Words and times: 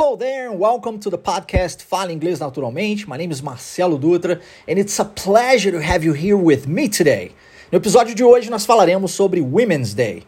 Hello 0.00 0.16
there, 0.16 0.52
welcome 0.52 0.96
to 1.00 1.10
the 1.10 1.18
podcast 1.18 1.82
Fala 1.82 2.12
Inglês 2.12 2.38
Naturalmente. 2.38 3.08
My 3.08 3.16
name 3.16 3.32
is 3.32 3.42
Marcelo 3.42 3.98
Dutra 3.98 4.40
and 4.68 4.78
it's 4.78 5.00
a 5.00 5.04
pleasure 5.04 5.72
to 5.72 5.82
have 5.82 6.04
you 6.04 6.12
here 6.12 6.36
with 6.36 6.68
me 6.68 6.88
today. 6.88 7.32
No 7.72 7.78
episódio 7.78 8.14
de 8.14 8.22
hoje 8.22 8.48
nós 8.48 8.64
falaremos 8.64 9.10
sobre 9.10 9.40
Women's 9.40 9.94
Day. 9.94 10.22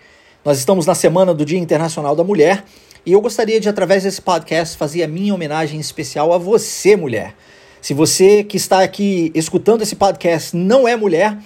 Nós 0.44 0.58
estamos 0.58 0.86
na 0.86 0.94
semana 0.96 1.32
do 1.32 1.44
Dia 1.44 1.56
Internacional 1.56 2.16
da 2.16 2.24
Mulher 2.24 2.64
e 3.06 3.12
eu 3.12 3.20
gostaria 3.20 3.60
de, 3.60 3.68
através 3.68 4.02
desse 4.02 4.20
podcast, 4.20 4.76
fazer 4.76 5.04
a 5.04 5.08
minha 5.08 5.32
homenagem 5.32 5.78
especial 5.78 6.32
a 6.32 6.36
você, 6.36 6.96
mulher. 6.96 7.36
Se 7.80 7.94
você 7.94 8.42
que 8.42 8.56
está 8.56 8.82
aqui 8.82 9.30
escutando 9.36 9.82
esse 9.82 9.94
podcast 9.94 10.56
não 10.56 10.88
é 10.88 10.96
mulher, 10.96 11.38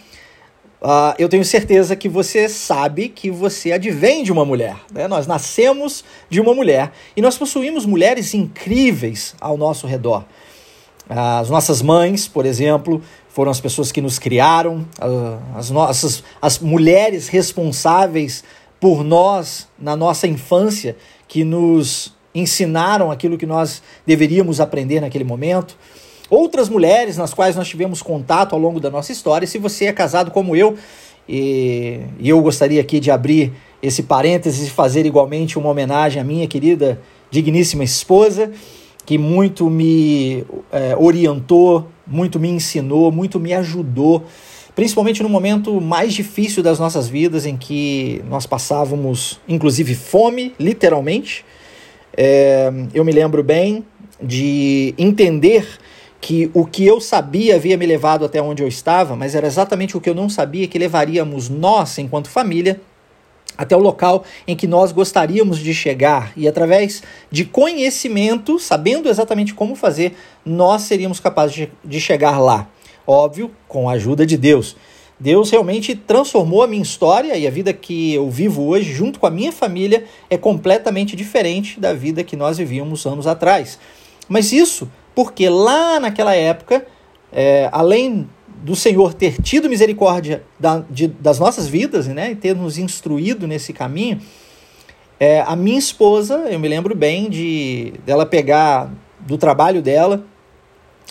Uh, 0.85 1.17
eu 1.19 1.31
tenho 1.31 1.47
certeza 1.47 1.97
que 1.97 2.11
você 2.11 2.47
sabe 2.47 3.09
que 3.09 3.31
você 3.31 3.73
advém 3.73 4.23
de 4.23 4.31
uma 4.31 4.45
mulher. 4.45 4.77
Né? 4.93 5.09
Nós 5.09 5.27
nascemos 5.27 6.05
de 6.29 6.43
uma 6.43 6.53
mulher 6.53 6.93
e 7.17 7.23
nós 7.23 7.39
possuímos 7.39 7.87
mulheres 7.87 8.35
incríveis 8.35 9.35
ao 9.41 9.57
nosso 9.57 9.87
redor. 9.87 10.27
Uh, 11.09 11.41
as 11.41 11.49
nossas 11.49 11.81
mães, 11.81 12.29
por 12.29 12.45
exemplo, 12.45 13.01
foram 13.31 13.51
as 13.51 13.63
pessoas 13.63 13.91
que 13.91 14.03
nos 14.03 14.19
criaram, 14.19 14.87
uh, 15.01 15.57
as 15.57 15.71
nossas 15.71 16.23
as 16.41 16.59
mulheres 16.59 17.29
responsáveis 17.29 18.45
por 18.79 19.03
nós 19.03 19.67
na 19.79 19.97
nossa 19.97 20.27
infância, 20.27 20.99
que 21.27 21.45
nos 21.45 22.15
ensinaram 22.35 23.11
aquilo 23.11 23.39
que 23.39 23.47
nós 23.47 23.83
deveríamos 24.05 24.61
aprender 24.61 25.01
naquele 25.01 25.25
momento 25.25 25.79
outras 26.31 26.69
mulheres 26.69 27.17
nas 27.17 27.35
quais 27.35 27.57
nós 27.57 27.69
tivemos 27.69 28.03
contato 28.03 28.55
ao 28.55 28.59
longo 28.59 28.81
da 28.81 28.91
nossa 28.91 29.13
história. 29.13 29.47
Se 29.47 29.59
você 29.59 29.87
é 29.87 29.93
casado 29.93 30.31
como 30.31 30.57
eu, 30.57 30.77
e, 31.29 32.01
e 32.19 32.29
eu 32.29 32.41
gostaria 32.43 32.81
aqui 32.81 33.01
de 33.01 33.11
abrir 33.11 33.53
esse 33.83 34.03
parênteses 34.03 34.69
e 34.69 34.71
fazer 34.71 35.07
igualmente 35.07 35.59
uma 35.59 35.69
homenagem 35.69 36.21
à 36.21 36.25
minha 36.25 36.47
querida, 36.47 37.01
digníssima 37.31 37.85
esposa, 37.85 38.51
que 39.05 39.19
muito 39.19 39.69
me 39.69 40.45
é, 40.73 40.97
orientou, 40.97 41.89
muito 42.07 42.41
me 42.41 42.49
ensinou, 42.49 43.13
muito 43.13 43.39
me 43.39 43.53
ajudou, 43.53 44.25
principalmente 44.75 45.23
no 45.23 45.29
momento 45.29 45.81
mais 45.81 46.15
difícil 46.15 46.63
das 46.63 46.79
nossas 46.79 47.09
vidas, 47.09 47.45
em 47.47 47.57
que 47.57 48.23
nós 48.29 48.47
passávamos, 48.47 49.41
inclusive, 49.47 49.95
fome, 49.95 50.55
literalmente. 50.59 51.45
É, 52.17 52.73
eu 52.95 53.05
me 53.05 53.13
lembro 53.13 53.43
bem 53.43 53.85
de 54.23 54.95
entender 54.97 55.67
que 56.25 56.51
o 56.55 56.65
que 56.65 56.87
eu 56.87 57.03
sabia 57.03 57.57
havia 57.57 57.77
me 57.77 57.85
levado 57.85 58.25
até 58.25 58.41
onde 58.41 58.63
eu 58.63 58.67
estava, 58.67 59.15
mas 59.15 59.35
era 59.35 59.47
exatamente 59.47 59.95
o 59.95 60.01
que 60.01 60.09
eu 60.09 60.15
não 60.15 60.31
sabia 60.31 60.67
que 60.67 60.79
levaríamos 60.79 61.51
nós, 61.51 61.99
enquanto 61.99 62.31
família, 62.31 62.81
até 63.59 63.77
o 63.77 63.79
local 63.79 64.25
em 64.49 64.57
que 64.57 64.67
nós 64.67 64.91
gostaríamos 64.91 65.59
de 65.59 65.75
chegar 65.75 66.33
e 66.35 66.49
através 66.49 67.03
de 67.31 67.45
conhecimento, 67.45 68.59
sabendo 68.59 69.11
exatamente 69.11 69.53
como 69.53 69.77
fazer, 69.77 70.17
nós 70.47 70.85
seríamos 70.85 71.21
capazes 71.21 71.55
de, 71.55 71.73
de 71.85 72.01
chegar 72.01 72.39
lá. 72.39 72.71
Óbvio, 73.07 73.51
com 73.69 73.87
a 73.87 73.93
ajuda 73.93 74.25
de 74.25 74.39
Deus. 74.39 74.79
Deus 75.21 75.51
realmente 75.51 75.95
transformou 75.95 76.63
a 76.63 76.67
minha 76.67 76.83
história 76.83 77.37
e 77.37 77.47
a 77.47 77.51
vida 77.51 77.71
que 77.75 78.15
eu 78.15 78.31
vivo 78.31 78.63
hoje, 78.63 78.91
junto 78.95 79.21
com 79.21 79.27
a 79.27 79.31
minha 79.31 79.53
família, 79.53 80.05
é 80.31 80.39
completamente 80.39 81.15
diferente 81.15 81.79
da 81.79 81.93
vida 81.93 82.25
que 82.25 82.35
nós 82.35 82.57
vivíamos 82.57 83.05
anos 83.05 83.27
atrás. 83.27 83.79
Mas 84.27 84.51
isso 84.51 84.89
porque 85.15 85.49
lá 85.49 86.01
naquela 86.01 86.35
época, 86.35 86.87
é, 87.33 87.69
além 87.73 88.29
do 88.63 88.75
Senhor 88.75 89.13
ter 89.15 89.41
tido 89.43 89.69
misericórdia 89.69 90.43
da, 90.59 90.83
de, 90.89 91.09
das 91.09 91.39
nossas 91.39 91.67
vidas 91.69 92.07
né, 92.09 92.33
e 92.33 92.35
ter 92.35 92.57
nos 92.57 92.79
instruído 92.79 93.47
nesse 93.47 93.73
caminho, 93.73 94.21
é, 95.19 95.41
a 95.43 95.55
minha 95.55 95.79
esposa, 95.79 96.47
eu 96.51 96.59
me 96.59 96.69
lembro 96.69 96.95
bem 96.95 97.31
de 97.31 97.95
dela 98.05 98.27
pegar 98.27 98.91
do 99.21 99.39
trabalho 99.39 99.81
dela 99.81 100.25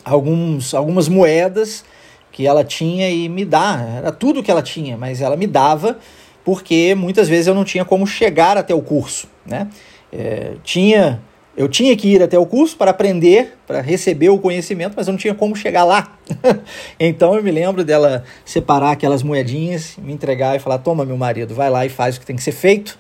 alguns, 0.03 0.73
algumas 0.73 1.07
moedas 1.07 1.83
que 2.31 2.45
ela 2.45 2.63
tinha 2.63 3.09
e 3.09 3.29
me 3.29 3.45
dar. 3.45 3.97
Era 3.97 4.11
tudo 4.11 4.43
que 4.43 4.51
ela 4.51 4.61
tinha, 4.61 4.97
mas 4.97 5.21
ela 5.21 5.37
me 5.37 5.47
dava 5.47 5.97
porque 6.43 6.93
muitas 6.95 7.29
vezes 7.29 7.47
eu 7.47 7.55
não 7.55 7.63
tinha 7.63 7.85
como 7.85 8.05
chegar 8.05 8.57
até 8.57 8.73
o 8.73 8.81
curso. 8.81 9.27
Né? 9.45 9.69
É, 10.11 10.55
tinha 10.63 11.21
eu 11.55 11.67
tinha 11.67 11.95
que 11.95 12.07
ir 12.07 12.23
até 12.23 12.37
o 12.37 12.45
curso 12.45 12.75
para 12.75 12.91
aprender, 12.91 13.57
para 13.67 13.79
receber 13.79 14.29
o 14.29 14.39
conhecimento, 14.39 14.93
mas 14.95 15.07
eu 15.07 15.11
não 15.11 15.19
tinha 15.19 15.35
como 15.35 15.55
chegar 15.55 15.83
lá. 15.83 16.17
então 16.99 17.35
eu 17.35 17.43
me 17.43 17.51
lembro 17.51 17.83
dela 17.83 18.23
separar 18.43 18.91
aquelas 18.91 19.21
moedinhas, 19.21 19.95
me 19.97 20.13
entregar 20.13 20.55
e 20.55 20.59
falar: 20.59 20.79
toma, 20.79 21.05
meu 21.05 21.17
marido, 21.17 21.53
vai 21.53 21.69
lá 21.69 21.85
e 21.85 21.89
faz 21.89 22.17
o 22.17 22.19
que 22.19 22.25
tem 22.25 22.35
que 22.35 22.43
ser 22.43 22.51
feito. 22.51 22.97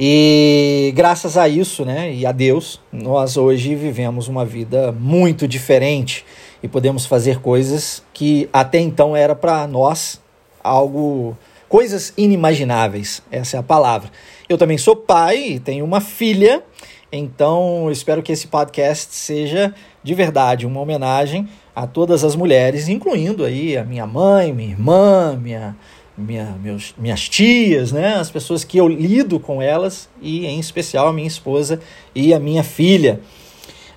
E 0.00 0.92
graças 0.94 1.36
a 1.36 1.48
isso, 1.48 1.84
né, 1.84 2.12
e 2.14 2.24
a 2.24 2.30
Deus, 2.30 2.80
nós 2.92 3.36
hoje 3.36 3.74
vivemos 3.74 4.28
uma 4.28 4.44
vida 4.44 4.92
muito 4.92 5.48
diferente 5.48 6.24
e 6.62 6.68
podemos 6.68 7.04
fazer 7.04 7.40
coisas 7.40 8.02
que 8.14 8.48
até 8.52 8.78
então 8.78 9.16
era 9.16 9.34
para 9.34 9.66
nós 9.66 10.20
algo 10.62 11.36
coisas 11.68 12.12
inimagináveis. 12.16 13.22
Essa 13.30 13.56
é 13.56 13.60
a 13.60 13.62
palavra. 13.62 14.10
Eu 14.48 14.56
também 14.56 14.78
sou 14.78 14.96
pai, 14.96 15.60
tenho 15.64 15.84
uma 15.84 16.00
filha 16.00 16.62
então, 17.10 17.90
espero 17.90 18.22
que 18.22 18.30
esse 18.30 18.46
podcast 18.46 19.14
seja 19.14 19.74
de 20.02 20.14
verdade 20.14 20.66
uma 20.66 20.78
homenagem 20.80 21.48
a 21.74 21.86
todas 21.86 22.22
as 22.22 22.36
mulheres, 22.36 22.86
incluindo 22.86 23.46
aí 23.46 23.78
a 23.78 23.84
minha 23.84 24.06
mãe, 24.06 24.52
minha 24.52 24.68
irmã, 24.68 25.38
minha, 25.42 25.74
minha, 26.16 26.54
meus, 26.62 26.94
minhas 26.98 27.26
tias, 27.26 27.92
né? 27.92 28.16
as 28.16 28.30
pessoas 28.30 28.62
que 28.62 28.76
eu 28.76 28.86
lido 28.86 29.40
com 29.40 29.62
elas 29.62 30.06
e, 30.20 30.44
em 30.44 30.60
especial, 30.60 31.08
a 31.08 31.12
minha 31.12 31.26
esposa 31.26 31.80
e 32.14 32.34
a 32.34 32.38
minha 32.38 32.62
filha. 32.62 33.20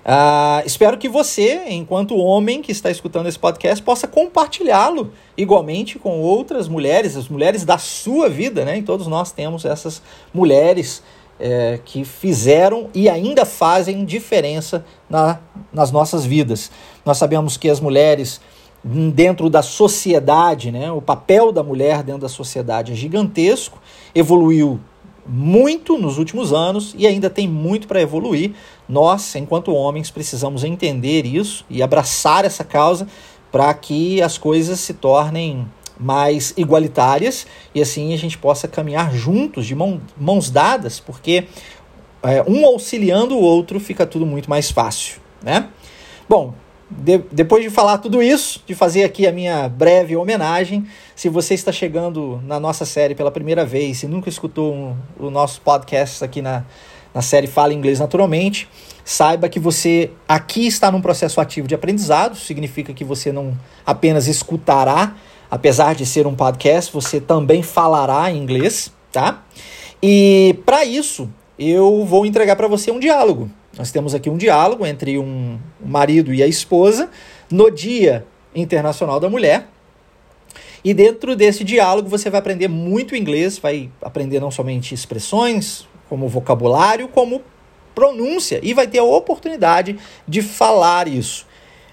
Uh, 0.04 0.66
espero 0.66 0.98
que 0.98 1.08
você, 1.08 1.62
enquanto 1.68 2.16
homem 2.16 2.60
que 2.60 2.72
está 2.72 2.90
escutando 2.90 3.28
esse 3.28 3.38
podcast, 3.38 3.82
possa 3.82 4.08
compartilhá-lo 4.08 5.12
igualmente 5.36 5.96
com 5.96 6.20
outras 6.20 6.66
mulheres, 6.66 7.16
as 7.16 7.28
mulheres 7.28 7.64
da 7.64 7.78
sua 7.78 8.28
vida, 8.28 8.64
né? 8.64 8.78
E 8.78 8.82
todos 8.82 9.06
nós 9.06 9.30
temos 9.30 9.64
essas 9.64 10.02
mulheres 10.34 11.02
é, 11.38 11.78
que 11.84 12.04
fizeram 12.04 12.88
e 12.92 13.08
ainda 13.08 13.44
fazem 13.44 14.04
diferença 14.04 14.84
na, 15.08 15.38
nas 15.72 15.92
nossas 15.92 16.24
vidas. 16.24 16.70
Nós 17.04 17.16
sabemos 17.16 17.56
que 17.56 17.70
as 17.70 17.78
mulheres, 17.78 18.40
dentro 18.84 19.48
da 19.48 19.62
sociedade, 19.62 20.72
né, 20.72 20.90
o 20.90 21.00
papel 21.00 21.52
da 21.52 21.62
mulher 21.62 22.02
dentro 22.02 22.22
da 22.22 22.28
sociedade 22.28 22.92
é 22.92 22.94
gigantesco, 22.94 23.80
evoluiu 24.14 24.80
muito 25.26 25.98
nos 25.98 26.18
últimos 26.18 26.52
anos 26.52 26.94
e 26.96 27.06
ainda 27.06 27.30
tem 27.30 27.48
muito 27.48 27.86
para 27.86 28.00
evoluir. 28.00 28.52
Nós, 28.88 29.34
enquanto 29.36 29.74
homens, 29.74 30.10
precisamos 30.10 30.64
entender 30.64 31.24
isso 31.24 31.64
e 31.70 31.82
abraçar 31.82 32.44
essa 32.44 32.64
causa 32.64 33.06
para 33.50 33.72
que 33.74 34.20
as 34.22 34.38
coisas 34.38 34.80
se 34.80 34.94
tornem 34.94 35.66
mais 35.98 36.52
igualitárias 36.56 37.46
e 37.74 37.80
assim 37.80 38.12
a 38.12 38.18
gente 38.18 38.36
possa 38.36 38.66
caminhar 38.66 39.14
juntos, 39.14 39.66
de 39.66 39.74
mão, 39.74 40.00
mãos 40.18 40.50
dadas, 40.50 40.98
porque 40.98 41.46
é, 42.22 42.42
um 42.48 42.64
auxiliando 42.66 43.36
o 43.36 43.40
outro 43.40 43.78
fica 43.78 44.06
tudo 44.06 44.26
muito 44.26 44.48
mais 44.50 44.70
fácil, 44.70 45.20
né? 45.42 45.68
Bom, 46.28 46.54
de, 46.98 47.18
depois 47.30 47.62
de 47.62 47.70
falar 47.70 47.98
tudo 47.98 48.22
isso, 48.22 48.62
de 48.66 48.74
fazer 48.74 49.04
aqui 49.04 49.26
a 49.26 49.32
minha 49.32 49.68
breve 49.68 50.16
homenagem, 50.16 50.86
se 51.14 51.28
você 51.28 51.54
está 51.54 51.72
chegando 51.72 52.40
na 52.46 52.58
nossa 52.58 52.84
série 52.84 53.14
pela 53.14 53.30
primeira 53.30 53.64
vez 53.64 54.02
e 54.02 54.06
nunca 54.06 54.28
escutou 54.28 54.74
um, 54.74 54.96
o 55.18 55.30
nosso 55.30 55.60
podcast 55.60 56.24
aqui 56.24 56.42
na, 56.42 56.64
na 57.14 57.22
série 57.22 57.46
Fala 57.46 57.72
Inglês 57.72 58.00
Naturalmente, 58.00 58.68
saiba 59.04 59.48
que 59.48 59.58
você 59.58 60.10
aqui 60.28 60.66
está 60.66 60.90
num 60.90 61.00
processo 61.00 61.40
ativo 61.40 61.66
de 61.66 61.74
aprendizado, 61.74 62.36
significa 62.36 62.92
que 62.92 63.04
você 63.04 63.32
não 63.32 63.56
apenas 63.84 64.26
escutará 64.28 65.14
apesar 65.52 65.94
de 65.94 66.06
ser 66.06 66.26
um 66.26 66.34
podcast, 66.34 66.90
você 66.90 67.20
também 67.20 67.62
falará 67.62 68.32
inglês, 68.32 68.90
tá? 69.12 69.42
E 70.02 70.58
para 70.64 70.82
isso, 70.82 71.28
eu 71.58 72.06
vou 72.06 72.24
entregar 72.24 72.56
para 72.56 72.66
você 72.66 72.90
um 72.90 72.98
diálogo. 72.98 73.50
Nós 73.76 73.90
temos 73.90 74.14
aqui 74.14 74.28
um 74.28 74.36
diálogo 74.36 74.84
entre 74.84 75.18
um 75.18 75.58
marido 75.84 76.32
e 76.32 76.42
a 76.42 76.46
esposa 76.46 77.10
no 77.50 77.70
Dia 77.70 78.26
Internacional 78.54 79.18
da 79.18 79.30
Mulher. 79.30 79.66
E 80.84 80.92
dentro 80.92 81.34
desse 81.34 81.64
diálogo 81.64 82.08
você 82.08 82.28
vai 82.28 82.40
aprender 82.40 82.68
muito 82.68 83.16
inglês, 83.16 83.58
vai 83.58 83.90
aprender 84.02 84.40
não 84.40 84.50
somente 84.50 84.94
expressões, 84.94 85.86
como 86.08 86.28
vocabulário, 86.28 87.08
como 87.08 87.42
pronúncia 87.94 88.60
e 88.62 88.74
vai 88.74 88.86
ter 88.86 88.98
a 88.98 89.04
oportunidade 89.04 89.98
de 90.28 90.42
falar 90.42 91.08
isso. 91.08 91.46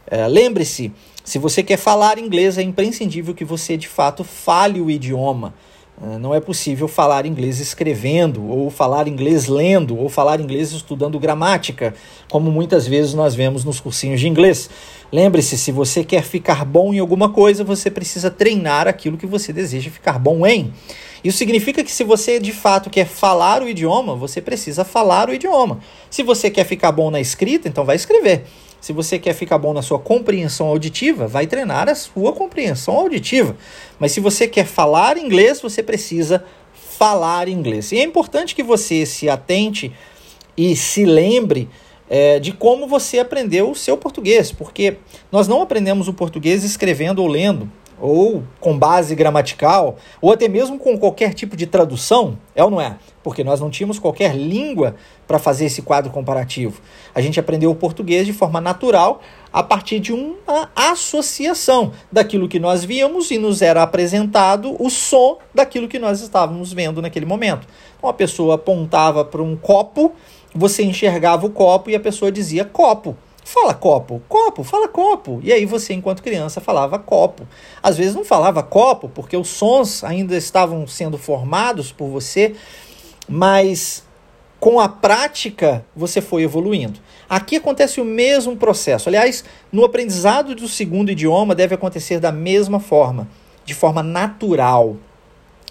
É, 0.06 0.28
Lembre-se 0.28 0.92
se 1.24 1.38
você 1.38 1.62
quer 1.62 1.78
falar 1.78 2.18
inglês, 2.18 2.58
é 2.58 2.64
imprescindível 2.64 3.36
que 3.36 3.46
você 3.46 3.78
de 3.78 3.88
fato 3.88 4.24
fale 4.24 4.82
o 4.82 4.90
idioma. 4.90 5.54
Eh, 6.02 6.18
não 6.18 6.34
é 6.34 6.40
possível 6.40 6.88
falar 6.88 7.26
inglês 7.26 7.60
escrevendo, 7.60 8.48
ou 8.48 8.70
falar 8.70 9.08
inglês 9.08 9.48
lendo, 9.48 9.98
ou 9.98 10.08
falar 10.08 10.40
inglês 10.40 10.72
estudando 10.72 11.20
gramática, 11.20 11.94
como 12.30 12.50
muitas 12.50 12.88
vezes 12.88 13.14
nós 13.14 13.36
vemos 13.36 13.66
nos 13.66 13.80
cursinhos 13.82 14.20
de 14.20 14.28
inglês. 14.28 14.70
Lembre-se, 15.12 15.58
se 15.58 15.72
você 15.72 16.04
quer 16.04 16.24
ficar 16.24 16.64
bom 16.64 16.94
em 16.94 17.00
alguma 17.00 17.30
coisa, 17.30 17.64
você 17.64 17.92
precisa 17.92 18.32
treinar 18.32 18.88
aquilo 18.88 19.18
que 19.18 19.26
você 19.26 19.52
deseja 19.52 19.92
ficar 19.92 20.18
bom 20.18 20.46
em. 20.46 20.74
Isso 21.22 21.38
significa 21.38 21.84
que 21.84 21.92
se 21.92 22.06
você 22.06 22.40
de 22.40 22.54
fato 22.54 22.90
quer 22.90 23.06
falar 23.06 23.62
o 23.62 23.68
idioma, 23.68 24.16
você 24.16 24.42
precisa 24.42 24.86
falar 24.86 25.30
o 25.30 25.34
idioma. 25.34 25.80
Se 26.10 26.24
você 26.24 26.50
quer 26.50 26.64
ficar 26.64 26.94
bom 26.94 27.12
na 27.12 27.20
escrita, 27.20 27.68
então 27.68 27.84
vai 27.84 27.98
escrever. 27.98 28.46
Se 28.82 28.94
você 28.94 29.20
quer 29.20 29.34
ficar 29.34 29.58
bom 29.58 29.74
na 29.74 29.82
sua 29.82 30.00
compreensão 30.00 30.68
auditiva, 30.68 31.28
vai 31.28 31.46
treinar 31.46 31.90
a 31.90 31.96
sua 31.96 32.34
compreensão 32.34 32.96
auditiva. 32.96 33.56
Mas 34.00 34.12
se 34.12 34.20
você 34.20 34.48
quer 34.48 34.66
falar 34.66 35.18
inglês, 35.18 35.62
você 35.62 35.84
precisa 35.84 36.44
falar 36.74 37.48
inglês. 37.48 37.92
E 37.92 38.00
é 38.00 38.04
importante 38.04 38.56
que 38.56 38.64
você 38.64 39.06
se 39.06 39.30
atente 39.30 39.92
e 40.56 40.76
se 40.76 41.06
lembre 41.06 41.70
é, 42.10 42.40
de 42.40 42.52
como 42.52 42.88
você 42.88 43.20
aprendeu 43.20 43.70
o 43.70 43.76
seu 43.76 43.96
português, 43.96 44.52
porque 44.52 44.98
nós 45.32 45.48
não 45.48 45.62
aprendemos 45.62 46.08
o 46.08 46.14
português 46.14 46.64
escrevendo 46.64 47.20
ou 47.20 47.28
lendo 47.28 47.72
ou 48.00 48.44
com 48.60 48.78
base 48.78 49.16
gramatical, 49.16 49.98
ou 50.22 50.32
até 50.32 50.48
mesmo 50.48 50.80
com 50.80 50.98
qualquer 50.98 51.34
tipo 51.34 51.56
de 51.56 51.66
tradução, 51.66 52.38
é 52.56 52.64
ou 52.64 52.70
não 52.70 52.80
é? 52.80 52.98
Porque 53.24 53.44
nós 53.44 53.60
não 53.60 53.70
tínhamos 53.70 54.00
qualquer 54.00 54.36
língua 54.36 54.96
para 55.28 55.38
fazer 55.38 55.66
esse 55.66 55.82
quadro 55.82 56.12
comparativo. 56.12 56.82
A 57.14 57.22
gente 57.22 57.40
aprendeu 57.40 57.70
o 57.70 57.76
português 57.76 58.26
de 58.26 58.34
forma 58.34 58.60
natural 58.60 59.22
a 59.52 59.62
partir 59.62 60.00
de 60.00 60.14
uma 60.14 60.70
associação 60.76 61.92
daquilo 62.12 62.48
que 62.48 62.60
nós 62.60 62.84
víamos 62.84 63.30
e 63.32 63.38
nos 63.38 63.62
era 63.62 63.84
apresentado 63.84 64.76
o 64.80 64.90
som 64.90 65.38
daquilo 65.54 65.88
que 65.88 66.00
nós 66.00 66.22
estávamos 66.22 66.72
vendo 66.74 67.02
naquele 67.02 67.26
momento. 67.26 67.68
Então 67.98 68.10
a 68.10 68.14
pessoa 68.14 68.56
apontava 68.56 69.26
para 69.26 69.44
um 69.44 69.56
copo, 69.56 70.14
você 70.54 70.84
enxergava 70.84 71.46
o 71.46 71.50
copo 71.50 71.90
e 71.90 71.96
a 71.96 72.00
pessoa 72.00 72.32
dizia 72.32 72.64
copo. 72.64 73.16
Fala 73.52 73.74
copo, 73.74 74.22
copo, 74.30 74.64
fala 74.64 74.88
copo. 74.88 75.40
E 75.42 75.52
aí 75.52 75.66
você, 75.66 75.92
enquanto 75.92 76.22
criança, 76.22 76.62
falava 76.62 77.00
copo. 77.00 77.48
Às 77.82 77.98
vezes 77.98 78.14
não 78.14 78.24
falava 78.24 78.62
copo, 78.62 79.10
porque 79.10 79.36
os 79.36 79.48
sons 79.48 80.04
ainda 80.04 80.38
estavam 80.38 80.86
sendo 80.86 81.18
formados 81.18 81.92
por 81.92 82.10
você, 82.10 82.54
mas 83.28 84.04
com 84.60 84.80
a 84.80 84.88
prática 84.88 85.84
você 85.96 86.22
foi 86.22 86.44
evoluindo. 86.44 87.00
Aqui 87.28 87.56
acontece 87.56 88.00
o 88.00 88.06
mesmo 88.06 88.56
processo. 88.56 89.10
Aliás, 89.10 89.44
no 89.72 89.84
aprendizado 89.84 90.54
do 90.54 90.68
segundo 90.68 91.10
idioma 91.10 91.56
deve 91.56 91.74
acontecer 91.74 92.20
da 92.20 92.32
mesma 92.32 92.80
forma, 92.80 93.28
de 93.66 93.74
forma 93.74 94.04
natural, 94.04 94.96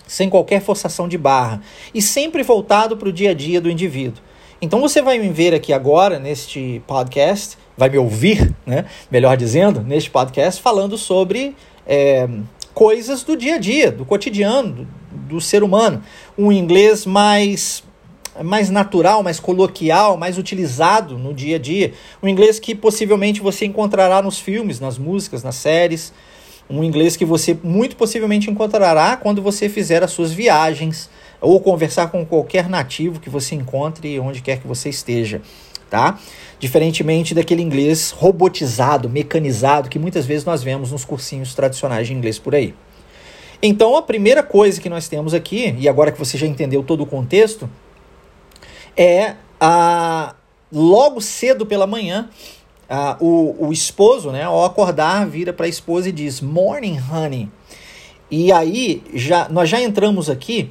sem 0.05 0.29
qualquer 0.29 0.61
forçação 0.63 1.07
de 1.07 1.17
barra 1.17 1.63
e 1.95 2.03
sempre 2.03 2.43
voltado 2.43 2.97
para 2.97 3.09
o 3.09 3.13
dia 3.13 3.31
a 3.31 3.35
dia 3.35 3.61
do 3.61 3.71
indivíduo. 3.71 4.21
Então 4.61 4.81
você 4.81 5.01
vai 5.01 5.21
me 5.21 5.29
ver 5.29 5.55
aqui 5.55 5.73
agora 5.73 6.19
neste 6.19 6.83
podcast 6.85 7.57
vai 7.79 7.89
me 7.89 7.97
ouvir, 7.97 8.53
né, 8.67 8.85
melhor 9.11 9.37
dizendo, 9.37 9.81
neste 9.81 10.11
podcast, 10.11 10.61
falando 10.61 10.99
sobre 10.99 11.57
é, 11.87 12.29
coisas 12.75 13.23
do 13.23 13.37
dia 13.37 13.55
a 13.55 13.59
dia, 13.59 13.91
do 13.91 14.05
cotidiano, 14.05 14.73
do, 14.73 14.89
do 15.37 15.41
ser 15.41 15.63
humano. 15.63 16.03
Um 16.37 16.53
inglês 16.53 17.07
mais 17.07 17.83
mais 18.43 18.71
natural, 18.71 19.21
mais 19.23 19.41
coloquial, 19.41 20.17
mais 20.17 20.39
utilizado 20.39 21.19
no 21.19 21.35
dia 21.35 21.57
a 21.57 21.59
dia. 21.59 21.93
Um 22.23 22.29
inglês 22.29 22.61
que 22.61 22.73
possivelmente 22.73 23.41
você 23.41 23.65
encontrará 23.67 24.23
nos 24.23 24.39
filmes, 24.39 24.79
nas 24.79 24.97
músicas, 24.97 25.43
nas 25.43 25.57
séries. 25.57 26.13
Um 26.71 26.85
inglês 26.85 27.17
que 27.17 27.25
você 27.25 27.59
muito 27.65 27.97
possivelmente 27.97 28.51
encontrará 28.51 29.17
quando 29.17 29.43
você 29.43 29.69
fizer 29.69 30.05
as 30.05 30.13
suas 30.13 30.33
viagens 30.33 31.11
ou 31.41 31.61
conversar 31.61 32.13
com 32.13 32.25
qualquer 32.25 32.69
nativo 32.69 33.21
que 33.21 33.31
você 33.31 33.55
encontre 33.55 34.19
onde 34.21 34.41
quer 34.43 34.61
que 34.61 34.67
você 34.67 34.89
esteja, 34.89 35.41
tá? 35.89 36.19
Diferentemente 36.59 37.35
daquele 37.35 37.63
inglês 37.63 38.11
robotizado, 38.11 39.09
mecanizado, 39.09 39.89
que 39.89 39.99
muitas 39.99 40.27
vezes 40.27 40.45
nós 40.45 40.63
vemos 40.63 40.91
nos 40.91 41.05
cursinhos 41.05 41.55
tradicionais 41.55 42.07
de 42.07 42.15
inglês 42.15 42.39
por 42.39 42.55
aí. 42.55 42.75
Então, 43.63 43.97
a 43.97 44.03
primeira 44.03 44.43
coisa 44.43 44.81
que 44.81 44.89
nós 44.89 45.09
temos 45.09 45.35
aqui, 45.35 45.75
e 45.79 45.89
agora 45.89 46.13
que 46.13 46.19
você 46.19 46.39
já 46.39 46.47
entendeu 46.47 46.83
todo 46.83 47.03
o 47.03 47.07
contexto, 47.07 47.69
é 48.97 49.35
a 49.61 50.35
logo 50.71 51.21
cedo 51.21 51.67
pela 51.67 51.87
manhã, 51.87 52.29
a, 52.89 53.17
o, 53.21 53.67
o 53.67 53.73
esposo, 53.73 54.31
né, 54.31 54.45
ao 54.45 54.65
acordar, 54.65 55.27
vira 55.27 55.53
para 55.53 55.67
a 55.67 55.69
esposa 55.69 56.09
e 56.09 56.13
diz: 56.13 56.41
Morning, 56.41 56.99
honey. 57.11 57.49
E 58.31 58.53
aí, 58.53 59.03
já, 59.15 59.49
nós 59.49 59.69
já 59.69 59.81
entramos 59.81 60.29
aqui 60.31 60.71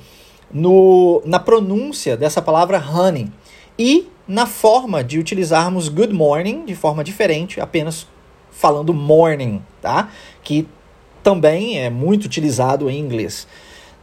no, 0.51 1.21
na 1.25 1.39
pronúncia 1.39 2.15
dessa 2.15 2.41
palavra 2.41 2.79
honey. 2.79 3.31
E 3.77 4.09
na 4.27 4.45
forma 4.45 5.03
de 5.03 5.19
utilizarmos 5.19 5.87
good 5.87 6.13
morning 6.13 6.65
de 6.65 6.75
forma 6.75 7.03
diferente, 7.03 7.61
apenas 7.61 8.07
falando 8.51 8.93
morning, 8.93 9.61
tá? 9.81 10.09
Que 10.43 10.67
também 11.23 11.79
é 11.79 11.89
muito 11.89 12.25
utilizado 12.25 12.89
em 12.89 12.99
inglês. 12.99 13.47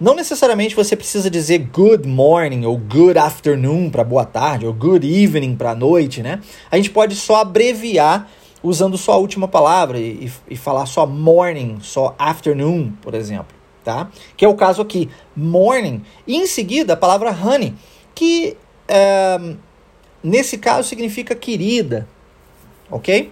Não 0.01 0.15
necessariamente 0.15 0.75
você 0.75 0.97
precisa 0.97 1.31
dizer 1.31 1.59
good 1.59 2.07
morning 2.07 2.65
ou 2.67 2.77
good 2.77 3.19
afternoon 3.19 3.91
para 3.91 4.03
boa 4.05 4.25
tarde 4.25 4.67
ou 4.67 4.73
good 4.73 5.07
evening 5.07 5.57
para 5.57 5.75
noite, 5.75 6.23
né? 6.23 6.41
A 6.71 6.77
gente 6.77 6.91
pode 6.91 7.15
só 7.15 7.37
abreviar 7.37 8.29
usando 8.63 8.97
só 8.97 9.13
a 9.13 9.17
última 9.17 9.47
palavra 9.47 9.99
e, 9.99 10.33
e 10.49 10.57
falar 10.57 10.87
só 10.87 11.07
morning, 11.07 11.79
só 11.81 12.15
afternoon, 12.19 12.93
por 13.03 13.15
exemplo, 13.15 13.55
tá? 13.85 14.11
Que 14.37 14.45
é 14.45 14.49
o 14.49 14.55
caso 14.55 14.83
aqui, 14.83 15.09
morning. 15.37 16.03
E 16.27 16.37
em 16.37 16.47
seguida 16.47 16.95
a 16.95 16.97
palavra 16.97 17.31
honey, 17.31 17.75
que 18.15 18.57
é, 18.89 19.39
Nesse 20.25 20.57
caso 20.57 20.89
significa 20.89 21.35
querida, 21.35 22.09
ok? 22.91 23.31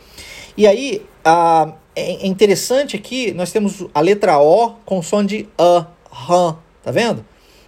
E 0.54 0.66
aí, 0.66 1.02
uh, 1.26 1.72
é 1.96 2.26
interessante 2.26 2.96
aqui, 2.96 3.32
nós 3.32 3.50
temos 3.50 3.86
a 3.94 4.00
letra 4.00 4.38
O 4.38 4.72
com 4.84 5.00
som 5.02 5.24
de 5.24 5.48
a, 5.56 5.86
han, 6.28 6.56
tá 6.82 6.90
vendo? 6.90 7.24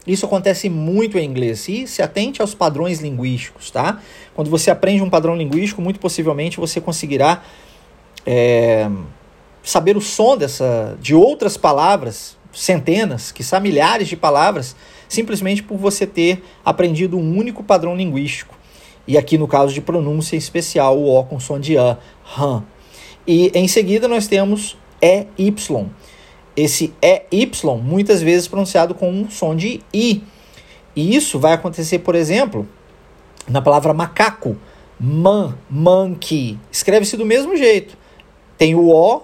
Isso 0.07 0.27
acontece 0.27 0.69
muito 0.69 1.17
em 1.17 1.25
inglês 1.25 1.67
e 1.69 1.87
se 1.87 2.03
atente 2.03 2.43
aos 2.43 2.55
padrões 2.55 3.01
linguísticos, 3.01 3.71
tá? 3.71 4.03
Quando 4.35 4.51
você 4.51 4.71
aprende 4.71 5.03
um 5.03 5.09
padrão 5.09 5.35
linguístico, 5.35 5.81
muito 5.81 5.99
possivelmente 5.99 6.61
você 6.61 6.79
conseguirá 6.79 7.43
é, 8.27 8.91
saber 9.63 9.97
o 9.97 10.01
som 10.03 10.37
dessa, 10.37 10.99
de 11.01 11.15
outras 11.15 11.57
palavras, 11.57 12.37
centenas, 12.53 13.33
que 13.33 13.43
são 13.43 13.59
milhares 13.61 14.07
de 14.07 14.17
palavras, 14.17 14.77
simplesmente 15.09 15.63
por 15.63 15.79
você 15.79 16.07
ter 16.07 16.45
aprendido 16.63 17.17
um 17.17 17.39
único 17.39 17.65
padrão 17.65 17.97
linguístico. 17.97 18.55
E 19.07 19.19
aqui 19.19 19.37
no 19.37 19.47
caso 19.47 19.73
de 19.73 19.81
pronúncia 19.81 20.37
especial, 20.37 20.99
o 20.99 21.19
O 21.19 21.25
com 21.25 21.39
som 21.39 21.59
de 21.59 21.77
A, 21.77 21.99
han. 22.37 22.65
E 23.27 23.51
em 23.55 23.69
seguida 23.69 24.09
nós 24.09 24.27
temos 24.27 24.77
EY. 25.01 25.55
Esse 26.57 26.95
EY 27.03 27.51
muitas 27.83 28.23
vezes 28.23 28.49
pronunciado 28.49 28.95
com 28.95 29.11
um 29.11 29.31
som 29.31 29.55
de 29.55 29.81
I. 29.93 30.23
E 30.95 31.17
isso 31.17 31.39
vai 31.39 31.53
acontecer, 31.53 31.99
por 32.01 32.15
exemplo, 32.15 32.69
na 33.49 33.61
palavra 33.61 33.93
macaco. 33.93 34.57
Man, 34.99 35.59
monkey. 35.69 36.59
Escreve-se 36.71 37.17
do 37.17 37.27
mesmo 37.27 37.57
jeito. 37.57 37.97
Tem 38.57 38.75
o 38.75 38.89
O, 38.89 39.23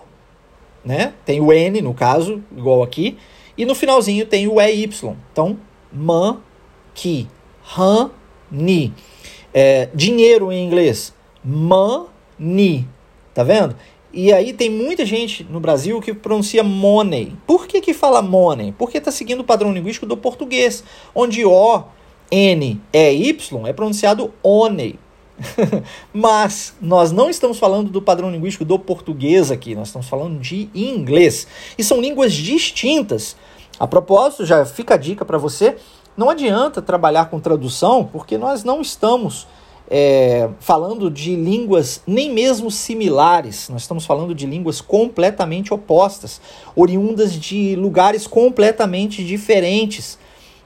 né? 0.84 1.14
Tem 1.24 1.40
o 1.40 1.52
N, 1.52 1.80
no 1.80 1.94
caso, 1.94 2.42
igual 2.56 2.82
aqui. 2.82 3.16
E 3.56 3.64
no 3.64 3.74
finalzinho 3.74 4.26
tem 4.26 4.48
o 4.48 4.60
EY. 4.60 4.90
Então, 5.32 5.58
man, 5.92 6.38
ki, 6.94 7.28
han, 7.76 8.10
ni. 8.50 8.92
É, 9.52 9.88
dinheiro 9.94 10.52
em 10.52 10.64
inglês, 10.64 11.12
money, 11.44 12.86
tá 13.34 13.42
vendo? 13.42 13.74
E 14.12 14.32
aí 14.32 14.52
tem 14.52 14.68
muita 14.68 15.06
gente 15.06 15.44
no 15.44 15.60
Brasil 15.60 16.00
que 16.00 16.12
pronuncia 16.12 16.64
money. 16.64 17.32
Por 17.46 17.66
que 17.66 17.80
que 17.80 17.94
fala 17.94 18.20
money? 18.20 18.74
Porque 18.76 18.98
está 18.98 19.12
seguindo 19.12 19.40
o 19.40 19.44
padrão 19.44 19.72
linguístico 19.72 20.06
do 20.06 20.16
português, 20.16 20.82
onde 21.14 21.44
O, 21.44 21.84
N, 22.30 22.80
E, 22.92 23.12
Y 23.12 23.66
é 23.68 23.72
pronunciado 23.72 24.34
oney. 24.42 24.98
Mas 26.12 26.74
nós 26.80 27.12
não 27.12 27.30
estamos 27.30 27.58
falando 27.58 27.90
do 27.90 28.02
padrão 28.02 28.30
linguístico 28.30 28.64
do 28.64 28.78
português 28.78 29.50
aqui, 29.50 29.74
nós 29.74 29.88
estamos 29.88 30.08
falando 30.08 30.40
de 30.40 30.68
inglês. 30.74 31.46
E 31.78 31.84
são 31.84 32.00
línguas 32.00 32.32
distintas. 32.32 33.36
A 33.78 33.86
propósito, 33.86 34.44
já 34.44 34.66
fica 34.66 34.94
a 34.94 34.98
dica 34.98 35.24
para 35.24 35.38
você 35.38 35.76
não 36.16 36.28
adianta 36.30 36.82
trabalhar 36.82 37.26
com 37.26 37.40
tradução 37.40 38.04
porque 38.04 38.36
nós 38.36 38.64
não 38.64 38.80
estamos 38.80 39.46
é, 39.90 40.48
falando 40.60 41.10
de 41.10 41.34
línguas 41.34 42.00
nem 42.06 42.32
mesmo 42.32 42.70
similares, 42.70 43.68
nós 43.68 43.82
estamos 43.82 44.06
falando 44.06 44.34
de 44.34 44.46
línguas 44.46 44.80
completamente 44.80 45.74
opostas, 45.74 46.40
oriundas 46.76 47.34
de 47.34 47.74
lugares 47.74 48.26
completamente 48.26 49.24
diferentes. 49.24 50.16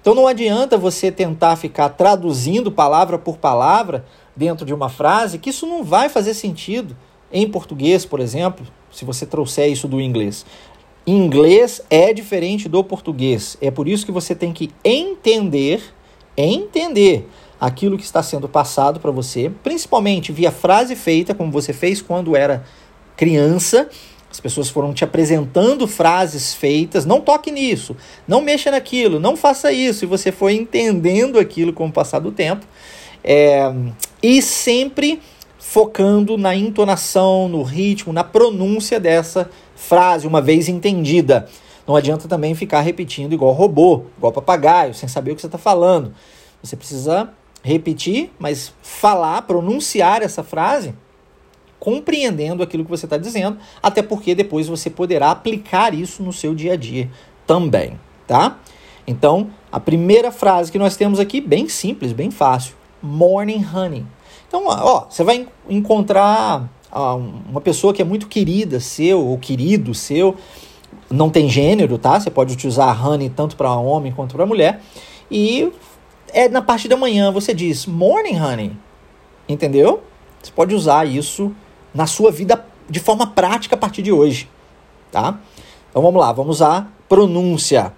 Então 0.00 0.14
não 0.14 0.26
adianta 0.26 0.76
você 0.76 1.10
tentar 1.10 1.56
ficar 1.56 1.88
traduzindo 1.88 2.70
palavra 2.70 3.18
por 3.18 3.38
palavra 3.38 4.04
dentro 4.36 4.66
de 4.66 4.74
uma 4.74 4.90
frase, 4.90 5.38
que 5.38 5.48
isso 5.48 5.66
não 5.66 5.82
vai 5.82 6.10
fazer 6.10 6.34
sentido 6.34 6.94
em 7.32 7.48
português, 7.48 8.04
por 8.04 8.20
exemplo, 8.20 8.66
se 8.92 9.04
você 9.04 9.24
trouxer 9.24 9.70
isso 9.70 9.88
do 9.88 10.00
inglês. 10.00 10.44
Inglês 11.06 11.82
é 11.90 12.12
diferente 12.12 12.68
do 12.68 12.82
português. 12.82 13.58
É 13.60 13.70
por 13.70 13.86
isso 13.86 14.06
que 14.06 14.12
você 14.12 14.34
tem 14.34 14.52
que 14.52 14.70
entender, 14.84 15.82
entender 16.36 17.28
aquilo 17.60 17.96
que 17.96 18.04
está 18.04 18.22
sendo 18.22 18.48
passado 18.48 19.00
para 19.00 19.10
você, 19.10 19.50
principalmente 19.62 20.32
via 20.32 20.50
frase 20.50 20.96
feita, 20.96 21.34
como 21.34 21.50
você 21.50 21.72
fez 21.72 22.02
quando 22.02 22.36
era 22.36 22.64
criança, 23.16 23.88
As 24.34 24.40
pessoas 24.40 24.68
foram 24.68 24.92
te 24.92 25.04
apresentando 25.04 25.86
frases 25.86 26.54
feitas, 26.54 27.06
não 27.06 27.20
toque 27.20 27.52
nisso, 27.52 27.96
não 28.26 28.40
mexa 28.40 28.68
naquilo, 28.68 29.20
não 29.20 29.36
faça 29.36 29.70
isso, 29.70 30.04
e 30.04 30.08
você 30.08 30.32
foi 30.32 30.54
entendendo 30.54 31.38
aquilo 31.38 31.72
com 31.72 31.86
o 31.86 31.92
passar 31.92 32.18
do 32.18 32.32
tempo. 32.32 32.66
É, 33.22 33.72
e 34.20 34.42
sempre 34.42 35.22
focando 35.56 36.36
na 36.36 36.52
entonação, 36.52 37.48
no 37.48 37.62
ritmo, 37.62 38.12
na 38.12 38.24
pronúncia 38.24 38.98
dessa 38.98 39.48
frase, 39.74 40.26
uma 40.26 40.40
vez 40.40 40.68
entendida. 40.68 41.48
Não 41.86 41.96
adianta 41.96 42.26
também 42.26 42.54
ficar 42.54 42.80
repetindo 42.80 43.32
igual 43.32 43.52
robô, 43.52 44.04
igual 44.16 44.32
papagaio, 44.32 44.94
sem 44.94 45.08
saber 45.08 45.32
o 45.32 45.34
que 45.34 45.40
você 45.40 45.46
está 45.46 45.58
falando. 45.58 46.14
Você 46.62 46.76
precisa 46.76 47.30
repetir, 47.62 48.32
mas 48.38 48.72
falar, 48.82 49.42
pronunciar 49.42 50.22
essa 50.22 50.42
frase 50.42 50.94
compreendendo 51.84 52.62
aquilo 52.62 52.82
que 52.82 52.90
você 52.90 53.04
está 53.04 53.18
dizendo, 53.18 53.58
até 53.82 54.00
porque 54.02 54.34
depois 54.34 54.66
você 54.66 54.88
poderá 54.88 55.30
aplicar 55.30 55.92
isso 55.92 56.22
no 56.22 56.32
seu 56.32 56.54
dia 56.54 56.72
a 56.72 56.76
dia 56.76 57.10
também, 57.46 58.00
tá? 58.26 58.58
Então, 59.06 59.50
a 59.70 59.78
primeira 59.78 60.32
frase 60.32 60.72
que 60.72 60.78
nós 60.78 60.96
temos 60.96 61.20
aqui, 61.20 61.42
bem 61.42 61.68
simples, 61.68 62.14
bem 62.14 62.30
fácil: 62.30 62.74
Morning 63.02 63.62
Honey. 63.62 64.06
Então, 64.48 64.64
ó, 64.66 65.06
você 65.10 65.22
vai 65.22 65.46
encontrar 65.68 66.70
uma 66.94 67.60
pessoa 67.60 67.92
que 67.92 68.00
é 68.00 68.04
muito 68.04 68.28
querida 68.28 68.78
seu 68.78 69.24
ou 69.24 69.38
querido 69.38 69.94
seu, 69.94 70.36
não 71.10 71.28
tem 71.28 71.48
gênero, 71.48 71.98
tá? 71.98 72.18
Você 72.18 72.30
pode 72.30 72.52
utilizar 72.52 73.06
honey 73.06 73.28
tanto 73.28 73.56
para 73.56 73.72
homem 73.72 74.12
quanto 74.12 74.34
para 74.34 74.46
mulher. 74.46 74.80
E 75.30 75.72
é 76.32 76.48
na 76.48 76.62
parte 76.62 76.88
da 76.88 76.96
manhã 76.96 77.30
você 77.32 77.52
diz 77.52 77.86
morning 77.86 78.38
honey. 78.40 78.72
Entendeu? 79.48 80.02
Você 80.42 80.52
pode 80.52 80.74
usar 80.74 81.06
isso 81.06 81.54
na 81.92 82.06
sua 82.06 82.30
vida 82.30 82.64
de 82.88 83.00
forma 83.00 83.26
prática 83.26 83.74
a 83.74 83.78
partir 83.78 84.02
de 84.02 84.12
hoje, 84.12 84.48
tá? 85.10 85.38
Então 85.90 86.02
vamos 86.02 86.20
lá, 86.20 86.32
vamos 86.32 86.56
usar 86.56 86.92
pronúncia. 87.08 87.92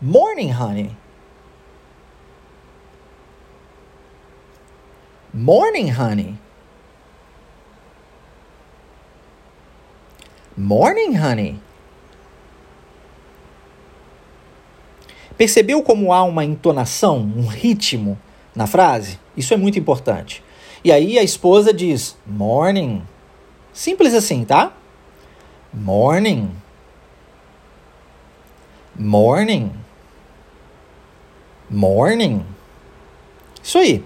Morning 0.00 0.52
honey. 0.52 0.96
Morning 5.32 5.90
honey. 5.90 6.38
Morning 10.60 11.16
honey. 11.16 11.58
Percebeu 15.38 15.82
como 15.82 16.12
há 16.12 16.22
uma 16.22 16.44
entonação, 16.44 17.16
um 17.16 17.46
ritmo 17.46 18.18
na 18.54 18.66
frase? 18.66 19.18
Isso 19.34 19.54
é 19.54 19.56
muito 19.56 19.78
importante. 19.78 20.44
E 20.84 20.92
aí 20.92 21.18
a 21.18 21.22
esposa 21.22 21.72
diz: 21.72 22.14
Morning. 22.26 23.02
Simples 23.72 24.12
assim, 24.12 24.44
tá? 24.44 24.76
Morning. 25.72 26.50
Morning. 28.94 29.72
Morning. 31.70 32.44
Isso 33.62 33.78
aí. 33.78 34.04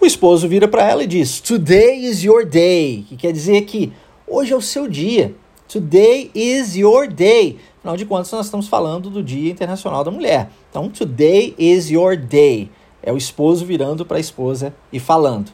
O 0.00 0.04
esposo 0.04 0.48
vira 0.48 0.66
para 0.66 0.90
ela 0.90 1.04
e 1.04 1.06
diz: 1.06 1.40
Today 1.40 2.06
is 2.06 2.24
your 2.24 2.44
day, 2.44 3.04
que 3.08 3.16
quer 3.16 3.32
dizer 3.32 3.62
que 3.66 3.92
hoje 4.26 4.52
é 4.52 4.56
o 4.56 4.60
seu 4.60 4.88
dia. 4.88 5.40
Today 5.72 6.30
is 6.34 6.76
your 6.76 7.08
day. 7.08 7.58
Afinal 7.78 7.96
de 7.96 8.04
contas, 8.04 8.30
nós 8.30 8.44
estamos 8.44 8.68
falando 8.68 9.08
do 9.08 9.22
Dia 9.22 9.50
Internacional 9.50 10.04
da 10.04 10.10
Mulher. 10.10 10.50
Então, 10.68 10.90
today 10.90 11.54
is 11.56 11.90
your 11.90 12.14
day. 12.14 12.70
É 13.02 13.10
o 13.10 13.16
esposo 13.16 13.64
virando 13.64 14.04
para 14.04 14.18
a 14.18 14.20
esposa 14.20 14.74
e 14.92 15.00
falando. 15.00 15.50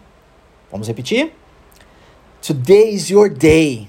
Vamos 0.73 0.89
repetir? 0.89 1.33
Today 2.43 2.93
is 2.93 3.09
your 3.11 3.31
day. 3.31 3.89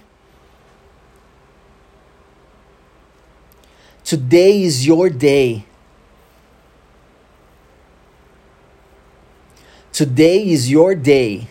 Today 4.04 4.64
is 4.64 4.86
your 4.86 5.10
day. 5.10 5.66
Today 9.92 10.44
is 10.54 10.70
your 10.70 10.96
day. 10.96 11.48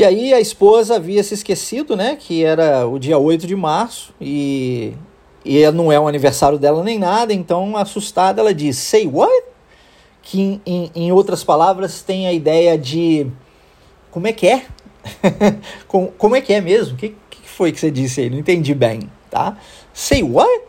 E 0.00 0.04
aí 0.04 0.32
a 0.32 0.40
esposa 0.40 0.96
havia 0.96 1.22
se 1.22 1.34
esquecido, 1.34 1.94
né, 1.94 2.16
que 2.18 2.42
era 2.42 2.86
o 2.86 2.98
dia 2.98 3.18
8 3.18 3.46
de 3.46 3.54
março 3.54 4.14
e, 4.18 4.94
e 5.44 5.70
não 5.72 5.92
é 5.92 6.00
o 6.00 6.08
aniversário 6.08 6.58
dela 6.58 6.82
nem 6.82 6.98
nada, 6.98 7.34
então 7.34 7.76
assustada 7.76 8.40
ela 8.40 8.54
diz: 8.54 8.78
Say 8.78 9.06
what? 9.06 9.44
Que 10.22 10.58
em, 10.64 10.90
em 10.94 11.12
outras 11.12 11.44
palavras 11.44 12.00
tem 12.00 12.26
a 12.26 12.32
ideia 12.32 12.78
de 12.78 13.26
como 14.10 14.26
é 14.26 14.32
que 14.32 14.46
é? 14.46 14.64
como, 15.86 16.08
como 16.12 16.34
é 16.34 16.40
que 16.40 16.54
é 16.54 16.62
mesmo? 16.62 16.94
O 16.94 16.96
que, 16.96 17.14
que 17.28 17.46
foi 17.46 17.70
que 17.70 17.78
você 17.78 17.90
disse 17.90 18.22
aí? 18.22 18.30
Não 18.30 18.38
entendi 18.38 18.72
bem, 18.72 19.00
tá? 19.30 19.58
Say 19.92 20.22
what? 20.22 20.62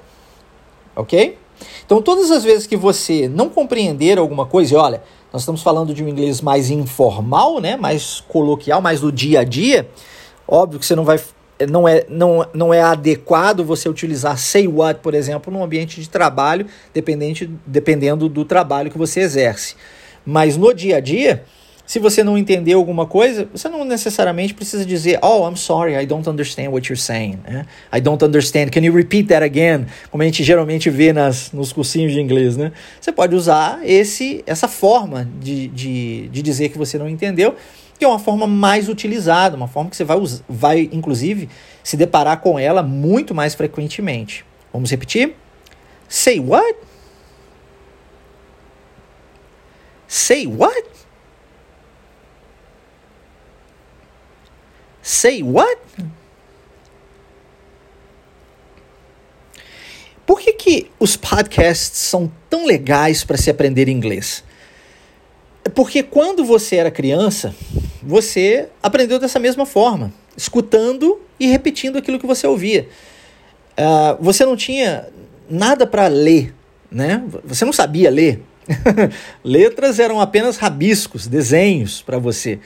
Ok? 0.94 1.38
Então, 1.86 2.02
todas 2.02 2.32
as 2.32 2.44
vezes 2.44 2.68
que 2.68 2.76
você 2.76 3.30
não 3.30 3.48
compreender 3.48 4.18
alguma 4.18 4.46
coisa, 4.46 4.74
e 4.74 4.78
olha, 4.78 5.02
nós 5.32 5.44
estamos 5.44 5.64
falando 5.64 5.94
de 5.94 6.04
um 6.04 6.10
inglês 6.10 6.42
mais 6.42 6.70
informal, 6.70 7.62
né? 7.62 7.78
mais 7.78 8.22
coloquial, 8.28 8.82
mais 8.82 9.00
do 9.00 9.12
dia 9.12 9.40
a 9.40 9.44
dia. 9.44 9.88
Óbvio 10.48 10.80
que 10.80 10.86
você 10.86 10.96
não 10.96 11.06
vai. 11.06 11.20
Não 11.70 11.88
é, 11.88 12.06
não, 12.10 12.48
não 12.54 12.74
é 12.74 12.82
adequado 12.82 13.64
você 13.64 13.88
utilizar 13.88 14.38
say 14.38 14.68
what, 14.68 15.00
por 15.00 15.14
exemplo, 15.14 15.54
num 15.54 15.64
ambiente 15.64 16.02
de 16.02 16.10
trabalho, 16.10 16.66
dependente, 16.92 17.50
dependendo 17.66 18.28
do 18.28 18.44
trabalho 18.44 18.90
que 18.90 18.98
você 18.98 19.22
exerce. 19.22 19.76
Mas 20.26 20.58
no 20.58 20.74
dia 20.74 20.98
a 20.98 21.00
dia, 21.00 21.46
se 21.92 22.00
você 22.00 22.24
não 22.24 22.38
entendeu 22.38 22.80
alguma 22.80 23.06
coisa, 23.06 23.50
você 23.54 23.68
não 23.68 23.84
necessariamente 23.84 24.54
precisa 24.54 24.86
dizer, 24.86 25.20
oh, 25.22 25.46
I'm 25.46 25.58
sorry, 25.58 26.02
I 26.02 26.06
don't 26.06 26.30
understand 26.30 26.70
what 26.70 26.88
you're 26.88 26.96
saying. 26.96 27.40
Né? 27.46 27.66
I 27.94 28.00
don't 28.00 28.24
understand. 28.24 28.70
Can 28.70 28.80
you 28.80 28.96
repeat 28.96 29.28
that 29.28 29.44
again? 29.44 29.88
Como 30.10 30.24
a 30.24 30.26
gente 30.26 30.42
geralmente 30.42 30.90
vê 30.90 31.12
nas, 31.12 31.52
nos 31.52 31.74
cursinhos 31.74 32.14
de 32.14 32.22
inglês, 32.22 32.56
né? 32.56 32.72
Você 32.98 33.12
pode 33.12 33.36
usar 33.36 33.82
esse, 33.84 34.42
essa 34.48 34.70
forma 34.70 35.28
de, 35.42 35.68
de, 35.68 36.30
de 36.30 36.42
dizer 36.42 36.70
que 36.70 36.78
você 36.78 36.98
não 36.98 37.10
entendeu, 37.10 37.58
que 38.00 38.06
é 38.06 38.08
uma 38.08 38.20
forma 38.20 38.48
mais 38.48 38.88
utilizada, 38.88 39.58
uma 39.58 39.68
forma 39.68 39.90
que 39.90 39.98
você 39.98 40.06
vai, 40.06 40.18
vai, 40.48 40.90
inclusive, 40.94 41.50
se 41.84 41.98
deparar 41.98 42.40
com 42.40 42.58
ela 42.58 42.82
muito 42.82 43.36
mais 43.36 43.54
frequentemente. 43.54 44.46
Vamos 44.72 44.90
repetir? 44.92 45.36
Say 46.08 46.40
what? 46.40 46.74
Say 50.08 50.48
what? 50.48 50.91
Say 55.02 55.42
what? 55.44 55.80
Por 60.26 60.40
que, 60.40 60.54
que 60.54 60.92
os 61.00 61.18
podcasts 61.18 61.98
são 61.98 62.32
tão 62.50 62.66
legais 62.66 63.24
para 63.24 63.38
se 63.38 63.50
aprender 63.50 63.90
inglês? 63.90 64.44
Porque 65.76 66.02
quando 66.02 66.46
você 66.46 66.78
era 66.78 66.90
criança, 66.90 67.54
você 68.02 68.70
aprendeu 68.82 69.20
dessa 69.20 69.40
mesma 69.40 69.66
forma, 69.66 70.14
escutando 70.36 71.20
e 71.40 71.48
repetindo 71.48 71.98
aquilo 71.98 72.20
que 72.20 72.26
você 72.26 72.48
ouvia. 72.48 72.88
Uh, 73.72 74.24
você 74.24 74.46
não 74.46 74.56
tinha 74.56 75.08
nada 75.50 75.86
para 75.86 76.08
ler, 76.08 76.54
né? 76.90 77.24
Você 77.44 77.66
não 77.66 77.74
sabia 77.74 78.10
ler. 78.10 78.42
Letras 79.44 80.00
eram 80.00 80.22
apenas 80.22 80.58
rabiscos, 80.58 81.28
desenhos 81.28 82.02
para 82.02 82.18
você. 82.18 82.60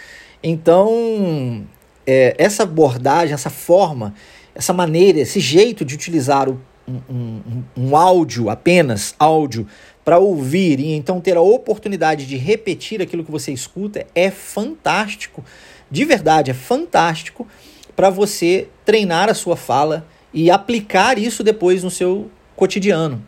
Então, 0.44 1.66
é, 2.06 2.36
essa 2.38 2.64
abordagem, 2.64 3.34
essa 3.34 3.50
forma, 3.50 4.14
essa 4.54 4.74
maneira, 4.74 5.20
esse 5.20 5.40
jeito 5.40 5.84
de 5.84 5.96
utilizar 5.96 6.50
o, 6.50 6.60
um, 6.88 7.02
um, 7.10 7.64
um 7.76 7.96
áudio, 7.98 8.50
apenas 8.50 9.16
áudio, 9.18 9.68
para 10.04 10.20
ouvir 10.20 10.80
e 10.80 10.94
então 10.94 11.20
ter 11.20 11.36
a 11.36 11.42
oportunidade 11.42 12.28
de 12.28 12.38
repetir 12.38 13.02
aquilo 13.02 13.24
que 13.24 13.32
você 13.32 13.52
escuta 13.52 14.06
é 14.14 14.30
fantástico. 14.30 15.44
De 15.90 16.06
verdade, 16.06 16.52
é 16.52 16.54
fantástico 16.54 17.48
para 17.96 18.10
você 18.10 18.68
treinar 18.86 19.30
a 19.30 19.34
sua 19.34 19.56
fala 19.56 20.08
e 20.34 20.52
aplicar 20.52 21.18
isso 21.18 21.44
depois 21.44 21.84
no 21.84 21.90
seu 21.90 22.30
cotidiano. 22.56 23.24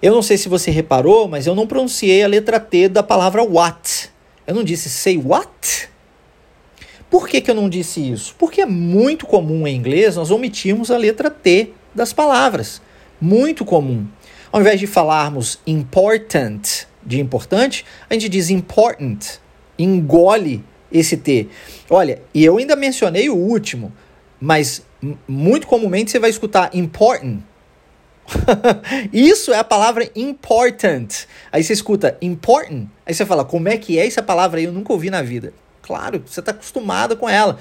Eu 0.00 0.14
não 0.14 0.22
sei 0.22 0.38
se 0.38 0.48
você 0.48 0.70
reparou, 0.70 1.26
mas 1.26 1.46
eu 1.46 1.54
não 1.54 1.66
pronunciei 1.66 2.22
a 2.22 2.28
letra 2.28 2.60
T 2.60 2.88
da 2.88 3.02
palavra 3.02 3.42
what. 3.42 4.10
Eu 4.46 4.54
não 4.54 4.62
disse 4.62 4.88
say 4.88 5.16
what? 5.18 5.88
Por 7.16 7.26
que, 7.26 7.40
que 7.40 7.50
eu 7.50 7.54
não 7.54 7.66
disse 7.66 8.12
isso? 8.12 8.34
Porque 8.38 8.60
é 8.60 8.66
muito 8.66 9.24
comum 9.24 9.66
em 9.66 9.74
inglês 9.74 10.16
nós 10.16 10.30
omitirmos 10.30 10.90
a 10.90 10.98
letra 10.98 11.30
T 11.30 11.72
das 11.94 12.12
palavras. 12.12 12.82
Muito 13.18 13.64
comum. 13.64 14.06
Ao 14.52 14.60
invés 14.60 14.78
de 14.78 14.86
falarmos 14.86 15.58
important, 15.66 16.60
de 17.02 17.18
importante, 17.18 17.86
a 18.10 18.12
gente 18.12 18.28
diz 18.28 18.50
important. 18.50 19.38
Engole 19.78 20.62
esse 20.92 21.16
T. 21.16 21.48
Olha, 21.88 22.20
e 22.34 22.44
eu 22.44 22.58
ainda 22.58 22.76
mencionei 22.76 23.30
o 23.30 23.34
último, 23.34 23.94
mas 24.38 24.84
muito 25.26 25.66
comumente 25.66 26.10
você 26.10 26.18
vai 26.18 26.28
escutar 26.28 26.68
important. 26.74 27.38
Isso 29.10 29.54
é 29.54 29.58
a 29.58 29.64
palavra 29.64 30.06
important. 30.14 31.08
Aí 31.50 31.64
você 31.64 31.72
escuta 31.72 32.18
important, 32.20 32.88
aí 33.06 33.14
você 33.14 33.24
fala, 33.24 33.42
como 33.42 33.70
é 33.70 33.78
que 33.78 33.98
é 33.98 34.06
essa 34.06 34.22
palavra 34.22 34.60
aí? 34.60 34.66
Eu 34.66 34.72
nunca 34.72 34.92
ouvi 34.92 35.08
na 35.08 35.22
vida. 35.22 35.54
Claro, 35.86 36.20
você 36.26 36.40
está 36.40 36.50
acostumado 36.50 37.16
com 37.16 37.28
ela. 37.28 37.58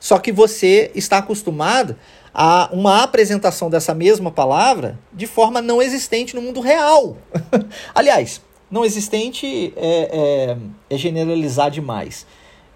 Só 0.00 0.18
que 0.18 0.32
você 0.32 0.90
está 0.94 1.18
acostumado 1.18 1.94
a 2.32 2.70
uma 2.72 3.02
apresentação 3.02 3.68
dessa 3.68 3.94
mesma 3.94 4.30
palavra 4.30 4.98
de 5.12 5.26
forma 5.26 5.60
não 5.60 5.82
existente 5.82 6.34
no 6.34 6.40
mundo 6.40 6.60
real. 6.60 7.18
Aliás, 7.94 8.40
não 8.70 8.82
existente 8.82 9.74
é, 9.76 10.56
é, 10.90 10.94
é 10.94 10.98
generalizar 10.98 11.70
demais. 11.70 12.26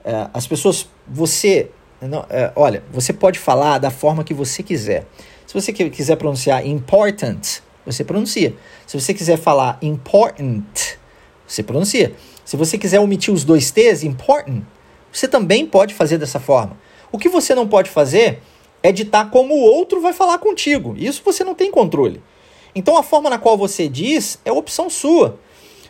É, 0.04 0.28
as 0.35 0.47
pessoas, 0.47 0.87
você, 1.09 1.71
não, 2.00 2.26
é, 2.28 2.52
olha, 2.54 2.83
você 2.92 3.12
pode 3.12 3.38
falar 3.38 3.78
da 3.78 3.90
forma 3.90 4.23
que 4.23 4.35
você 4.35 4.62
quiser. 4.62 5.07
Se 5.47 5.54
você 5.54 5.73
quiser 5.73 6.16
pronunciar 6.16 6.66
important, 6.66 7.61
você 7.87 8.04
pronuncia. 8.04 8.54
Se 8.87 9.00
você 9.00 9.14
quiser 9.14 9.38
falar 9.38 9.78
important, 9.80 10.64
você 11.47 11.62
pronuncia. 11.62 12.14
Se 12.45 12.57
você 12.57 12.78
quiser 12.78 13.00
omitir 13.00 13.33
os 13.33 13.45
dois 13.45 13.71
T's, 13.71 14.04
important, 14.04 14.62
você 15.12 15.26
também 15.29 15.67
pode 15.67 15.95
fazer 15.95 16.19
dessa 16.19 16.40
forma. 16.40 16.76
O 17.12 17.19
que 17.19 17.29
você 17.29 17.55
não 17.55 17.67
pode 17.67 17.90
fazer 17.90 18.40
é 18.83 18.93
ditar 18.93 19.31
como 19.31 19.55
o 19.55 19.61
outro 19.61 20.00
vai 20.00 20.12
falar 20.12 20.38
contigo. 20.38 20.95
Isso 20.97 21.23
você 21.25 21.45
não 21.45 21.55
tem 21.55 21.71
controle. 21.71 22.23
Então 22.75 22.97
a 22.97 23.02
forma 23.02 23.29
na 23.29 23.38
qual 23.38 23.57
você 23.57 23.88
diz 23.88 24.38
é 24.45 24.52
opção 24.52 24.88
sua. 24.88 25.38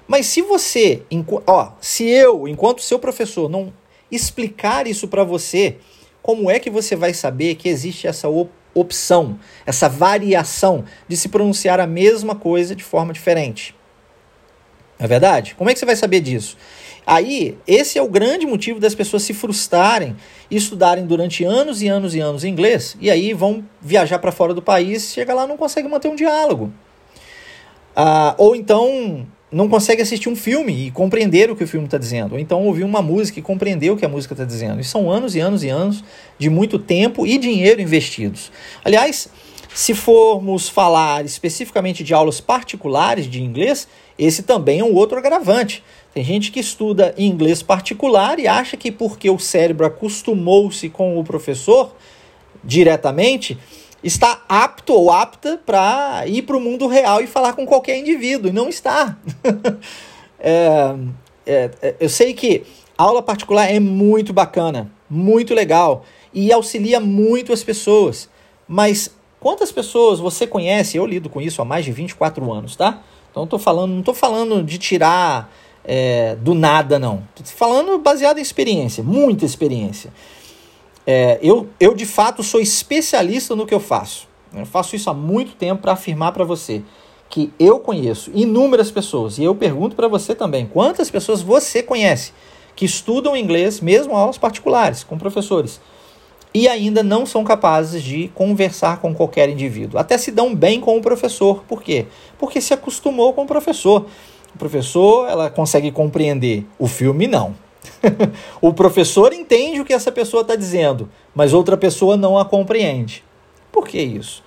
Mas 0.06 0.26
se 0.26 0.42
você, 0.42 1.02
ó, 1.46 1.72
se 1.80 2.08
eu, 2.08 2.48
enquanto 2.48 2.82
seu 2.82 2.98
professor, 2.98 3.48
não 3.48 3.72
explicar 4.10 4.86
isso 4.86 5.06
para 5.06 5.22
você, 5.22 5.76
como 6.20 6.50
é 6.50 6.58
que 6.58 6.68
você 6.68 6.96
vai 6.96 7.14
saber 7.14 7.54
que 7.54 7.68
existe 7.68 8.08
essa 8.08 8.28
opção, 8.74 9.38
essa 9.64 9.88
variação 9.88 10.84
de 11.06 11.16
se 11.16 11.28
pronunciar 11.28 11.78
a 11.78 11.86
mesma 11.86 12.34
coisa 12.34 12.74
de 12.74 12.82
forma 12.82 13.12
diferente? 13.12 13.74
É 14.98 15.06
verdade? 15.06 15.54
Como 15.54 15.70
é 15.70 15.72
que 15.72 15.78
você 15.78 15.86
vai 15.86 15.96
saber 15.96 16.20
disso? 16.20 16.56
Aí, 17.06 17.56
esse 17.66 17.98
é 17.98 18.02
o 18.02 18.08
grande 18.08 18.46
motivo 18.46 18.78
das 18.78 18.94
pessoas 18.94 19.22
se 19.22 19.34
frustrarem 19.34 20.16
e 20.50 20.56
estudarem 20.56 21.06
durante 21.06 21.44
anos 21.44 21.82
e 21.82 21.88
anos 21.88 22.14
e 22.14 22.20
anos 22.20 22.44
inglês, 22.44 22.96
e 23.00 23.10
aí 23.10 23.32
vão 23.32 23.64
viajar 23.80 24.18
para 24.18 24.30
fora 24.30 24.54
do 24.54 24.62
país, 24.62 25.12
chega 25.12 25.34
lá 25.34 25.46
não 25.46 25.56
consegue 25.56 25.88
manter 25.88 26.08
um 26.08 26.14
diálogo. 26.14 26.72
Ah, 27.96 28.34
ou 28.38 28.54
então 28.54 29.26
não 29.50 29.68
consegue 29.68 30.00
assistir 30.00 30.28
um 30.28 30.36
filme 30.36 30.86
e 30.86 30.90
compreender 30.90 31.50
o 31.50 31.56
que 31.56 31.64
o 31.64 31.66
filme 31.66 31.86
está 31.86 31.98
dizendo, 31.98 32.34
ou 32.34 32.38
então 32.38 32.64
ouvir 32.64 32.84
uma 32.84 33.02
música 33.02 33.40
e 33.40 33.42
compreender 33.42 33.90
o 33.90 33.96
que 33.96 34.04
a 34.04 34.08
música 34.08 34.34
está 34.34 34.44
dizendo. 34.44 34.80
E 34.80 34.84
são 34.84 35.10
anos 35.10 35.34
e 35.34 35.40
anos 35.40 35.64
e 35.64 35.68
anos 35.68 36.04
de 36.38 36.48
muito 36.48 36.78
tempo 36.78 37.26
e 37.26 37.36
dinheiro 37.36 37.80
investidos. 37.80 38.52
Aliás, 38.84 39.28
se 39.74 39.94
formos 39.94 40.68
falar 40.68 41.24
especificamente 41.24 42.04
de 42.04 42.14
aulas 42.14 42.40
particulares 42.40 43.26
de 43.26 43.42
inglês, 43.42 43.88
esse 44.18 44.42
também 44.42 44.80
é 44.80 44.84
um 44.84 44.94
outro 44.94 45.18
agravante. 45.18 45.82
Tem 46.12 46.24
gente 46.24 46.50
que 46.50 46.58
estuda 46.58 47.14
inglês 47.16 47.62
particular 47.62 48.38
e 48.38 48.48
acha 48.48 48.76
que 48.76 48.90
porque 48.90 49.30
o 49.30 49.38
cérebro 49.38 49.86
acostumou-se 49.86 50.88
com 50.88 51.18
o 51.18 51.24
professor 51.24 51.94
diretamente, 52.64 53.56
está 54.02 54.42
apto 54.48 54.92
ou 54.92 55.10
apta 55.10 55.60
para 55.64 56.24
ir 56.26 56.42
para 56.42 56.56
o 56.56 56.60
mundo 56.60 56.86
real 56.88 57.20
e 57.20 57.26
falar 57.26 57.52
com 57.52 57.64
qualquer 57.64 57.98
indivíduo. 57.98 58.50
E 58.50 58.52
não 58.52 58.68
está. 58.68 59.16
é, 60.38 60.94
é, 61.46 61.70
é, 61.80 61.94
eu 62.00 62.08
sei 62.08 62.34
que 62.34 62.64
aula 62.98 63.22
particular 63.22 63.70
é 63.70 63.78
muito 63.78 64.32
bacana, 64.32 64.90
muito 65.08 65.54
legal 65.54 66.04
e 66.34 66.52
auxilia 66.52 66.98
muito 66.98 67.52
as 67.52 67.62
pessoas. 67.62 68.28
Mas 68.66 69.14
quantas 69.38 69.70
pessoas 69.70 70.18
você 70.18 70.46
conhece? 70.46 70.96
Eu 70.96 71.06
lido 71.06 71.28
com 71.28 71.40
isso 71.40 71.62
há 71.62 71.64
mais 71.64 71.84
de 71.84 71.92
24 71.92 72.52
anos, 72.52 72.74
tá? 72.74 73.02
Então 73.30 73.46
tô 73.46 73.58
falando, 73.58 73.92
não 73.92 74.00
estou 74.00 74.14
falando 74.14 74.62
de 74.62 74.76
tirar 74.76 75.52
é, 75.92 76.36
do 76.36 76.54
nada, 76.54 77.00
não. 77.00 77.24
Estou 77.36 77.44
falando 77.56 77.98
baseado 77.98 78.38
em 78.38 78.42
experiência, 78.42 79.02
muita 79.02 79.44
experiência. 79.44 80.12
É, 81.04 81.40
eu, 81.42 81.68
eu, 81.80 81.96
de 81.96 82.06
fato, 82.06 82.44
sou 82.44 82.60
especialista 82.60 83.56
no 83.56 83.66
que 83.66 83.74
eu 83.74 83.80
faço. 83.80 84.28
Eu 84.54 84.64
faço 84.64 84.94
isso 84.94 85.10
há 85.10 85.14
muito 85.14 85.56
tempo 85.56 85.82
para 85.82 85.90
afirmar 85.90 86.30
para 86.30 86.44
você 86.44 86.84
que 87.28 87.52
eu 87.58 87.80
conheço 87.80 88.30
inúmeras 88.32 88.88
pessoas, 88.92 89.36
e 89.38 89.42
eu 89.42 89.54
pergunto 89.54 89.96
para 89.96 90.06
você 90.06 90.32
também, 90.32 90.64
quantas 90.64 91.10
pessoas 91.10 91.42
você 91.42 91.82
conhece 91.82 92.32
que 92.76 92.84
estudam 92.84 93.36
inglês, 93.36 93.80
mesmo 93.80 94.16
aulas 94.16 94.38
particulares, 94.38 95.02
com 95.02 95.18
professores, 95.18 95.80
e 96.54 96.68
ainda 96.68 97.02
não 97.02 97.26
são 97.26 97.42
capazes 97.42 98.02
de 98.02 98.28
conversar 98.28 99.00
com 99.00 99.12
qualquer 99.12 99.48
indivíduo. 99.48 99.98
Até 99.98 100.16
se 100.16 100.30
dão 100.30 100.54
bem 100.54 100.80
com 100.80 100.96
o 100.96 101.00
professor. 101.00 101.64
Por 101.68 101.82
quê? 101.82 102.06
Porque 102.38 102.60
se 102.60 102.74
acostumou 102.74 103.32
com 103.32 103.42
o 103.42 103.46
professor. 103.46 104.06
O 104.54 104.58
professor, 104.58 105.28
ela 105.28 105.50
consegue 105.50 105.90
compreender. 105.90 106.66
O 106.78 106.86
filme, 106.86 107.26
não. 107.26 107.54
o 108.60 108.72
professor 108.72 109.32
entende 109.32 109.80
o 109.80 109.84
que 109.84 109.92
essa 109.92 110.12
pessoa 110.12 110.42
está 110.42 110.54
dizendo, 110.54 111.08
mas 111.34 111.52
outra 111.52 111.76
pessoa 111.76 112.16
não 112.16 112.38
a 112.38 112.44
compreende. 112.44 113.24
Por 113.72 113.86
que 113.86 114.00
isso? 114.00 114.42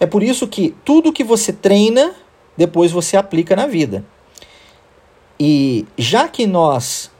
É 0.00 0.06
por 0.06 0.22
isso 0.22 0.46
que 0.46 0.74
tudo 0.84 1.12
que 1.12 1.24
você 1.24 1.52
treina, 1.52 2.14
depois 2.56 2.90
você 2.90 3.16
aplica 3.16 3.54
na 3.54 3.66
vida. 3.66 4.04
E 5.38 5.86
já 5.96 6.28
que 6.28 6.46
nós 6.46 7.10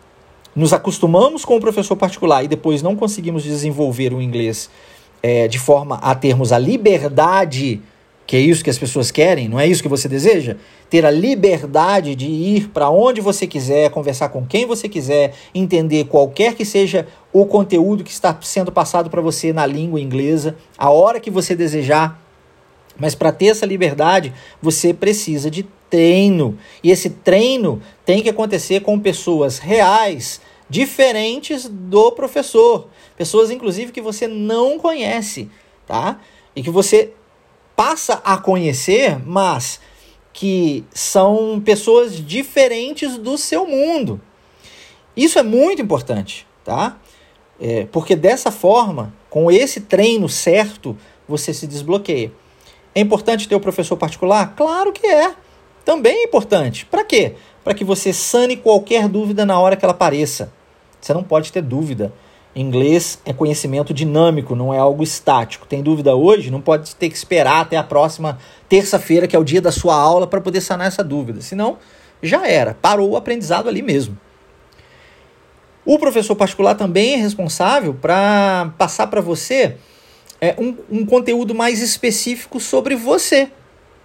nos 0.54 0.72
acostumamos 0.72 1.44
com 1.44 1.56
o 1.56 1.60
professor 1.60 1.96
particular 1.96 2.42
e 2.44 2.48
depois 2.48 2.82
não 2.82 2.96
conseguimos 2.96 3.44
desenvolver 3.44 4.12
o 4.12 4.20
inglês 4.20 4.68
é, 5.22 5.46
de 5.46 5.58
forma 5.58 5.96
a 5.96 6.14
termos 6.14 6.52
a 6.52 6.58
liberdade 6.58 7.80
que 8.28 8.36
é 8.36 8.40
isso 8.40 8.62
que 8.62 8.68
as 8.68 8.78
pessoas 8.78 9.10
querem, 9.10 9.48
não 9.48 9.58
é 9.58 9.66
isso 9.66 9.82
que 9.82 9.88
você 9.88 10.06
deseja? 10.06 10.56
Ter 10.90 11.06
a 11.06 11.10
liberdade 11.10 12.14
de 12.14 12.26
ir 12.26 12.68
para 12.68 12.90
onde 12.90 13.22
você 13.22 13.46
quiser, 13.46 13.88
conversar 13.88 14.28
com 14.28 14.44
quem 14.44 14.66
você 14.66 14.86
quiser, 14.86 15.32
entender 15.54 16.04
qualquer 16.04 16.54
que 16.54 16.62
seja 16.62 17.08
o 17.32 17.46
conteúdo 17.46 18.04
que 18.04 18.10
está 18.10 18.38
sendo 18.42 18.70
passado 18.70 19.08
para 19.08 19.22
você 19.22 19.50
na 19.50 19.64
língua 19.64 19.98
inglesa, 19.98 20.56
a 20.76 20.90
hora 20.90 21.20
que 21.20 21.30
você 21.30 21.56
desejar. 21.56 22.22
Mas 22.98 23.14
para 23.14 23.32
ter 23.32 23.46
essa 23.46 23.64
liberdade, 23.64 24.34
você 24.60 24.92
precisa 24.92 25.50
de 25.50 25.62
treino. 25.88 26.58
E 26.84 26.90
esse 26.90 27.08
treino 27.08 27.80
tem 28.04 28.22
que 28.22 28.28
acontecer 28.28 28.80
com 28.80 29.00
pessoas 29.00 29.58
reais, 29.58 30.38
diferentes 30.68 31.66
do 31.66 32.12
professor. 32.12 32.88
Pessoas, 33.16 33.50
inclusive, 33.50 33.90
que 33.90 34.02
você 34.02 34.28
não 34.28 34.78
conhece, 34.78 35.48
tá? 35.86 36.20
E 36.54 36.62
que 36.62 36.70
você 36.70 37.14
passa 37.78 38.20
a 38.24 38.36
conhecer, 38.36 39.24
mas 39.24 39.78
que 40.32 40.84
são 40.92 41.62
pessoas 41.64 42.16
diferentes 42.16 43.16
do 43.16 43.38
seu 43.38 43.68
mundo. 43.68 44.20
Isso 45.16 45.38
é 45.38 45.44
muito 45.44 45.80
importante, 45.80 46.44
tá? 46.64 46.98
É, 47.60 47.86
porque 47.92 48.16
dessa 48.16 48.50
forma, 48.50 49.14
com 49.30 49.48
esse 49.48 49.82
treino 49.82 50.28
certo, 50.28 50.98
você 51.28 51.54
se 51.54 51.68
desbloqueia. 51.68 52.32
É 52.96 53.00
importante 53.00 53.48
ter 53.48 53.54
o 53.54 53.60
professor 53.60 53.96
particular? 53.96 54.56
Claro 54.56 54.92
que 54.92 55.06
é. 55.06 55.32
Também 55.84 56.22
é 56.22 56.24
importante. 56.24 56.84
Para 56.84 57.04
quê? 57.04 57.36
Para 57.62 57.74
que 57.74 57.84
você 57.84 58.12
sane 58.12 58.56
qualquer 58.56 59.06
dúvida 59.06 59.46
na 59.46 59.60
hora 59.60 59.76
que 59.76 59.84
ela 59.84 59.94
apareça. 59.94 60.52
Você 61.00 61.14
não 61.14 61.22
pode 61.22 61.52
ter 61.52 61.62
dúvida. 61.62 62.12
Inglês 62.54 63.20
é 63.24 63.32
conhecimento 63.32 63.94
dinâmico, 63.94 64.54
não 64.54 64.72
é 64.72 64.78
algo 64.78 65.02
estático. 65.02 65.66
Tem 65.66 65.82
dúvida 65.82 66.14
hoje? 66.16 66.50
Não 66.50 66.60
pode 66.60 66.94
ter 66.96 67.08
que 67.08 67.16
esperar 67.16 67.60
até 67.60 67.76
a 67.76 67.82
próxima 67.82 68.38
terça-feira, 68.68 69.26
que 69.26 69.36
é 69.36 69.38
o 69.38 69.44
dia 69.44 69.60
da 69.60 69.70
sua 69.70 69.94
aula, 69.94 70.26
para 70.26 70.40
poder 70.40 70.60
sanar 70.60 70.86
essa 70.86 71.04
dúvida. 71.04 71.40
Senão, 71.40 71.78
já 72.22 72.46
era. 72.46 72.74
Parou 72.74 73.10
o 73.10 73.16
aprendizado 73.16 73.68
ali 73.68 73.82
mesmo. 73.82 74.18
O 75.84 75.98
professor 75.98 76.34
particular 76.34 76.74
também 76.74 77.14
é 77.14 77.16
responsável 77.16 77.94
para 77.94 78.72
passar 78.76 79.06
para 79.06 79.20
você 79.20 79.76
é, 80.40 80.54
um, 80.58 80.76
um 80.90 81.06
conteúdo 81.06 81.54
mais 81.54 81.80
específico 81.80 82.60
sobre 82.60 82.94
você. 82.94 83.50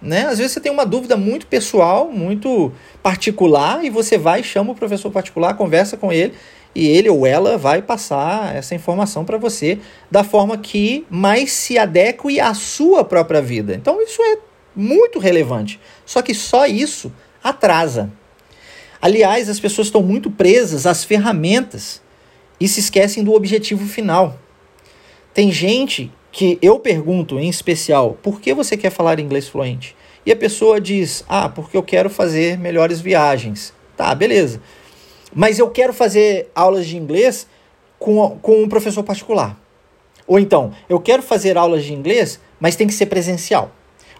Né? 0.00 0.26
Às 0.26 0.38
vezes 0.38 0.52
você 0.52 0.60
tem 0.60 0.70
uma 0.70 0.84
dúvida 0.84 1.16
muito 1.16 1.46
pessoal, 1.46 2.10
muito 2.10 2.72
particular, 3.02 3.84
e 3.84 3.90
você 3.90 4.18
vai, 4.18 4.42
chama 4.42 4.72
o 4.72 4.74
professor 4.74 5.10
particular, 5.10 5.54
conversa 5.56 5.96
com 5.96 6.12
ele 6.12 6.34
e 6.74 6.88
ele 6.88 7.08
ou 7.08 7.26
ela 7.26 7.56
vai 7.56 7.80
passar 7.80 8.54
essa 8.54 8.74
informação 8.74 9.24
para 9.24 9.38
você 9.38 9.78
da 10.10 10.24
forma 10.24 10.58
que 10.58 11.06
mais 11.08 11.52
se 11.52 11.78
adeque 11.78 12.40
à 12.40 12.52
sua 12.52 13.04
própria 13.04 13.40
vida. 13.40 13.74
Então 13.74 14.02
isso 14.02 14.20
é 14.22 14.38
muito 14.74 15.18
relevante. 15.18 15.80
Só 16.04 16.20
que 16.20 16.34
só 16.34 16.66
isso 16.66 17.12
atrasa. 17.42 18.10
Aliás, 19.00 19.48
as 19.48 19.60
pessoas 19.60 19.88
estão 19.88 20.02
muito 20.02 20.30
presas 20.30 20.86
às 20.86 21.04
ferramentas 21.04 22.02
e 22.58 22.66
se 22.66 22.80
esquecem 22.80 23.22
do 23.22 23.34
objetivo 23.34 23.86
final. 23.86 24.38
Tem 25.32 25.52
gente 25.52 26.10
que 26.32 26.58
eu 26.60 26.80
pergunto 26.80 27.38
em 27.38 27.48
especial, 27.48 28.18
por 28.22 28.40
que 28.40 28.54
você 28.54 28.76
quer 28.76 28.90
falar 28.90 29.20
inglês 29.20 29.46
fluente? 29.46 29.94
E 30.26 30.32
a 30.32 30.36
pessoa 30.36 30.80
diz: 30.80 31.24
"Ah, 31.28 31.48
porque 31.48 31.76
eu 31.76 31.82
quero 31.82 32.08
fazer 32.08 32.58
melhores 32.58 33.00
viagens". 33.00 33.72
Tá, 33.96 34.14
beleza. 34.14 34.60
Mas 35.34 35.58
eu 35.58 35.68
quero 35.70 35.92
fazer 35.92 36.50
aulas 36.54 36.86
de 36.86 36.96
inglês 36.96 37.46
com, 37.98 38.38
com 38.40 38.62
um 38.62 38.68
professor 38.68 39.02
particular. 39.02 39.58
Ou 40.26 40.38
então, 40.38 40.72
eu 40.88 41.00
quero 41.00 41.22
fazer 41.22 41.56
aulas 41.56 41.84
de 41.84 41.92
inglês, 41.92 42.40
mas 42.58 42.76
tem 42.76 42.86
que 42.86 42.94
ser 42.94 43.06
presencial. 43.06 43.72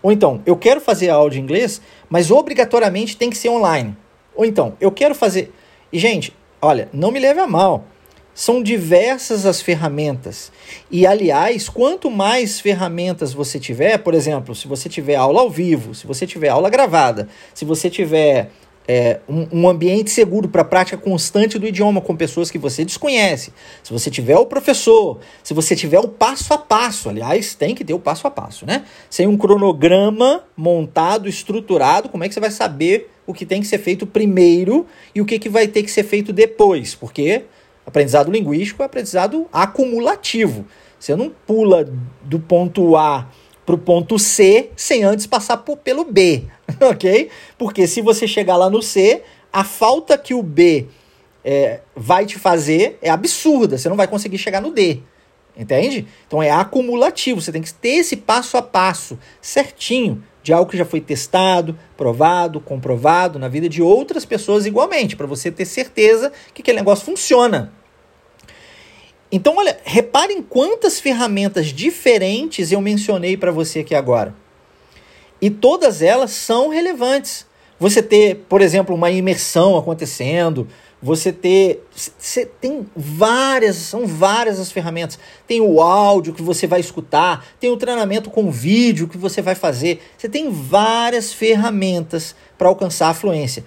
Ou 0.03 0.13
então, 0.13 0.43
eu 0.45 0.57
quero 0.57 0.81
fazer 0.81 1.09
aula 1.09 1.31
de 1.31 1.41
inglês, 1.41 1.81
mas 2.11 2.31
obrigatoriamente 2.31 3.17
tem 3.17 3.31
que 3.31 3.39
ser 3.39 3.49
online. 3.49 3.97
Ou 4.35 4.45
então, 4.45 4.77
eu 4.81 4.91
quero 4.91 5.15
fazer. 5.15 5.53
E, 5.91 5.99
gente, 5.99 6.35
olha, 6.61 6.89
não 6.93 7.11
me 7.11 7.19
leve 7.19 7.41
a 7.41 7.47
mal. 7.47 7.85
São 8.35 8.63
diversas 8.63 9.47
as 9.47 9.63
ferramentas. 9.63 10.51
E, 10.91 11.07
aliás, 11.07 11.69
quanto 11.69 12.11
mais 12.11 12.61
ferramentas 12.61 13.33
você 13.33 13.61
tiver, 13.61 13.97
por 13.99 14.13
exemplo, 14.13 14.55
se 14.55 14.67
você 14.67 14.89
tiver 14.89 15.15
aula 15.15 15.41
ao 15.41 15.49
vivo, 15.49 15.95
se 15.95 16.07
você 16.07 16.27
tiver 16.27 16.49
aula 16.49 16.69
gravada, 16.69 17.29
se 17.55 17.65
você 17.65 17.89
tiver 17.89 18.51
é, 18.87 19.21
um, 19.29 19.61
um, 19.61 19.69
ambiente 19.69 20.11
seguro 20.11 20.49
para 20.49 20.63
prática 20.63 20.97
constante 20.97 21.59
do 21.59 21.67
idioma 21.67 22.01
com 22.01 22.15
pessoas 22.15 22.51
que 22.51 22.59
você 22.59 22.85
desconhece, 22.85 23.53
se 23.83 23.93
você 23.93 24.11
tiver 24.11 24.37
o 24.37 24.47
professor, 24.47 25.21
se 25.43 25.55
você 25.55 25.75
tiver 25.75 25.99
o 25.99 26.09
passo 26.09 26.53
a 26.53 26.59
passo, 26.59 27.09
aliás, 27.09 27.55
tem 27.55 27.75
que 27.75 27.85
ter 27.85 27.95
o 27.95 27.99
passo 27.99 28.27
a 28.27 28.31
passo, 28.31 28.67
né? 28.67 28.85
Sem 29.09 29.27
um 29.27 29.37
cronograma 29.37 30.45
montado, 30.57 31.29
estruturado, 31.29 32.09
como 32.09 32.25
é 32.25 32.29
que 32.29 32.35
você 32.35 32.41
vai 32.41 32.51
saber 32.51 33.11
o 33.27 33.33
que 33.33 33.47
tem 33.47 33.61
que 33.61 33.67
ser 33.67 33.79
feito 33.79 34.07
primeiro 34.07 34.87
e 35.15 35.21
o 35.21 35.25
que, 35.25 35.39
que 35.39 35.49
vai 35.49 35.67
ter 35.67 35.83
que 35.83 35.91
ser 35.91 36.05
feito 36.05 36.33
depois? 36.33 36.95
Porque 36.95 37.45
aprendizado 37.87 38.31
linguístico 38.31 38.83
é 38.83 38.87
aprendizado 38.87 39.47
acumulativo. 39.51 40.67
Você 40.99 41.17
não 41.17 41.31
pula 41.31 41.87
do 42.23 42.39
ponto 42.39 42.97
A 42.97 43.29
para 43.65 43.75
o 43.75 43.79
ponto 43.79 44.19
C 44.19 44.71
sem 44.77 45.05
antes 45.05 45.27
passar 45.27 45.59
por, 45.59 45.77
pelo 45.77 46.05
B, 46.05 46.45
ok? 46.81 47.31
Porque 47.59 47.87
se 47.87 48.01
você 48.01 48.27
chegar 48.27 48.57
lá 48.57 48.69
no 48.69 48.83
C, 48.83 49.23
a 49.53 49.65
falta 49.65 50.19
que 50.19 50.35
o 50.35 50.43
B 50.43 50.87
é, 51.45 51.81
vai 51.95 52.27
te 52.27 52.39
fazer 52.39 52.99
é 53.01 53.11
absurda, 53.11 53.79
você 53.79 53.89
não 53.89 53.97
vai 53.97 54.09
conseguir 54.09 54.39
chegar 54.39 54.61
no 54.61 54.71
D, 54.71 55.01
entende? 55.57 56.07
Então 56.27 56.43
é 56.43 56.51
acumulativo, 56.51 57.41
você 57.41 57.53
tem 57.53 57.63
que 57.63 57.73
ter 57.73 57.97
esse 57.97 58.17
passo 58.17 58.57
a 58.57 58.63
passo 58.63 59.19
certinho 59.41 60.23
de 60.43 60.53
algo 60.53 60.71
que 60.71 60.77
já 60.77 60.85
foi 60.85 61.01
testado, 61.01 61.79
provado, 61.97 62.61
comprovado 62.61 63.39
na 63.39 63.49
vida 63.49 63.67
de 63.67 63.81
outras 63.81 64.27
pessoas 64.27 64.67
igualmente, 64.67 65.17
para 65.17 65.27
você 65.27 65.51
ter 65.51 65.65
certeza 65.65 66.31
que 66.53 66.61
aquele 66.61 66.79
negócio 66.79 67.07
funciona. 67.07 67.73
Então, 69.35 69.57
olha, 69.57 69.77
reparem 69.83 70.41
quantas 70.41 71.01
ferramentas 71.01 71.67
diferentes 71.67 72.71
eu 72.71 72.81
mencionei 72.81 73.37
para 73.37 73.51
você 73.51 73.81
aqui 73.81 73.93
agora. 73.93 74.33
E 75.43 75.51
todas 75.51 76.03
elas 76.03 76.31
são 76.31 76.69
relevantes. 76.69 77.45
Você 77.77 78.01
ter, 78.01 78.45
por 78.49 78.63
exemplo, 78.63 78.95
uma 78.95 79.11
imersão 79.11 79.77
acontecendo, 79.77 80.69
você 81.03 81.33
ter. 81.33 81.85
Você 82.17 82.47
tem 82.47 82.87
várias, 82.95 83.75
são 83.75 84.07
várias 84.07 84.61
as 84.61 84.71
ferramentas. 84.71 85.19
Tem 85.49 85.61
o 85.61 85.83
áudio 85.83 86.33
que 86.33 86.41
você 86.41 86.69
vai 86.69 86.79
escutar, 86.79 87.45
tem 87.59 87.73
o 87.73 87.77
treinamento 87.77 88.31
com 88.31 88.53
vídeo 88.53 89.09
que 89.09 89.19
você 89.19 89.43
vai 89.43 89.57
fazer. 89.57 90.01
Você 90.17 90.29
tem 90.29 90.49
várias 90.49 91.33
ferramentas 91.33 92.37
para 92.57 92.69
alcançar 92.69 93.09
a 93.09 93.15
fluência. 93.15 93.65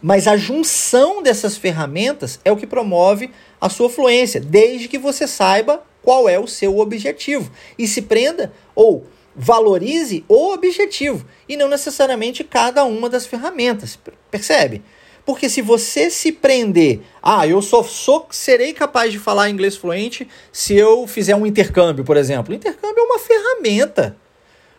Mas 0.00 0.28
a 0.28 0.36
junção 0.36 1.24
dessas 1.24 1.56
ferramentas 1.56 2.38
é 2.44 2.52
o 2.52 2.56
que 2.56 2.68
promove 2.68 3.32
a 3.60 3.68
sua 3.68 3.90
fluência, 3.90 4.40
desde 4.40 4.88
que 4.88 4.98
você 4.98 5.26
saiba 5.26 5.82
qual 6.02 6.28
é 6.28 6.38
o 6.38 6.46
seu 6.46 6.78
objetivo 6.78 7.50
e 7.78 7.86
se 7.86 8.02
prenda 8.02 8.52
ou 8.74 9.06
valorize 9.34 10.24
o 10.28 10.52
objetivo 10.52 11.24
e 11.48 11.56
não 11.56 11.68
necessariamente 11.68 12.42
cada 12.42 12.84
uma 12.84 13.08
das 13.08 13.26
ferramentas. 13.26 13.98
Percebe? 14.30 14.82
Porque 15.24 15.48
se 15.48 15.60
você 15.60 16.08
se 16.08 16.32
prender, 16.32 17.02
ah, 17.22 17.46
eu 17.46 17.60
só 17.60 17.82
sou, 17.82 18.26
serei 18.30 18.72
capaz 18.72 19.12
de 19.12 19.18
falar 19.18 19.50
inglês 19.50 19.76
fluente 19.76 20.26
se 20.50 20.74
eu 20.74 21.06
fizer 21.06 21.36
um 21.36 21.46
intercâmbio, 21.46 22.02
por 22.02 22.16
exemplo. 22.16 22.52
O 22.52 22.56
intercâmbio 22.56 22.98
é 22.98 23.02
uma 23.02 23.18
ferramenta. 23.18 24.16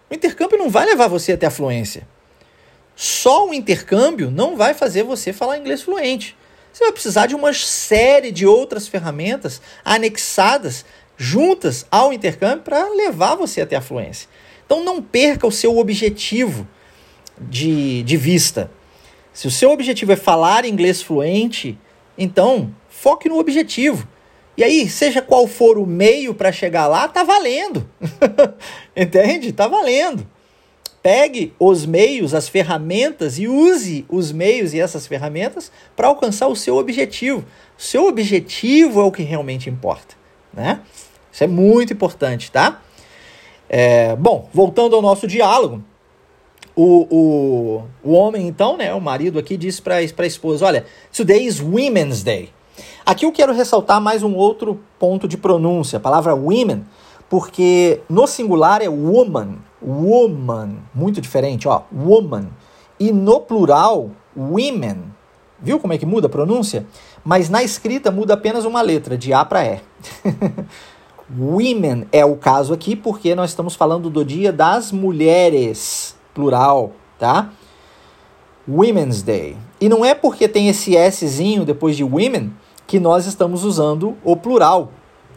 O 0.10 0.16
intercâmbio 0.16 0.58
não 0.58 0.68
vai 0.68 0.88
levar 0.88 1.08
você 1.08 1.34
até 1.34 1.46
a 1.46 1.52
fluência. 1.52 2.08
Só 2.96 3.48
o 3.48 3.54
intercâmbio 3.54 4.32
não 4.32 4.58
vai 4.58 4.74
fazer 4.74 5.04
você 5.04 5.32
falar 5.32 5.60
inglês 5.60 5.84
fluente. 5.84 6.36
Você 6.72 6.84
vai 6.84 6.94
precisar 6.94 7.26
de 7.28 7.36
uma 7.36 7.54
série 7.54 8.32
de 8.32 8.46
outras 8.46 8.88
ferramentas 8.88 9.62
anexadas 9.84 10.86
juntas 11.18 11.86
ao 11.92 12.14
intercâmbio 12.14 12.64
para 12.64 12.90
levar 12.90 13.36
você 13.36 13.62
até 13.62 13.76
a 13.76 13.82
fluência. 13.82 14.30
Então 14.66 14.84
não 14.84 15.02
perca 15.02 15.46
o 15.46 15.52
seu 15.52 15.78
objetivo 15.78 16.68
de, 17.40 18.04
de 18.04 18.18
vista. 18.18 18.72
Se 19.34 19.48
o 19.48 19.52
seu 19.52 19.72
objetivo 19.72 20.12
é 20.12 20.16
falar 20.16 20.66
inglês 20.66 21.02
fluente, 21.02 21.78
então 22.18 22.74
foque 22.90 23.28
no 23.28 23.40
objetivo. 23.40 24.08
E 24.58 24.64
aí, 24.64 24.90
seja 24.90 25.22
qual 25.22 25.48
for 25.48 25.78
o 25.78 25.86
meio 25.86 26.34
para 26.34 26.52
chegar 26.52 26.86
lá, 26.88 27.08
tá 27.08 27.24
valendo. 27.24 27.90
Entende? 28.94 29.54
Tá 29.54 29.68
valendo. 29.68 30.28
Pegue 31.10 31.56
os 31.60 31.88
meios, 31.88 32.36
as 32.36 32.48
ferramentas 32.48 33.40
e 33.40 33.48
use 33.48 34.06
os 34.08 34.32
meios 34.32 34.76
e 34.76 34.80
essas 34.80 35.08
ferramentas 35.08 35.72
para 35.96 36.08
alcançar 36.08 36.48
o 36.48 36.56
seu 36.56 36.78
objetivo. 36.78 37.44
O 37.76 37.82
seu 37.82 38.06
objetivo 38.08 39.02
é 39.02 39.04
o 39.04 39.12
que 39.12 39.24
realmente 39.24 39.72
importa, 39.72 40.14
né? 40.54 40.82
Isso 41.32 41.44
é 41.44 41.48
muito 41.48 41.94
importante, 41.94 42.52
tá? 42.52 42.80
É, 43.68 44.16
bom, 44.18 44.48
voltando 44.54 44.96
ao 44.96 45.02
nosso 45.02 45.26
diálogo, 45.26 45.84
o, 46.76 47.08
o, 47.10 47.84
o 48.04 48.12
homem, 48.12 48.48
então, 48.48 48.78
né, 48.78 48.94
o 48.94 49.02
marido 49.02 49.40
aqui, 49.40 49.58
disse 49.58 49.82
para 49.82 49.96
a 49.96 50.28
esposa: 50.28 50.64
Olha, 50.64 50.86
today 51.12 51.44
is 51.44 51.60
Women's 51.60 52.22
Day. 52.22 52.52
Aqui 53.04 53.26
eu 53.26 53.32
quero 53.32 53.52
ressaltar 53.52 54.00
mais 54.00 54.22
um 54.22 54.36
outro 54.36 54.80
ponto 55.00 55.28
de 55.28 55.38
pronúncia, 55.38 55.98
a 55.98 56.00
palavra 56.00 56.36
women, 56.36 56.86
porque 57.28 58.00
no 58.08 58.28
singular 58.28 58.84
é 58.84 58.88
woman, 58.88 59.58
woman, 59.82 60.78
muito 60.94 61.22
diferente, 61.22 61.68
ó, 61.68 61.84
woman. 61.94 62.48
E 63.00 63.12
no 63.12 63.40
plural, 63.40 64.12
women. 64.36 65.04
Viu 65.62 65.80
como 65.80 65.94
é 65.94 65.98
que 65.98 66.06
muda 66.06 66.28
a 66.28 66.30
pronúncia? 66.30 66.86
Mas 67.24 67.50
na 67.50 67.64
escrita 67.64 68.12
muda 68.12 68.34
apenas 68.34 68.66
uma 68.66 68.82
letra, 68.82 69.18
de 69.18 69.34
A 69.34 69.44
para 69.44 69.66
E. 69.66 69.80
women 71.38 72.08
é 72.12 72.26
o 72.26 72.36
caso 72.36 72.74
aqui 72.74 72.96
porque 72.96 73.36
nós 73.36 73.52
estamos 73.52 73.76
falando 73.76 74.10
do 74.10 74.26
dia 74.26 74.52
das 74.52 74.92
mulheres, 74.92 76.16
plural, 76.34 76.92
tá? 77.18 77.50
Women's 78.68 79.22
Day. 79.22 79.58
E 79.82 79.90
não 79.90 80.04
é 80.04 80.14
porque 80.14 80.48
tem 80.48 80.68
esse 80.68 80.96
Szinho 81.12 81.66
depois 81.66 81.96
de 81.96 82.04
women 82.04 82.54
que 82.86 83.00
nós 83.00 83.26
estamos 83.26 83.64
usando 83.64 84.16
o 84.24 84.36
plural 84.36 84.92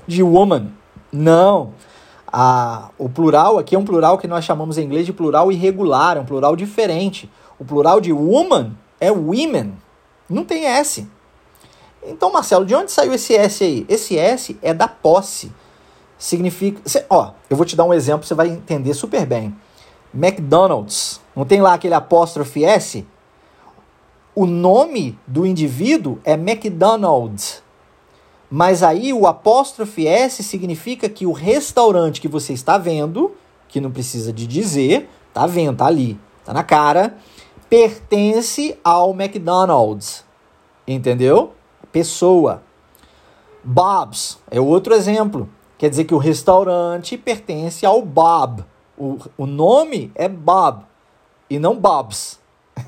de 0.07 0.23
woman. 0.23 0.69
Não. 1.13 1.71
A, 2.33 2.89
o 2.97 3.09
plural 3.09 3.59
aqui 3.59 3.77
é 3.77 3.79
um 3.79 3.85
plural 3.85 4.17
que 4.17 4.27
nós 4.27 4.45
chamamos 4.45 4.79
em 4.79 4.85
inglês 4.85 5.05
de 5.05 5.13
plural 5.13 5.53
irregular, 5.53 6.17
é 6.17 6.21
um 6.21 6.25
plural 6.25 6.57
diferente. 6.57 7.31
O 7.59 7.65
plural 7.65 8.01
de 8.01 8.13
woman 8.13 8.73
é 8.99 9.11
women, 9.11 9.75
não 10.29 10.45
tem 10.45 10.65
S. 10.65 11.07
Então, 12.05 12.33
Marcelo, 12.33 12.65
de 12.65 12.75
onde 12.75 12.91
saiu 12.91 13.13
esse 13.13 13.35
S 13.35 13.63
aí? 13.63 13.87
Esse 13.89 14.19
S 14.19 14.59
é 14.63 14.73
da 14.73 14.89
posse. 14.89 15.53
Significa. 16.19 16.81
Cê, 16.85 17.05
ó, 17.11 17.33
eu 17.51 17.57
vou 17.57 17.67
te 17.67 17.77
dar 17.77 17.85
um 17.85 17.93
exemplo, 17.93 18.27
você 18.27 18.35
vai 18.35 18.49
entender 18.49 18.95
super 18.95 19.27
bem. 19.27 19.55
McDonald's, 20.15 21.21
não 21.35 21.45
tem 21.45 21.61
lá 21.61 21.75
aquele 21.75 21.95
apóstrofe 21.95 22.65
S? 22.65 23.07
O 24.35 24.47
nome 24.47 25.19
do 25.27 25.45
indivíduo 25.47 26.19
é 26.25 26.33
McDonald's. 26.33 27.63
Mas 28.55 28.83
aí 28.83 29.15
o 29.15 29.27
apóstrofe 29.27 30.07
S 30.07 30.43
significa 30.43 31.09
que 31.09 31.25
o 31.25 31.33
restaurante 31.33 32.21
que 32.21 32.29
você 32.29 32.53
está 32.53 32.77
vendo, 32.77 33.35
que 33.67 33.81
não 33.81 33.91
precisa 33.91 34.31
de 34.31 34.47
dizer, 34.47 35.09
tá 35.33 35.47
vendo, 35.47 35.79
tá 35.79 35.87
ali, 35.87 36.21
tá 36.45 36.53
na 36.53 36.63
cara, 36.63 37.17
pertence 37.71 38.79
ao 38.85 39.13
McDonald's. 39.19 40.23
Entendeu? 40.87 41.53
Pessoa. 41.91 42.63
Bob's 43.65 44.39
é 44.51 44.61
outro 44.61 44.93
exemplo. 44.93 45.49
Quer 45.79 45.89
dizer 45.89 46.05
que 46.05 46.15
o 46.15 46.19
restaurante 46.19 47.17
pertence 47.17 47.87
ao 47.87 48.03
Bob. 48.03 48.63
O, 48.99 49.17
o 49.39 49.47
nome 49.47 50.13
é 50.15 50.29
Bob 50.29 50.85
e 51.49 51.59
não 51.59 51.75
Bob's. 51.75 52.39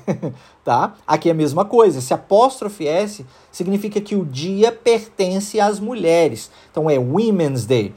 tá? 0.63 0.95
Aqui 1.05 1.29
é 1.29 1.31
a 1.31 1.35
mesma 1.35 1.65
coisa. 1.65 1.99
Esse 1.99 2.13
apóstrofe 2.13 2.87
S 2.87 3.25
significa 3.51 3.99
que 4.01 4.15
o 4.15 4.25
dia 4.25 4.71
pertence 4.71 5.59
às 5.59 5.79
mulheres. 5.79 6.51
Então 6.71 6.89
é 6.89 6.97
Women's 6.97 7.65
Day. 7.65 7.93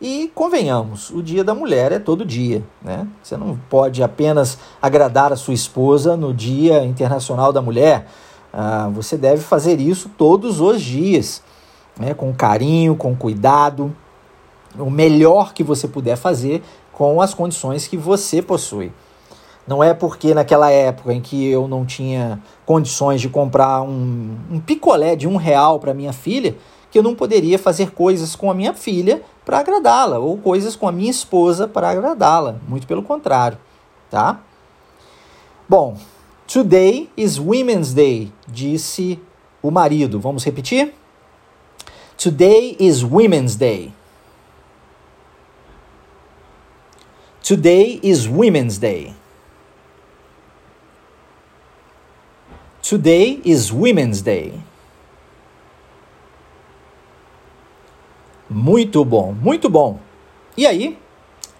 E 0.00 0.30
convenhamos, 0.34 1.08
o 1.10 1.22
dia 1.22 1.42
da 1.42 1.54
mulher 1.54 1.90
é 1.90 1.98
todo 1.98 2.22
dia, 2.24 2.62
né? 2.82 3.08
Você 3.22 3.34
não 3.34 3.58
pode 3.70 4.02
apenas 4.02 4.58
agradar 4.80 5.32
a 5.32 5.36
sua 5.36 5.54
esposa 5.54 6.18
no 6.18 6.34
Dia 6.34 6.84
Internacional 6.84 7.50
da 7.50 7.62
Mulher. 7.62 8.06
Ah, 8.52 8.90
você 8.92 9.16
deve 9.16 9.42
fazer 9.42 9.80
isso 9.80 10.10
todos 10.18 10.60
os 10.60 10.82
dias, 10.82 11.42
né? 11.98 12.12
com 12.12 12.32
carinho, 12.34 12.94
com 12.94 13.16
cuidado, 13.16 13.94
o 14.78 14.90
melhor 14.90 15.54
que 15.54 15.62
você 15.62 15.88
puder 15.88 16.16
fazer 16.16 16.62
com 16.92 17.20
as 17.20 17.32
condições 17.32 17.86
que 17.86 17.96
você 17.96 18.42
possui. 18.42 18.92
Não 19.66 19.82
é 19.82 19.92
porque 19.92 20.32
naquela 20.32 20.70
época 20.70 21.12
em 21.12 21.20
que 21.20 21.48
eu 21.48 21.66
não 21.66 21.84
tinha 21.84 22.40
condições 22.64 23.20
de 23.20 23.28
comprar 23.28 23.82
um, 23.82 24.36
um 24.50 24.60
picolé 24.60 25.16
de 25.16 25.26
um 25.26 25.36
real 25.36 25.80
para 25.80 25.92
minha 25.92 26.12
filha, 26.12 26.54
que 26.90 26.96
eu 26.96 27.02
não 27.02 27.16
poderia 27.16 27.58
fazer 27.58 27.90
coisas 27.90 28.36
com 28.36 28.48
a 28.48 28.54
minha 28.54 28.72
filha 28.72 29.22
para 29.44 29.58
agradá-la, 29.58 30.18
ou 30.18 30.38
coisas 30.38 30.76
com 30.76 30.86
a 30.86 30.92
minha 30.92 31.10
esposa 31.10 31.66
para 31.66 31.90
agradá-la. 31.90 32.60
Muito 32.68 32.86
pelo 32.86 33.02
contrário, 33.02 33.58
tá? 34.08 34.40
Bom, 35.68 35.96
today 36.46 37.10
is 37.16 37.38
Women's 37.38 37.92
Day, 37.92 38.32
disse 38.46 39.20
o 39.60 39.70
marido. 39.72 40.20
Vamos 40.20 40.44
repetir? 40.44 40.94
Today 42.16 42.76
is 42.78 43.02
Women's 43.02 43.56
Day. 43.56 43.92
Today 47.42 47.98
is 48.00 48.28
Women's 48.28 48.78
Day. 48.78 49.15
Today 52.88 53.42
is 53.44 53.72
Women's 53.72 54.22
Day. 54.22 54.54
Muito 58.48 59.04
bom, 59.04 59.32
muito 59.32 59.68
bom. 59.68 59.98
E 60.56 60.64
aí, 60.64 60.96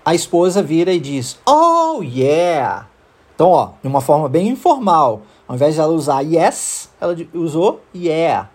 a 0.04 0.14
esposa 0.14 0.62
vira 0.62 0.92
e 0.92 1.00
diz: 1.00 1.36
Oh, 1.44 2.00
yeah! 2.00 2.86
Então, 3.34 3.48
ó, 3.48 3.70
de 3.82 3.88
uma 3.88 4.00
forma 4.00 4.28
bem 4.28 4.46
informal, 4.46 5.22
ao 5.48 5.56
invés 5.56 5.74
de 5.74 5.80
ela 5.80 5.92
usar 5.92 6.20
yes, 6.20 6.90
ela 7.00 7.16
usou 7.34 7.80
yeah, 7.92 8.48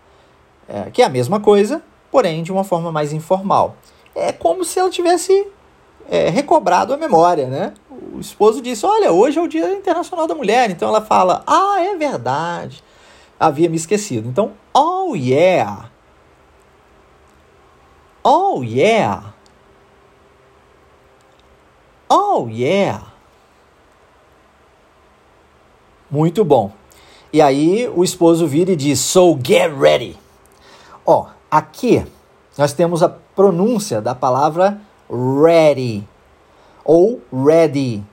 é, 0.65 0.89
que 0.91 1.01
é 1.01 1.05
a 1.05 1.09
mesma 1.09 1.41
coisa, 1.41 1.83
porém 2.09 2.41
de 2.41 2.53
uma 2.53 2.63
forma 2.63 2.89
mais 2.89 3.11
informal. 3.11 3.75
É 4.15 4.31
como 4.31 4.63
se 4.63 4.79
ela 4.79 4.89
tivesse 4.89 5.45
é, 6.09 6.29
recobrado 6.29 6.93
a 6.93 6.97
memória, 6.97 7.47
né? 7.47 7.73
O 8.01 8.19
esposo 8.19 8.61
disse: 8.61 8.85
Olha, 8.85 9.11
hoje 9.11 9.37
é 9.37 9.41
o 9.41 9.47
Dia 9.47 9.71
Internacional 9.73 10.25
da 10.25 10.33
Mulher. 10.33 10.71
Então 10.71 10.89
ela 10.89 11.01
fala: 11.01 11.43
Ah, 11.45 11.79
é 11.79 11.95
verdade. 11.95 12.83
Havia 13.39 13.69
me 13.69 13.75
esquecido. 13.75 14.27
Então, 14.27 14.53
oh 14.73 15.15
yeah. 15.15 15.89
Oh 18.23 18.63
yeah. 18.63 19.33
Oh 22.09 22.47
yeah. 22.49 23.05
Muito 26.09 26.43
bom. 26.43 26.71
E 27.31 27.41
aí 27.41 27.87
o 27.95 28.03
esposo 28.03 28.47
vira 28.47 28.71
e 28.71 28.75
diz: 28.75 28.99
So 28.99 29.39
get 29.43 29.71
ready. 29.77 30.17
Ó, 31.05 31.27
aqui 31.49 32.05
nós 32.57 32.73
temos 32.73 33.01
a 33.03 33.09
pronúncia 33.09 34.01
da 34.01 34.13
palavra 34.13 34.81
ready 35.09 36.07
ou 36.83 37.21
ready. 37.31 38.03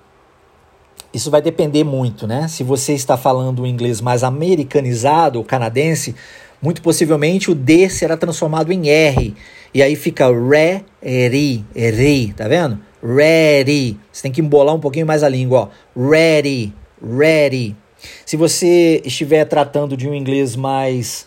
Isso 1.13 1.31
vai 1.31 1.41
depender 1.41 1.85
muito, 1.85 2.27
né? 2.27 2.49
Se 2.49 2.63
você 2.63 2.93
está 2.93 3.17
falando 3.17 3.63
um 3.63 3.67
inglês 3.67 4.01
mais 4.01 4.23
americanizado 4.23 5.43
canadense, 5.43 6.15
muito 6.61 6.83
possivelmente 6.83 7.51
o 7.51 7.55
D 7.55 7.89
será 7.89 8.17
transformado 8.17 8.73
em 8.73 8.89
R. 8.89 9.35
E 9.73 9.83
aí 9.83 9.97
fica 9.97 10.27
ready, 10.29 11.65
ri, 11.75 12.33
tá 12.37 12.49
vendo? 12.49 12.79
Ready. 13.03 13.99
Você 14.13 14.23
tem 14.23 14.33
que 14.33 14.41
embolar 14.41 14.75
um 14.75 14.81
pouquinho 14.81 15.07
mais 15.07 15.23
a 15.23 15.29
língua, 15.29 15.71
ó. 15.71 16.01
Ready, 16.11 16.75
ready. 17.03 17.77
Se 18.25 18.37
você 18.37 19.01
estiver 19.05 19.45
tratando 19.45 19.97
de 19.97 20.09
um 20.09 20.15
inglês 20.15 20.57
mais 20.57 21.27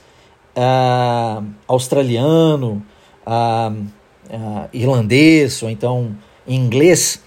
uh, 0.56 1.44
australiano, 1.68 2.84
uh, 3.26 3.74
uh, 3.74 4.70
irlandês 4.74 5.62
ou 5.64 5.70
então 5.70 6.16
inglês 6.48 7.22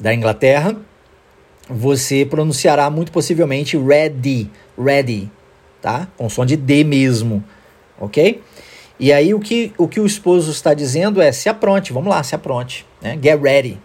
da 0.00 0.14
Inglaterra, 0.14 0.76
você 1.68 2.24
pronunciará 2.24 2.88
muito 2.88 3.12
possivelmente 3.12 3.76
ready, 3.76 4.50
ready, 4.78 5.30
tá? 5.82 6.08
Com 6.16 6.28
som 6.28 6.46
de 6.46 6.56
D 6.56 6.84
mesmo, 6.84 7.44
ok? 8.00 8.42
E 8.98 9.12
aí 9.12 9.34
o 9.34 9.38
que 9.38 9.72
o, 9.78 9.86
que 9.86 10.00
o 10.00 10.06
esposo 10.06 10.50
está 10.50 10.74
dizendo 10.74 11.20
é 11.20 11.30
se 11.30 11.48
apronte, 11.48 11.92
vamos 11.92 12.08
lá, 12.08 12.22
se 12.22 12.34
apronte, 12.34 12.86
né? 13.00 13.18
Get 13.22 13.40
ready. 13.40 13.78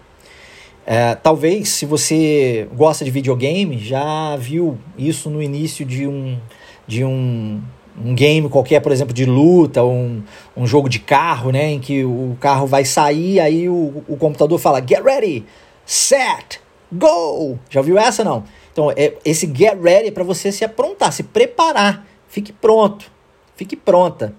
É, 0.85 1.15
talvez, 1.15 1.69
se 1.69 1.85
você 1.85 2.67
gosta 2.73 3.05
de 3.05 3.11
videogame, 3.11 3.77
já 3.77 4.35
viu 4.35 4.77
isso 4.97 5.29
no 5.29 5.41
início 5.41 5.85
de 5.85 6.05
um, 6.05 6.37
de 6.85 7.05
um, 7.05 7.61
um 8.03 8.13
game 8.13 8.49
qualquer, 8.49 8.81
por 8.81 8.91
exemplo, 8.91 9.13
de 9.13 9.25
luta, 9.25 9.81
um, 9.83 10.21
um 10.57 10.67
jogo 10.67 10.89
de 10.89 10.99
carro, 10.99 11.51
né, 11.51 11.71
em 11.71 11.79
que 11.79 12.03
o 12.03 12.35
carro 12.39 12.67
vai 12.67 12.83
sair, 12.83 13.39
aí 13.39 13.69
o, 13.69 14.03
o 14.09 14.17
computador 14.17 14.59
fala 14.59 14.81
get 14.85 15.01
ready, 15.01 15.45
set, 15.85 16.61
go. 16.91 17.59
Já 17.69 17.81
viu 17.81 17.97
essa 17.97 18.23
não? 18.23 18.43
Então, 18.71 18.91
é, 18.91 19.17
esse 19.23 19.45
get 19.45 19.79
ready 19.81 20.07
é 20.07 20.11
para 20.11 20.23
você 20.23 20.51
se 20.51 20.65
aprontar, 20.65 21.11
se 21.13 21.23
preparar. 21.23 22.05
Fique 22.27 22.51
pronto, 22.51 23.11
fique 23.55 23.75
pronta, 23.75 24.33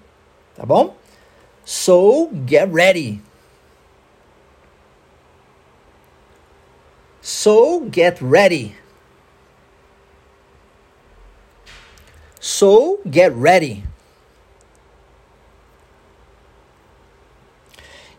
tá 0.56 0.66
bom? 0.66 0.96
So, 1.64 2.28
get 2.46 2.68
ready. 2.72 3.22
So 7.24 7.88
get 7.90 8.18
ready. 8.20 8.76
So 12.38 13.00
get 13.10 13.32
ready. 13.34 13.82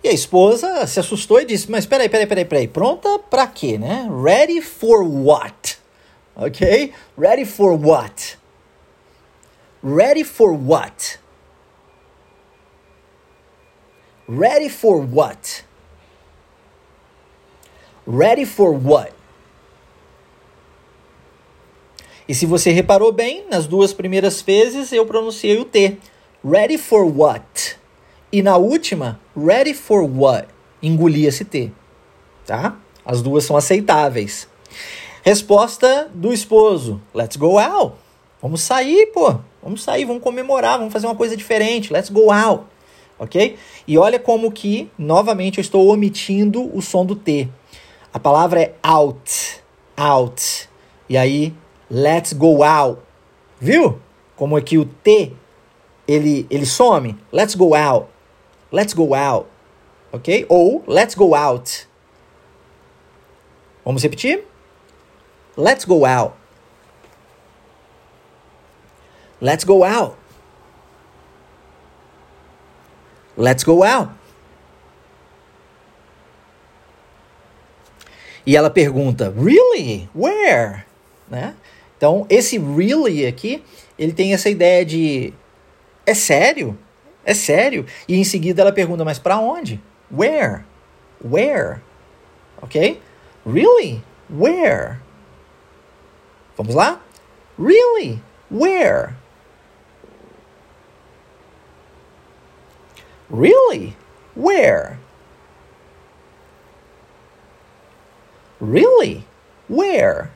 E 0.04 0.05
a 0.05 0.05
esposa 0.16 0.88
se 0.88 1.00
assustou 1.00 1.40
e 1.40 1.46
disse: 1.46 1.70
Mas 1.70 1.86
peraí, 1.86 2.10
peraí, 2.10 2.26
peraí, 2.26 2.46
peraí, 2.46 2.68
pronta 2.68 3.20
pra 3.20 3.46
quê, 3.46 3.78
né? 3.78 4.10
Ready 4.24 4.62
for 4.62 5.04
what? 5.04 5.78
Ok? 6.36 6.94
Ready 7.18 7.46
for 7.46 7.74
what? 7.74 8.38
Ready 9.84 10.24
for 10.24 10.52
what? 10.54 11.20
Ready 14.28 14.70
for 14.70 14.98
what? 15.00 15.64
Ready 18.08 18.46
for 18.46 18.74
what? 18.74 19.14
E 22.28 22.34
se 22.34 22.46
você 22.46 22.72
reparou 22.72 23.12
bem, 23.12 23.46
nas 23.50 23.68
duas 23.68 23.94
primeiras 23.94 24.42
vezes 24.42 24.92
eu 24.92 25.06
pronunciei 25.06 25.60
o 25.60 25.66
T. 25.66 25.98
Ready 26.44 26.78
for 26.78 27.06
what? 27.06 27.78
E 28.32 28.42
na 28.42 28.58
última, 28.58 29.20
ready 29.36 29.74
for 29.74 30.04
what? 30.04 30.48
Engoli 30.82 31.26
esse 31.26 31.46
T. 31.46 31.72
Tá? 32.46 32.76
As 33.06 33.22
duas 33.22 33.44
são 33.44 33.56
aceitáveis. 33.56 34.48
Resposta 35.24 36.10
do 36.14 36.34
esposo: 36.34 37.02
Let's 37.14 37.36
go 37.36 37.58
out. 37.58 37.96
Vamos 38.42 38.62
sair, 38.62 39.08
pô. 39.08 39.40
Vamos 39.62 39.84
sair, 39.84 40.06
vamos 40.06 40.22
comemorar, 40.22 40.78
vamos 40.78 40.94
fazer 40.94 41.08
uma 41.08 41.16
coisa 41.16 41.36
diferente. 41.36 41.92
Let's 41.92 42.10
go 42.10 42.32
out. 42.32 42.66
Ok? 43.18 43.58
E 43.88 43.98
olha 43.98 44.20
como 44.20 44.52
que, 44.52 44.92
novamente, 44.98 45.58
eu 45.58 45.62
estou 45.62 45.88
omitindo 45.88 46.70
o 46.76 46.82
som 46.82 47.06
do 47.06 47.16
T. 47.16 47.50
A 48.14 48.20
palavra 48.20 48.62
é 48.62 48.76
out, 48.84 49.62
out. 49.98 50.70
E 51.10 51.18
aí, 51.18 51.54
let's 51.90 52.34
go 52.34 52.64
out. 52.64 53.02
Viu? 53.60 54.00
Como 54.36 54.56
aqui 54.56 54.78
o 54.78 54.86
T, 54.86 55.32
ele, 56.08 56.46
ele 56.50 56.66
some. 56.66 57.18
Let's 57.32 57.56
go 57.56 57.74
out. 57.74 58.08
Let's 58.72 58.94
go 58.94 59.14
out. 59.14 59.48
Ok? 60.12 60.46
Ou 60.50 60.84
let's 60.88 61.16
go 61.16 61.36
out. 61.36 61.88
Vamos 63.84 64.04
repetir? 64.04 64.44
Let's 65.58 65.86
go 65.86 66.06
out. 66.06 66.34
Let's 69.40 69.64
go 69.64 69.84
out. 69.84 70.18
Let's 73.38 73.64
go 73.64 73.84
out. 73.84 74.12
E 78.46 78.56
ela 78.56 78.70
pergunta, 78.70 79.34
really? 79.36 80.10
Where? 80.16 80.86
Né? 81.30 81.56
Então, 81.98 82.26
esse 82.30 82.58
really 82.58 83.26
aqui, 83.26 83.64
ele 83.98 84.14
tem 84.14 84.34
essa 84.34 84.50
ideia 84.50 84.86
de 84.86 85.34
é 86.06 86.14
sério? 86.14 86.78
É 87.26 87.34
sério? 87.34 87.86
E 88.08 88.16
em 88.16 88.24
seguida 88.24 88.62
ela 88.62 88.72
pergunta, 88.72 89.04
mas 89.04 89.18
para 89.18 89.40
onde? 89.40 89.82
Where? 90.12 90.64
Where? 91.24 91.82
Ok? 92.62 93.02
Really? 93.46 94.04
Where? 94.30 95.00
Vamos 96.56 96.76
lá? 96.76 97.02
Really? 97.58 98.22
Where? 98.52 99.16
Really? 103.30 103.98
Where? 104.36 105.00
Really? 108.62 109.26
Where? 109.68 110.30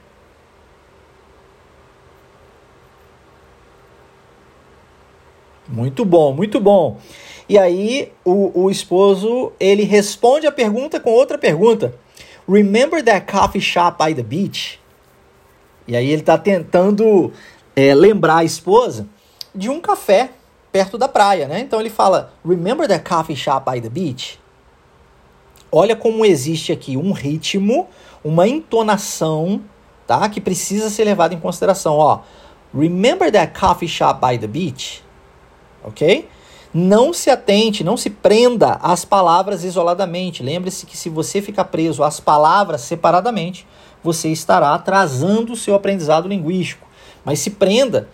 Muito 5.70 6.04
bom, 6.04 6.34
muito 6.34 6.60
bom. 6.60 6.98
E 7.48 7.58
aí 7.58 8.12
o, 8.26 8.64
o 8.64 8.72
esposo 8.72 9.52
ele 9.60 9.84
responde 9.84 10.48
a 10.48 10.52
pergunta 10.52 11.00
com 11.00 11.12
outra 11.12 11.38
pergunta. 11.38 11.94
Remember 12.48 13.04
that 13.04 13.32
coffee 13.32 13.62
shop 13.62 14.04
by 14.04 14.14
the 14.14 14.24
beach? 14.24 14.80
E 15.88 15.96
aí 15.96 16.10
ele 16.10 16.22
está 16.22 16.38
tentando 16.38 17.32
é, 17.76 17.94
lembrar 17.94 18.38
a 18.38 18.44
esposa 18.44 19.08
de 19.54 19.70
um 19.70 19.80
café 19.80 20.32
perto 20.72 20.98
da 20.98 21.08
praia, 21.08 21.48
né? 21.48 21.60
Então 21.60 21.80
ele 21.80 21.90
fala, 21.90 22.34
Remember 22.44 22.88
that 22.88 23.08
coffee 23.08 23.36
shop 23.36 23.70
by 23.72 23.80
the 23.80 23.90
beach? 23.90 24.40
Olha 25.72 25.96
como 25.96 26.26
existe 26.26 26.72
aqui 26.72 26.98
um 26.98 27.12
ritmo, 27.12 27.88
uma 28.24 28.48
entonação, 28.48 29.62
tá? 30.08 30.28
Que 30.30 30.42
precisa 30.42 30.90
ser 30.90 31.04
levado 31.04 31.34
em 31.34 31.40
consideração, 31.40 31.96
ó. 31.96 32.22
Remember 32.74 33.32
that 33.32 33.60
coffee 33.60 33.88
shop 33.88 34.20
by 34.26 34.38
the 34.38 34.48
beach? 34.48 35.04
Ok? 35.84 36.28
Não 36.74 37.14
se 37.14 37.30
atente, 37.30 37.84
não 37.84 37.98
se 37.98 38.10
prenda 38.10 38.74
às 38.82 39.04
palavras 39.04 39.64
isoladamente. 39.64 40.44
Lembre-se 40.44 40.86
que 40.86 40.96
se 40.96 41.10
você 41.10 41.42
ficar 41.42 41.66
preso 41.66 42.04
às 42.04 42.20
palavras 42.20 42.82
separadamente, 42.82 43.66
você 44.04 44.30
estará 44.30 44.74
atrasando 44.74 45.54
o 45.54 45.56
seu 45.56 45.74
aprendizado 45.74 46.28
linguístico. 46.28 46.88
Mas 47.26 47.40
se 47.40 47.50
prenda 47.52 48.08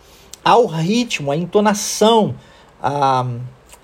ao 0.43 0.65
ritmo, 0.65 1.32
à 1.32 1.36
entonação, 1.36 2.36
a, 2.82 3.25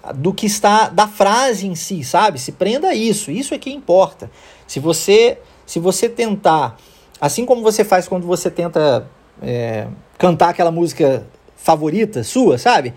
a, 0.01 0.11
do 0.13 0.33
que 0.33 0.45
está 0.45 0.87
da 0.89 1.07
frase 1.07 1.67
em 1.67 1.75
si, 1.75 2.03
sabe? 2.03 2.39
Se 2.39 2.53
prenda 2.53 2.89
a 2.89 2.95
isso. 2.95 3.29
Isso 3.29 3.53
é 3.53 3.57
que 3.57 3.71
importa. 3.71 4.31
Se 4.65 4.79
você 4.79 5.37
se 5.71 5.79
você 5.79 6.09
tentar, 6.09 6.77
assim 7.19 7.45
como 7.45 7.61
você 7.61 7.85
faz 7.85 8.05
quando 8.05 8.27
você 8.27 8.51
tenta 8.51 9.07
é, 9.41 9.87
cantar 10.17 10.49
aquela 10.49 10.69
música 10.69 11.25
favorita 11.55 12.25
sua, 12.25 12.57
sabe? 12.57 12.93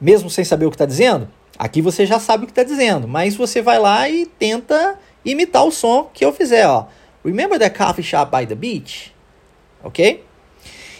Mesmo 0.00 0.28
sem 0.28 0.44
saber 0.44 0.66
o 0.66 0.70
que 0.70 0.74
está 0.74 0.86
dizendo, 0.86 1.28
aqui 1.58 1.80
você 1.80 2.04
já 2.04 2.18
sabe 2.18 2.44
o 2.44 2.46
que 2.46 2.52
está 2.52 2.62
dizendo, 2.62 3.08
mas 3.08 3.36
você 3.36 3.62
vai 3.62 3.78
lá 3.78 4.08
e 4.08 4.26
tenta 4.26 4.98
imitar 5.24 5.64
o 5.64 5.70
som 5.70 6.10
que 6.12 6.24
eu 6.24 6.32
fizer, 6.32 6.66
ó. 6.66 6.86
Remember 7.24 7.58
that 7.58 7.76
coffee 7.76 8.04
shop 8.04 8.36
by 8.36 8.46
the 8.46 8.54
beach? 8.54 9.12
Ok? 9.82 10.24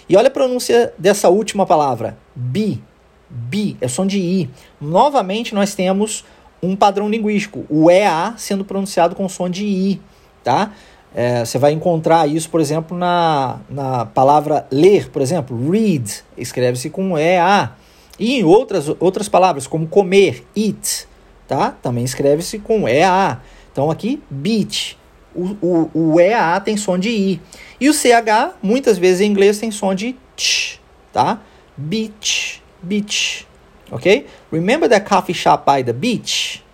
E 0.08 0.16
olha 0.16 0.28
a 0.28 0.30
pronúncia 0.30 0.92
dessa 0.98 1.28
última 1.28 1.66
palavra, 1.66 2.16
be. 2.34 2.80
Be, 3.28 3.76
é 3.80 3.88
som 3.88 4.06
de 4.06 4.18
I. 4.18 4.50
Novamente 4.80 5.54
nós 5.54 5.74
temos 5.74 6.24
um 6.62 6.76
padrão 6.76 7.08
linguístico, 7.08 7.64
o 7.68 7.90
EA 7.90 8.34
sendo 8.36 8.64
pronunciado 8.64 9.14
com 9.14 9.28
som 9.28 9.48
de 9.48 9.64
I, 9.64 10.00
tá? 10.42 10.72
É, 11.14 11.44
você 11.44 11.58
vai 11.58 11.72
encontrar 11.72 12.28
isso, 12.28 12.50
por 12.50 12.60
exemplo, 12.60 12.96
na, 12.96 13.58
na 13.70 14.04
palavra 14.04 14.66
ler, 14.70 15.10
por 15.10 15.22
exemplo, 15.22 15.70
read, 15.70 16.22
escreve-se 16.36 16.90
com 16.90 17.16
EA. 17.16 17.72
E 18.18 18.38
em 18.38 18.44
outras, 18.44 18.88
outras 18.98 19.28
palavras, 19.28 19.66
como 19.66 19.86
comer, 19.86 20.44
eat, 20.56 21.06
tá? 21.46 21.70
Também 21.82 22.04
escreve-se 22.04 22.58
com 22.58 22.88
EA. 22.88 23.40
Então 23.70 23.90
aqui, 23.90 24.22
beach. 24.30 24.98
O, 25.34 25.56
o, 25.60 25.90
o 26.14 26.20
EA 26.20 26.58
tem 26.60 26.76
som 26.76 26.98
de 26.98 27.10
I. 27.10 27.40
E 27.78 27.90
o 27.90 27.92
CH, 27.92 28.56
muitas 28.62 28.96
vezes 28.96 29.20
em 29.20 29.30
inglês, 29.30 29.58
tem 29.58 29.70
som 29.70 29.94
de 29.94 30.16
ch, 30.34 30.80
tá? 31.12 31.40
Beach, 31.76 32.62
beach, 32.82 33.46
ok? 33.90 34.26
Remember 34.50 34.88
that 34.88 35.06
coffee 35.06 35.34
shop 35.34 35.70
by 35.70 35.84
the 35.84 35.92
beach? 35.92 36.64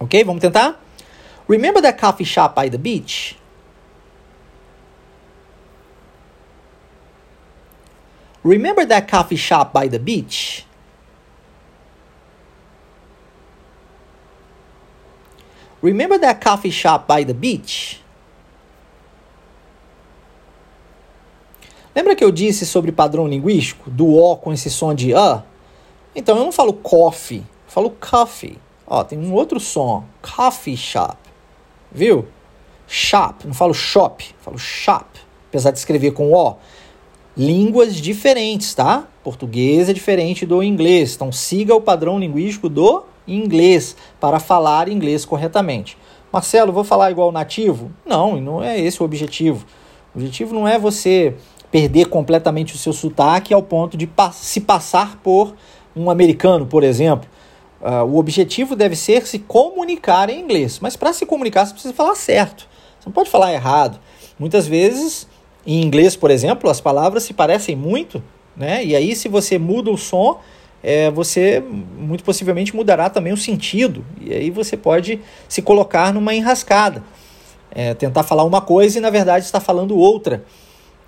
Ok, 0.00 0.24
vamos 0.24 0.40
tentar? 0.40 0.82
Remember 1.46 1.82
that 1.82 2.00
coffee 2.00 2.24
shop 2.24 2.58
by 2.58 2.70
the 2.70 2.78
beach? 2.78 3.37
Remember 8.44 8.86
that 8.86 9.10
coffee 9.10 9.36
shop 9.36 9.72
by 9.72 9.88
the 9.88 9.98
beach? 9.98 10.64
Remember 15.82 16.18
that 16.18 16.40
coffee 16.40 16.70
shop 16.70 17.06
by 17.06 17.24
the 17.24 17.34
beach? 17.34 18.02
Lembra 21.94 22.14
que 22.14 22.22
eu 22.22 22.30
disse 22.30 22.64
sobre 22.64 22.92
padrão 22.92 23.26
linguístico, 23.26 23.90
do 23.90 24.14
O 24.16 24.36
com 24.36 24.52
esse 24.52 24.70
som 24.70 24.94
de 24.94 25.14
A? 25.14 25.42
Então 26.14 26.38
eu 26.38 26.44
não 26.44 26.52
falo 26.52 26.72
coffee, 26.72 27.38
eu 27.38 27.72
falo 27.72 27.90
coffee. 27.90 28.58
Ó, 28.86 29.04
tem 29.04 29.18
um 29.18 29.32
outro 29.32 29.60
som, 29.60 30.04
coffee 30.22 30.76
shop. 30.76 31.16
Viu? 31.90 32.26
Shop, 32.86 33.46
não 33.46 33.54
falo 33.54 33.74
shop, 33.74 34.34
falo 34.40 34.58
shop, 34.58 35.06
apesar 35.48 35.70
de 35.70 35.78
escrever 35.78 36.12
com 36.12 36.32
O. 36.32 36.56
Línguas 37.38 37.94
diferentes, 37.94 38.74
tá? 38.74 39.06
Português 39.22 39.88
é 39.88 39.92
diferente 39.92 40.44
do 40.44 40.60
inglês, 40.60 41.14
então 41.14 41.30
siga 41.30 41.72
o 41.72 41.80
padrão 41.80 42.18
linguístico 42.18 42.68
do 42.68 43.04
inglês 43.28 43.94
para 44.20 44.40
falar 44.40 44.88
inglês 44.88 45.24
corretamente. 45.24 45.96
Marcelo, 46.32 46.72
vou 46.72 46.82
falar 46.82 47.12
igual 47.12 47.30
nativo? 47.30 47.92
Não, 48.04 48.40
não 48.40 48.60
é 48.60 48.80
esse 48.80 49.00
o 49.00 49.04
objetivo. 49.04 49.64
O 50.12 50.18
objetivo 50.18 50.52
não 50.52 50.66
é 50.66 50.78
você 50.80 51.36
perder 51.70 52.06
completamente 52.06 52.74
o 52.74 52.78
seu 52.78 52.92
sotaque 52.92 53.54
ao 53.54 53.62
ponto 53.62 53.96
de 53.96 54.10
se 54.32 54.60
passar 54.60 55.18
por 55.22 55.54
um 55.94 56.10
americano, 56.10 56.66
por 56.66 56.82
exemplo. 56.82 57.28
Uh, 57.80 58.04
o 58.04 58.18
objetivo 58.18 58.74
deve 58.74 58.96
ser 58.96 59.26
se 59.28 59.38
comunicar 59.38 60.28
em 60.28 60.40
inglês. 60.40 60.80
Mas 60.80 60.96
para 60.96 61.12
se 61.12 61.24
comunicar, 61.24 61.66
você 61.66 61.72
precisa 61.72 61.94
falar 61.94 62.16
certo. 62.16 62.68
Você 62.98 63.06
não 63.06 63.12
pode 63.12 63.30
falar 63.30 63.52
errado. 63.52 64.00
Muitas 64.38 64.66
vezes, 64.66 65.28
em 65.74 65.82
inglês, 65.82 66.16
por 66.16 66.30
exemplo, 66.30 66.70
as 66.70 66.80
palavras 66.80 67.24
se 67.24 67.34
parecem 67.34 67.76
muito, 67.76 68.22
né? 68.56 68.82
E 68.82 68.96
aí, 68.96 69.14
se 69.14 69.28
você 69.28 69.58
muda 69.58 69.90
o 69.90 69.98
som, 69.98 70.40
é, 70.82 71.10
você 71.10 71.60
muito 71.60 72.24
possivelmente 72.24 72.74
mudará 72.74 73.10
também 73.10 73.34
o 73.34 73.36
sentido. 73.36 74.02
E 74.18 74.32
aí 74.32 74.50
você 74.50 74.78
pode 74.78 75.20
se 75.46 75.60
colocar 75.60 76.12
numa 76.14 76.34
enrascada. 76.34 77.04
É, 77.70 77.92
tentar 77.92 78.22
falar 78.22 78.44
uma 78.44 78.62
coisa 78.62 78.96
e, 78.96 79.00
na 79.00 79.10
verdade, 79.10 79.44
está 79.44 79.60
falando 79.60 79.94
outra. 79.94 80.42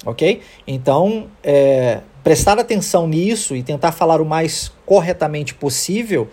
Ok? 0.04 0.42
Então, 0.66 1.28
é, 1.42 2.00
prestar 2.22 2.58
atenção 2.58 3.08
nisso 3.08 3.56
e 3.56 3.62
tentar 3.62 3.92
falar 3.92 4.20
o 4.20 4.26
mais 4.26 4.70
corretamente 4.84 5.54
possível 5.54 6.28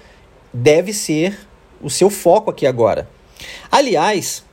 deve 0.54 0.92
ser 0.92 1.48
o 1.82 1.90
seu 1.90 2.10
foco 2.10 2.52
aqui 2.52 2.68
agora. 2.68 3.08
Aliás, 3.72 4.44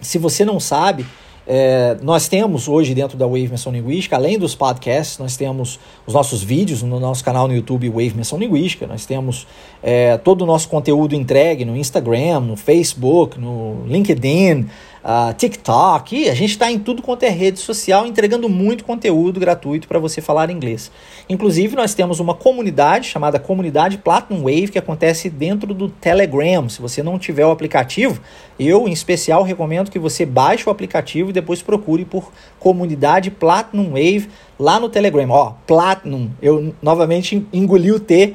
se 0.00 0.16
você 0.16 0.42
não 0.42 0.58
sabe, 0.58 1.04
é, 1.46 1.96
nós 2.02 2.26
temos 2.28 2.68
hoje 2.68 2.94
dentro 2.94 3.18
da 3.18 3.26
Wave 3.26 3.48
Menção 3.48 3.72
Linguística, 3.72 4.16
além 4.16 4.38
dos 4.38 4.54
podcasts, 4.54 5.18
nós 5.18 5.36
temos 5.36 5.78
os 6.06 6.14
nossos 6.14 6.42
vídeos 6.42 6.82
no 6.82 6.98
nosso 6.98 7.22
canal 7.22 7.46
no 7.46 7.54
YouTube 7.54 7.88
Wave 7.88 8.14
Menção 8.14 8.38
Linguística, 8.38 8.86
nós 8.86 9.04
temos 9.04 9.46
é, 9.82 10.16
todo 10.16 10.42
o 10.42 10.46
nosso 10.46 10.68
conteúdo 10.68 11.14
entregue 11.14 11.64
no 11.64 11.76
Instagram, 11.76 12.40
no 12.40 12.56
Facebook, 12.56 13.38
no 13.38 13.84
LinkedIn, 13.86 14.66
uh, 15.04 15.34
TikTok, 15.34 16.16
e 16.16 16.30
a 16.30 16.34
gente 16.34 16.50
está 16.50 16.72
em 16.72 16.78
tudo 16.78 17.02
quanto 17.02 17.24
é 17.24 17.28
rede 17.28 17.58
social, 17.58 18.06
entregando 18.06 18.48
muito 18.48 18.84
conteúdo 18.84 19.38
gratuito 19.38 19.86
para 19.86 19.98
você 19.98 20.22
falar 20.22 20.50
inglês. 20.50 20.90
Inclusive, 21.28 21.76
nós 21.76 21.94
temos 21.94 22.18
uma 22.18 22.34
comunidade 22.34 23.08
chamada 23.08 23.38
Comunidade 23.38 23.98
Platinum 23.98 24.42
Wave, 24.42 24.68
que 24.68 24.78
acontece 24.78 25.28
dentro 25.28 25.74
do 25.74 25.88
Telegram. 25.88 26.68
Se 26.68 26.80
você 26.80 27.02
não 27.02 27.18
tiver 27.18 27.44
o 27.44 27.50
aplicativo, 27.50 28.20
eu, 28.58 28.88
em 28.88 28.92
especial, 28.92 29.42
recomendo 29.42 29.90
que 29.90 29.98
você 29.98 30.24
baixe 30.24 30.66
o 30.66 30.70
aplicativo 30.70 31.30
e 31.30 31.32
depois 31.32 31.60
procure 31.60 32.04
por 32.04 32.32
Comunidade 32.58 33.30
Platinum 33.30 33.90
Wave 33.90 34.28
lá 34.58 34.80
no 34.80 34.88
Telegram. 34.88 35.28
Ó, 35.30 35.52
Platinum, 35.66 36.30
eu 36.40 36.74
novamente 36.80 37.46
engoli 37.52 37.92
o 37.92 38.00
T 38.00 38.34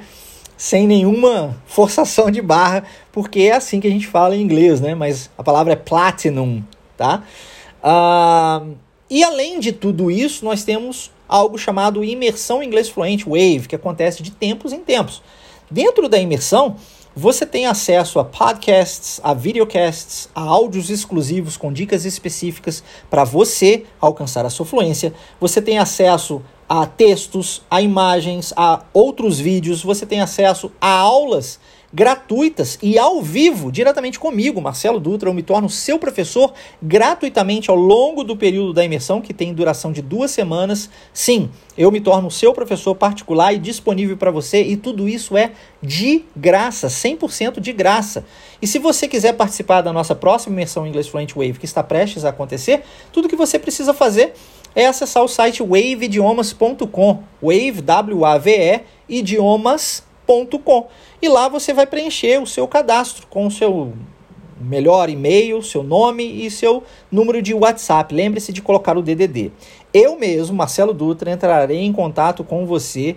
sem 0.60 0.86
nenhuma 0.86 1.56
forçação 1.66 2.30
de 2.30 2.42
barra, 2.42 2.84
porque 3.14 3.44
é 3.44 3.54
assim 3.54 3.80
que 3.80 3.88
a 3.88 3.90
gente 3.90 4.06
fala 4.06 4.36
em 4.36 4.42
inglês, 4.42 4.82
né? 4.82 4.94
Mas 4.94 5.30
a 5.38 5.42
palavra 5.42 5.72
é 5.72 5.76
platinum, 5.78 6.62
tá? 6.98 7.24
Uh, 7.82 8.76
e 9.10 9.24
além 9.24 9.62
de 9.62 9.72
tudo 9.72 10.12
isso, 10.12 10.44
nós 10.44 10.66
temos 10.66 11.12
algo 11.30 11.58
chamado 11.58 12.04
imersão 12.04 12.62
inglês 12.62 12.90
fluente 12.90 13.24
Wave, 13.24 13.70
que 13.70 13.76
acontece 13.76 14.22
de 14.22 14.32
tempos 14.32 14.74
em 14.74 14.82
tempos. 14.82 15.24
Dentro 15.72 16.10
da 16.10 16.20
imersão, 16.20 16.76
você 17.16 17.46
tem 17.46 17.66
acesso 17.66 18.20
a 18.20 18.26
podcasts, 18.26 19.22
a 19.24 19.34
videocasts, 19.34 20.28
a 20.36 20.42
áudios 20.42 20.90
exclusivos 20.90 21.56
com 21.56 21.72
dicas 21.72 22.04
específicas 22.04 22.84
para 23.10 23.24
você 23.24 23.86
alcançar 24.02 24.46
a 24.46 24.50
sua 24.50 24.66
fluência. 24.66 25.14
Você 25.40 25.62
tem 25.62 25.80
acesso 25.80 26.42
a 26.70 26.86
textos, 26.86 27.64
a 27.70 27.82
imagens, 27.82 28.54
a 28.56 28.84
outros 28.94 29.40
vídeos, 29.40 29.82
você 29.82 30.06
tem 30.06 30.22
acesso 30.22 30.72
a 30.80 30.92
aulas 30.92 31.60
gratuitas 31.92 32.78
e 32.84 33.00
ao 33.00 33.22
vivo, 33.22 33.72
diretamente 33.72 34.20
comigo, 34.20 34.62
Marcelo 34.62 35.00
Dutra. 35.00 35.30
Eu 35.30 35.34
me 35.34 35.42
torno 35.42 35.68
seu 35.68 35.98
professor 35.98 36.54
gratuitamente 36.80 37.72
ao 37.72 37.76
longo 37.76 38.24
do 38.24 38.38
período 38.38 38.74
da 38.74 38.86
imersão, 38.86 39.22
que 39.22 39.34
tem 39.34 39.54
duração 39.54 39.92
de 39.92 40.02
duas 40.02 40.30
semanas. 40.30 40.90
Sim, 41.12 41.50
eu 41.76 41.92
me 41.92 42.00
torno 42.00 42.30
seu 42.30 42.54
professor 42.54 42.94
particular 42.94 43.54
e 43.54 43.58
disponível 43.58 44.16
para 44.18 44.30
você, 44.30 44.62
e 44.62 44.78
tudo 44.78 45.10
isso 45.10 45.36
é 45.36 45.52
de 45.82 46.26
graça, 46.36 46.88
100% 46.88 47.60
de 47.60 47.74
graça. 47.74 48.24
E 48.62 48.68
se 48.68 48.78
você 48.78 49.08
quiser 49.08 49.34
participar 49.34 49.82
da 49.82 49.92
nossa 49.92 50.14
próxima 50.14 50.54
imersão 50.54 50.86
em 50.86 50.90
Inglês 50.90 51.08
Fluent 51.08 51.34
Wave, 51.34 51.54
que 51.54 51.66
está 51.66 51.82
prestes 51.82 52.24
a 52.24 52.30
acontecer, 52.30 52.84
tudo 53.12 53.28
que 53.28 53.36
você 53.36 53.58
precisa 53.58 53.94
fazer 53.94 54.34
acessar 54.86 55.24
o 55.24 55.28
site 55.28 55.62
waveidiomas.com, 55.62 57.24
wave, 57.42 57.82
W-A-V-E, 57.82 58.82
idiomas.com. 59.08 60.88
E 61.22 61.28
lá 61.28 61.48
você 61.48 61.74
vai 61.74 61.86
preencher 61.86 62.42
o 62.42 62.48
seu 62.48 62.68
cadastro 62.68 63.28
com 63.28 63.48
o 63.48 63.52
seu 63.52 63.94
melhor 64.60 65.10
e-mail, 65.10 65.64
seu 65.64 65.84
nome 65.84 66.46
e 66.46 66.52
seu 66.52 66.84
número 67.12 67.42
de 67.42 67.54
WhatsApp. 67.54 68.14
Lembre-se 68.14 68.52
de 68.52 68.62
colocar 68.62 68.98
o 68.98 69.02
DDD. 69.02 69.52
Eu 69.94 70.20
mesmo, 70.20 70.56
Marcelo 70.56 70.94
Dutra, 70.94 71.32
entrarei 71.32 71.80
em 71.80 71.94
contato 71.94 72.44
com 72.44 72.66
você 72.66 73.16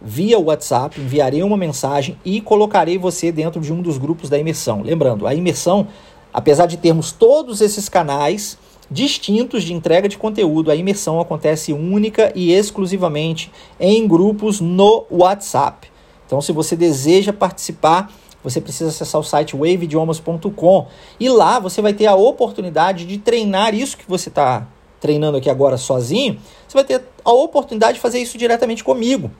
via 0.00 0.38
WhatsApp, 0.38 1.00
enviarei 1.00 1.42
uma 1.42 1.56
mensagem 1.56 2.18
e 2.24 2.40
colocarei 2.40 2.98
você 2.98 3.32
dentro 3.32 3.60
de 3.60 3.72
um 3.72 3.80
dos 3.80 3.98
grupos 3.98 4.28
da 4.28 4.38
imersão. 4.38 4.82
Lembrando, 4.82 5.26
a 5.26 5.34
imersão, 5.34 5.88
apesar 6.32 6.66
de 6.66 6.76
termos 6.76 7.10
todos 7.10 7.60
esses 7.60 7.88
canais, 7.88 8.58
distintos 8.90 9.62
de 9.62 9.72
entrega 9.72 10.08
de 10.08 10.18
conteúdo, 10.18 10.70
a 10.70 10.76
imersão 10.76 11.20
acontece 11.20 11.72
única 11.72 12.32
e 12.34 12.52
exclusivamente 12.52 13.50
em 13.78 14.06
grupos 14.06 14.60
no 14.60 15.04
WhatsApp. 15.10 15.90
Então, 16.26 16.40
se 16.40 16.52
você 16.52 16.74
deseja 16.76 17.32
participar, 17.32 18.10
você 18.42 18.60
precisa 18.60 18.90
acessar 18.90 19.20
o 19.20 19.24
site 19.24 19.56
waveidiomas.com 19.56 20.86
e 21.18 21.28
lá 21.28 21.58
você 21.58 21.80
vai 21.80 21.94
ter 21.94 22.06
a 22.06 22.14
oportunidade 22.14 23.06
de 23.06 23.18
treinar 23.18 23.74
isso 23.74 23.96
que 23.96 24.04
você 24.06 24.28
está 24.28 24.66
treinando 25.00 25.38
aqui 25.38 25.48
agora 25.48 25.76
sozinho. 25.76 26.38
Você 26.66 26.74
vai 26.74 26.84
ter 26.84 27.02
a 27.24 27.32
oportunidade 27.32 27.94
de 27.94 28.00
fazer 28.00 28.18
isso 28.18 28.36
diretamente 28.36 28.84
comigo, 28.84 29.30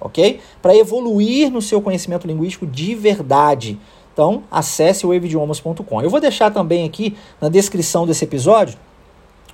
ok? 0.00 0.40
Para 0.62 0.74
evoluir 0.74 1.50
no 1.50 1.60
seu 1.60 1.80
conhecimento 1.80 2.26
linguístico 2.26 2.66
de 2.66 2.94
verdade. 2.94 3.78
Então, 4.12 4.44
acesse 4.50 5.04
waveidiomas.com. 5.04 6.00
Eu 6.00 6.08
vou 6.08 6.20
deixar 6.20 6.50
também 6.50 6.86
aqui 6.86 7.16
na 7.40 7.48
descrição 7.48 8.06
desse 8.06 8.24
episódio 8.24 8.78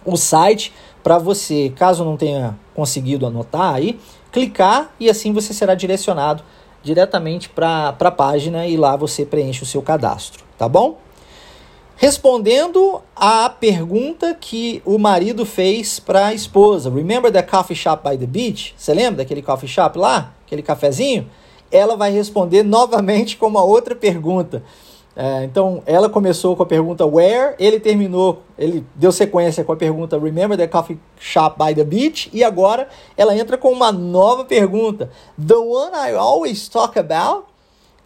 o 0.05 0.17
site 0.17 0.73
para 1.03 1.19
você, 1.19 1.73
caso 1.75 2.05
não 2.05 2.17
tenha 2.17 2.59
conseguido 2.75 3.27
anotar 3.27 3.75
aí, 3.75 3.99
clicar 4.31 4.93
e 5.01 5.09
assim 5.09 5.33
você 5.33 5.53
será 5.53 5.75
direcionado 5.75 6.43
diretamente 6.83 7.49
para 7.49 7.89
a 7.99 8.11
página 8.11 8.67
e 8.67 8.77
lá 8.77 8.97
você 8.97 9.25
preenche 9.25 9.63
o 9.63 9.67
seu 9.67 9.83
cadastro, 9.83 10.45
tá 10.57 10.69
bom? 10.69 10.99
Respondendo 11.97 13.03
à 13.15 13.51
pergunta 13.51 14.35
que 14.35 14.81
o 14.87 14.99
marido 14.99 15.45
fez 15.45 16.01
para 16.01 16.29
a 16.29 16.35
esposa, 16.35 16.89
Remember 16.89 17.31
the 17.31 17.43
coffee 17.43 17.77
shop 17.77 18.09
by 18.09 18.17
the 18.17 18.27
beach? 18.27 18.75
Você 18.75 18.95
lembra 18.95 19.17
daquele 19.17 19.43
coffee 19.43 19.69
shop 19.69 19.99
lá? 19.99 20.33
Aquele 20.47 20.63
cafezinho? 20.63 21.29
Ela 21.71 21.97
vai 21.97 22.11
responder 22.11 22.63
novamente 22.63 23.37
com 23.37 23.47
uma 23.47 23.63
outra 23.63 23.95
pergunta. 23.95 24.63
É, 25.17 25.45
então, 25.45 25.83
ela 25.87 26.09
começou 26.09 26.57
com 26.57 26.63
a 26.63 26.67
pergunta 26.67 27.05
where, 27.05 27.55
ele 27.59 27.81
terminou, 27.81 28.43
ele 28.57 28.87
deu 28.95 29.11
sequência 29.11 29.65
com 29.65 29.73
a 29.73 29.77
pergunta 29.77 30.19
remember 30.19 30.57
the 30.57 30.69
coffee 30.69 30.99
shop 31.19 31.57
by 31.63 31.75
the 31.75 31.85
beach, 31.85 32.31
e 32.33 32.45
agora 32.45 32.89
ela 33.17 33.37
entra 33.37 33.59
com 33.59 33.73
uma 33.73 33.91
nova 33.91 34.45
pergunta, 34.45 35.11
the 35.37 35.57
one 35.57 35.93
I 35.95 36.15
always 36.15 36.69
talk 36.69 36.99
about. 36.99 37.45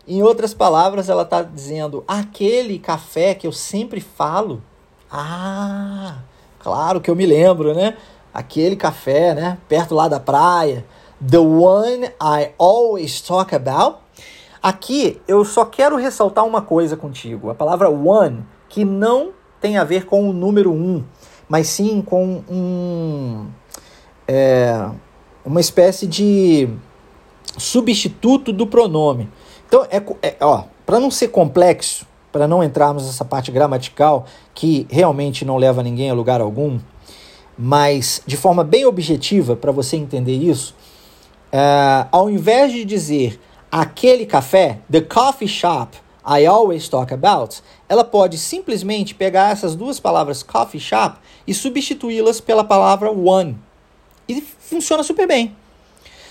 Em 0.06 0.22
outras 0.22 0.52
palavras, 0.52 1.08
ela 1.08 1.22
está 1.22 1.40
dizendo 1.40 2.04
aquele 2.06 2.78
café 2.78 3.34
que 3.34 3.46
eu 3.46 3.52
sempre 3.52 4.00
falo. 4.00 4.62
Ah, 5.10 6.18
claro 6.58 7.00
que 7.00 7.10
eu 7.10 7.16
me 7.16 7.24
lembro, 7.24 7.74
né? 7.74 7.96
Aquele 8.32 8.76
café, 8.76 9.32
né? 9.32 9.56
Perto 9.66 9.94
lá 9.94 10.06
da 10.06 10.20
praia. 10.20 10.84
The 11.26 11.38
one 11.38 12.04
I 12.20 12.50
always 12.58 13.22
talk 13.22 13.54
about. 13.54 14.03
Aqui 14.64 15.20
eu 15.28 15.44
só 15.44 15.66
quero 15.66 15.94
ressaltar 15.94 16.42
uma 16.42 16.62
coisa 16.62 16.96
contigo. 16.96 17.50
A 17.50 17.54
palavra 17.54 17.90
one, 17.90 18.46
que 18.66 18.82
não 18.82 19.32
tem 19.60 19.76
a 19.76 19.84
ver 19.84 20.06
com 20.06 20.26
o 20.26 20.32
número 20.32 20.72
um, 20.72 21.04
mas 21.46 21.66
sim 21.66 22.00
com 22.00 22.42
um, 22.48 23.46
é, 24.26 24.88
uma 25.44 25.60
espécie 25.60 26.06
de 26.06 26.66
substituto 27.58 28.54
do 28.54 28.66
pronome. 28.66 29.28
Então, 29.68 29.86
é, 29.90 30.02
é 30.22 30.36
ó, 30.40 30.64
para 30.86 30.98
não 30.98 31.10
ser 31.10 31.28
complexo, 31.28 32.06
para 32.32 32.48
não 32.48 32.64
entrarmos 32.64 33.04
nessa 33.04 33.22
parte 33.22 33.52
gramatical 33.52 34.24
que 34.54 34.86
realmente 34.88 35.44
não 35.44 35.58
leva 35.58 35.82
ninguém 35.82 36.08
a 36.08 36.14
lugar 36.14 36.40
algum, 36.40 36.78
mas 37.58 38.22
de 38.26 38.38
forma 38.38 38.64
bem 38.64 38.86
objetiva 38.86 39.56
para 39.56 39.70
você 39.70 39.98
entender 39.98 40.38
isso, 40.38 40.74
é, 41.52 42.06
ao 42.10 42.30
invés 42.30 42.72
de 42.72 42.82
dizer 42.86 43.38
aquele 43.74 44.24
café, 44.24 44.78
the 44.88 45.00
coffee 45.00 45.48
shop 45.48 45.96
I 46.24 46.46
always 46.46 46.88
talk 46.88 47.12
about, 47.12 47.60
ela 47.88 48.04
pode 48.04 48.38
simplesmente 48.38 49.14
pegar 49.14 49.50
essas 49.50 49.74
duas 49.74 49.98
palavras 49.98 50.44
coffee 50.44 50.80
shop 50.80 51.18
e 51.44 51.52
substituí-las 51.52 52.40
pela 52.40 52.62
palavra 52.62 53.10
one. 53.10 53.58
E 54.28 54.40
funciona 54.40 55.02
super 55.02 55.26
bem. 55.26 55.54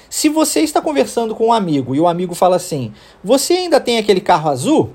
Se 0.09 0.29
você 0.29 0.61
está 0.61 0.81
conversando 0.81 1.35
com 1.35 1.47
um 1.47 1.53
amigo 1.53 1.93
e 1.93 1.99
o 1.99 2.07
amigo 2.07 2.33
fala 2.33 2.55
assim: 2.55 2.93
Você 3.21 3.53
ainda 3.53 3.79
tem 3.79 3.97
aquele 3.97 4.21
carro 4.21 4.49
azul? 4.49 4.93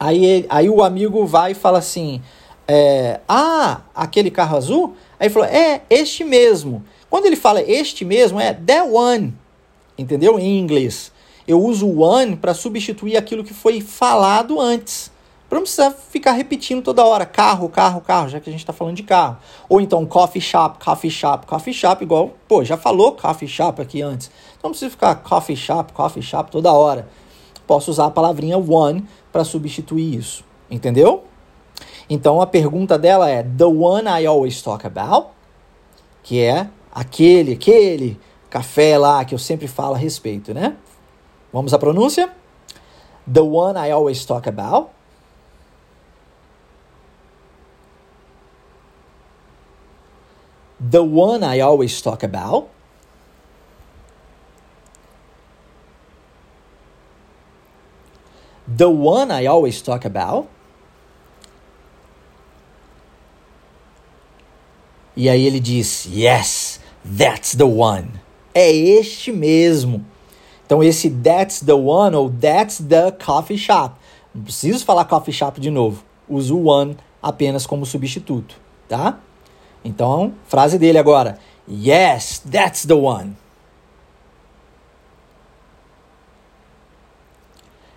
Aí, 0.00 0.46
aí 0.48 0.70
o 0.70 0.82
amigo 0.82 1.26
vai 1.26 1.52
e 1.52 1.54
fala 1.54 1.78
assim: 1.78 2.22
é, 2.66 3.20
Ah, 3.28 3.82
aquele 3.94 4.30
carro 4.30 4.56
azul? 4.56 4.96
Aí 5.20 5.26
ele 5.26 5.34
falou: 5.34 5.48
É, 5.48 5.82
este 5.90 6.24
mesmo. 6.24 6.82
Quando 7.10 7.26
ele 7.26 7.36
fala 7.36 7.60
este 7.60 8.04
mesmo, 8.04 8.40
é 8.40 8.54
the 8.54 8.82
one. 8.82 9.34
Entendeu? 9.96 10.40
Em 10.40 10.58
inglês 10.58 11.12
eu 11.46 11.62
uso 11.62 11.86
o 11.86 12.00
one 12.00 12.36
para 12.36 12.54
substituir 12.54 13.16
aquilo 13.16 13.44
que 13.44 13.54
foi 13.54 13.80
falado 13.80 14.60
antes. 14.60 15.10
Para 15.48 15.56
não 15.56 15.62
precisar 15.62 15.92
ficar 15.92 16.32
repetindo 16.32 16.82
toda 16.82 17.04
hora 17.04 17.24
carro, 17.24 17.68
carro, 17.68 18.00
carro, 18.00 18.28
já 18.28 18.40
que 18.40 18.50
a 18.50 18.52
gente 18.52 18.62
está 18.62 18.72
falando 18.72 18.96
de 18.96 19.04
carro. 19.04 19.36
Ou 19.68 19.80
então 19.80 20.04
coffee 20.04 20.42
shop, 20.42 20.84
coffee 20.84 21.10
shop, 21.10 21.46
coffee 21.46 21.72
shop, 21.72 22.02
igual, 22.02 22.32
pô, 22.48 22.64
já 22.64 22.76
falou 22.76 23.12
coffee 23.12 23.46
shop 23.46 23.80
aqui 23.80 24.02
antes. 24.02 24.28
Então 24.58 24.68
não 24.68 24.70
precisa 24.70 24.90
ficar 24.90 25.14
coffee 25.16 25.56
shop, 25.56 25.92
coffee 25.92 26.22
shop 26.22 26.50
toda 26.50 26.72
hora. 26.72 27.08
Posso 27.64 27.92
usar 27.92 28.06
a 28.06 28.10
palavrinha 28.10 28.58
one 28.58 29.04
para 29.32 29.44
substituir 29.44 30.16
isso. 30.16 30.44
Entendeu? 30.68 31.22
Então 32.10 32.40
a 32.40 32.46
pergunta 32.46 32.98
dela 32.98 33.30
é 33.30 33.44
The 33.44 33.66
one 33.66 34.08
I 34.08 34.26
always 34.26 34.60
talk 34.60 34.84
about, 34.84 35.28
que 36.24 36.40
é 36.40 36.68
aquele, 36.92 37.52
aquele 37.52 38.18
café 38.50 38.98
lá 38.98 39.24
que 39.24 39.34
eu 39.34 39.38
sempre 39.38 39.68
falo 39.68 39.94
a 39.94 39.98
respeito, 39.98 40.52
né? 40.52 40.76
Vamos 41.52 41.72
à 41.72 41.78
pronúncia? 41.78 42.30
The 43.26 43.42
one 43.42 43.76
I 43.76 43.90
always 43.90 44.24
talk 44.24 44.46
about. 44.46 44.90
The 50.78 51.02
one 51.02 51.42
I 51.42 51.60
always 51.60 52.00
talk 52.00 52.22
about. 52.22 52.68
The 58.68 58.90
one 58.90 59.30
I 59.30 59.46
always 59.46 59.80
talk 59.80 60.04
about. 60.04 60.48
E 65.16 65.28
aí 65.30 65.46
ele 65.46 65.60
diz: 65.60 66.06
Yes, 66.06 66.78
that's 67.04 67.56
the 67.56 67.64
one. 67.64 68.20
É 68.54 68.70
este 68.70 69.32
mesmo. 69.32 70.04
Então 70.66 70.82
esse 70.82 71.08
that's 71.08 71.60
the 71.60 71.72
one 71.72 72.14
ou 72.16 72.28
that's 72.28 72.78
the 72.78 73.12
coffee 73.12 73.56
shop. 73.56 73.94
Não 74.34 74.42
preciso 74.42 74.84
falar 74.84 75.04
coffee 75.04 75.32
shop 75.32 75.60
de 75.60 75.70
novo. 75.70 76.04
Uso 76.28 76.58
o 76.58 76.66
one 76.66 76.96
apenas 77.22 77.66
como 77.66 77.86
substituto, 77.86 78.56
tá? 78.88 79.18
Então, 79.84 80.34
frase 80.48 80.78
dele 80.78 80.98
agora. 80.98 81.38
Yes, 81.68 82.42
that's 82.50 82.84
the 82.84 82.94
one. 82.94 83.36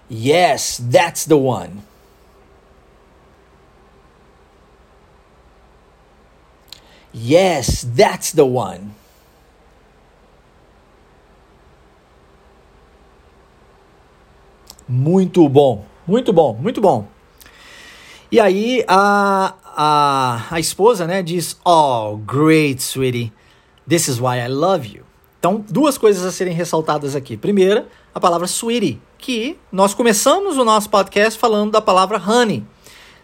Yes, 0.10 0.82
that's 0.92 1.26
the 1.26 1.36
one. 1.36 1.84
Yes, 7.14 7.86
that's 7.96 8.32
the 8.32 8.46
one. 8.46 8.92
Muito 14.92 15.48
bom, 15.48 15.86
muito 16.08 16.34
bom, 16.34 16.58
muito 16.60 16.82
bom. 16.82 17.08
E 18.32 18.40
aí 18.40 18.84
a, 18.88 19.54
a, 19.64 20.48
a 20.50 20.60
esposa 20.60 21.06
né, 21.06 21.22
diz: 21.22 21.56
Oh, 21.64 22.18
great, 22.18 22.82
sweetie. 22.82 23.32
This 23.88 24.08
is 24.08 24.20
why 24.20 24.40
I 24.40 24.48
love 24.48 24.88
you. 24.88 25.04
Então, 25.38 25.64
duas 25.70 25.96
coisas 25.96 26.26
a 26.26 26.32
serem 26.32 26.56
ressaltadas 26.56 27.16
aqui. 27.16 27.38
Primeira, 27.38 27.88
a 28.14 28.20
palavra 28.20 28.48
sweetie, 28.48 29.00
que 29.20 29.58
nós 29.72 29.94
começamos 29.94 30.58
o 30.58 30.66
nosso 30.66 30.90
podcast 30.90 31.40
falando 31.40 31.72
da 31.72 31.82
palavra 31.82 32.18
honey. 32.18 32.66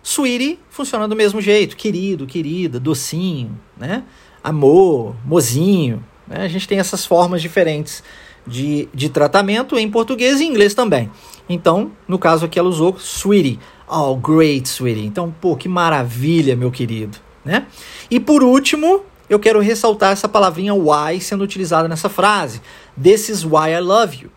Sweetie 0.04 0.60
funciona 0.70 1.08
do 1.08 1.16
mesmo 1.16 1.42
jeito, 1.42 1.76
querido, 1.76 2.28
querida, 2.28 2.80
docinho, 2.80 3.60
né? 3.76 4.04
Amor, 4.44 5.16
mozinho. 5.26 6.06
Né? 6.28 6.44
A 6.44 6.48
gente 6.48 6.68
tem 6.68 6.78
essas 6.78 7.08
formas 7.08 7.42
diferentes 7.42 8.04
de, 8.46 8.88
de 8.94 9.10
tratamento 9.10 9.78
em 9.78 9.90
português 9.90 10.40
e 10.40 10.46
inglês 10.46 10.74
também. 10.74 11.10
Então, 11.48 11.92
no 12.08 12.18
caso 12.18 12.46
aqui, 12.46 12.58
ela 12.58 12.70
usou 12.70 12.96
sweetie. 12.98 13.60
Oh, 13.88 14.16
great, 14.16 14.68
sweetie. 14.68 15.06
Então, 15.06 15.34
pô, 15.40 15.56
que 15.56 15.70
maravilha, 15.70 16.56
meu 16.56 16.72
querido, 16.72 17.18
né? 17.44 17.68
E 18.10 18.20
por 18.20 18.44
último, 18.44 19.02
eu 19.30 19.40
quero 19.40 19.60
ressaltar 19.60 20.12
essa 20.12 20.28
palavrinha 20.28 20.74
why 20.74 21.20
sendo 21.20 21.44
utilizada 21.44 21.88
nessa 21.88 22.10
frase. 22.10 22.62
This 23.02 23.30
is 23.30 23.44
why 23.44 23.72
I 23.72 23.80
love 23.80 24.24
you. 24.24 24.32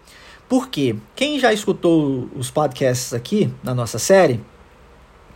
Por 0.49 0.69
quê? 0.69 0.97
Quem 1.15 1.39
já 1.39 1.53
escutou 1.53 2.29
os 2.35 2.51
podcasts 2.51 3.13
aqui 3.13 3.53
na 3.63 3.75
nossa 3.75 3.99
série, 3.99 4.41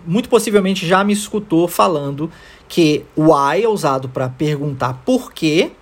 muito 0.07 0.29
possivelmente 0.29 0.87
já 0.87 1.05
me 1.05 1.12
escutou 1.12 1.68
falando 1.68 2.31
que 2.68 3.05
why 3.16 3.62
é 3.62 3.68
usado 3.68 4.09
para 4.09 4.29
perguntar 4.29 5.03
por 5.05 5.33
quê 5.33 5.73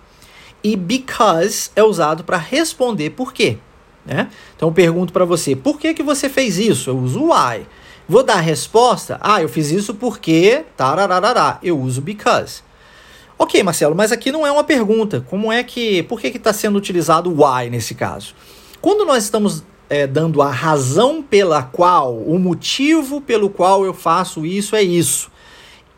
e 0.62 0.76
because 0.76 1.70
é 1.74 1.82
usado 1.82 2.24
para 2.24 2.36
responder 2.36 3.10
por 3.10 3.32
quê. 3.32 3.58
Né? 4.04 4.28
Então 4.56 4.68
eu 4.68 4.72
pergunto 4.72 5.12
para 5.12 5.24
você, 5.24 5.54
por 5.54 5.78
que, 5.78 5.94
que 5.94 6.02
você 6.02 6.28
fez 6.28 6.58
isso? 6.58 6.90
Eu 6.90 6.98
uso 6.98 7.24
why. 7.26 7.66
Vou 8.08 8.22
dar 8.22 8.34
a 8.34 8.40
resposta? 8.40 9.18
Ah, 9.20 9.40
eu 9.40 9.48
fiz 9.48 9.70
isso 9.70 9.94
porque 9.94 10.64
tarararará. 10.76 11.58
Eu 11.62 11.78
uso 11.78 12.00
because. 12.00 12.62
Ok, 13.38 13.62
Marcelo, 13.62 13.94
mas 13.94 14.10
aqui 14.12 14.32
não 14.32 14.46
é 14.46 14.50
uma 14.50 14.64
pergunta. 14.64 15.24
Como 15.30 15.52
é 15.52 15.62
que. 15.62 16.02
Por 16.02 16.20
que 16.20 16.26
está 16.26 16.52
sendo 16.52 16.76
utilizado 16.76 17.30
why 17.30 17.70
nesse 17.70 17.94
caso? 17.94 18.34
Quando 18.80 19.04
nós 19.04 19.24
estamos 19.24 19.62
é, 19.88 20.06
dando 20.06 20.42
a 20.42 20.50
razão 20.50 21.22
pela 21.22 21.62
qual, 21.62 22.16
o 22.16 22.38
motivo 22.38 23.20
pelo 23.20 23.50
qual 23.50 23.84
eu 23.84 23.94
faço 23.94 24.44
isso 24.46 24.74
é 24.76 24.82
isso. 24.82 25.30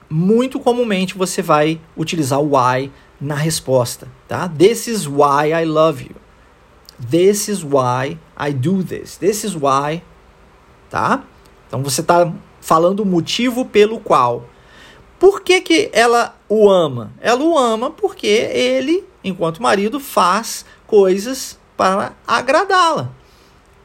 Muito 0.09 0.61
comumente 0.61 1.17
você 1.17 1.41
vai 1.41 1.81
utilizar 1.97 2.41
o 2.41 2.57
why 2.57 2.91
na 3.23 3.37
resposta, 3.37 4.09
tá? 4.27 4.49
This 4.49 4.89
is 4.89 5.07
why 5.07 5.53
I 5.53 5.65
love 5.65 6.03
you. 6.03 6.17
This 6.99 7.49
is 7.49 7.63
why 7.63 8.19
I 8.37 8.53
do 8.53 8.83
this. 8.83 9.17
This 9.17 9.45
is 9.45 9.55
why, 9.55 10.03
tá? 10.91 11.23
Então 11.69 11.83
você 11.83 12.01
está 12.01 12.33
falando 12.61 13.01
o 13.01 13.07
motivo 13.07 13.65
pelo 13.65 14.01
qual. 14.01 14.47
Por 15.19 15.41
que, 15.41 15.61
que 15.61 15.91
ela 15.93 16.37
o 16.49 16.69
ama? 16.69 17.13
Ela 17.21 17.43
o 17.43 17.57
ama 17.57 17.91
porque 17.91 18.27
ele, 18.27 19.05
enquanto 19.23 19.63
marido, 19.63 20.01
faz 20.01 20.65
coisas 20.87 21.59
para 21.77 22.13
agradá-la. 22.27 23.11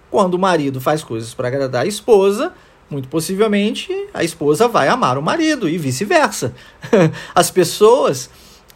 Quando 0.10 0.34
o 0.34 0.40
marido 0.40 0.82
faz 0.82 1.04
coisas 1.04 1.34
para 1.34 1.48
agradar 1.48 1.84
a 1.84 1.88
esposa, 1.88 2.54
muito 2.90 3.08
possivelmente 3.08 3.92
a 4.14 4.24
esposa 4.24 4.68
vai 4.68 4.88
amar 4.88 5.18
o 5.18 5.22
marido 5.22 5.68
e 5.68 5.78
vice-versa. 5.78 6.56
As 7.36 7.52
pessoas 7.52 8.30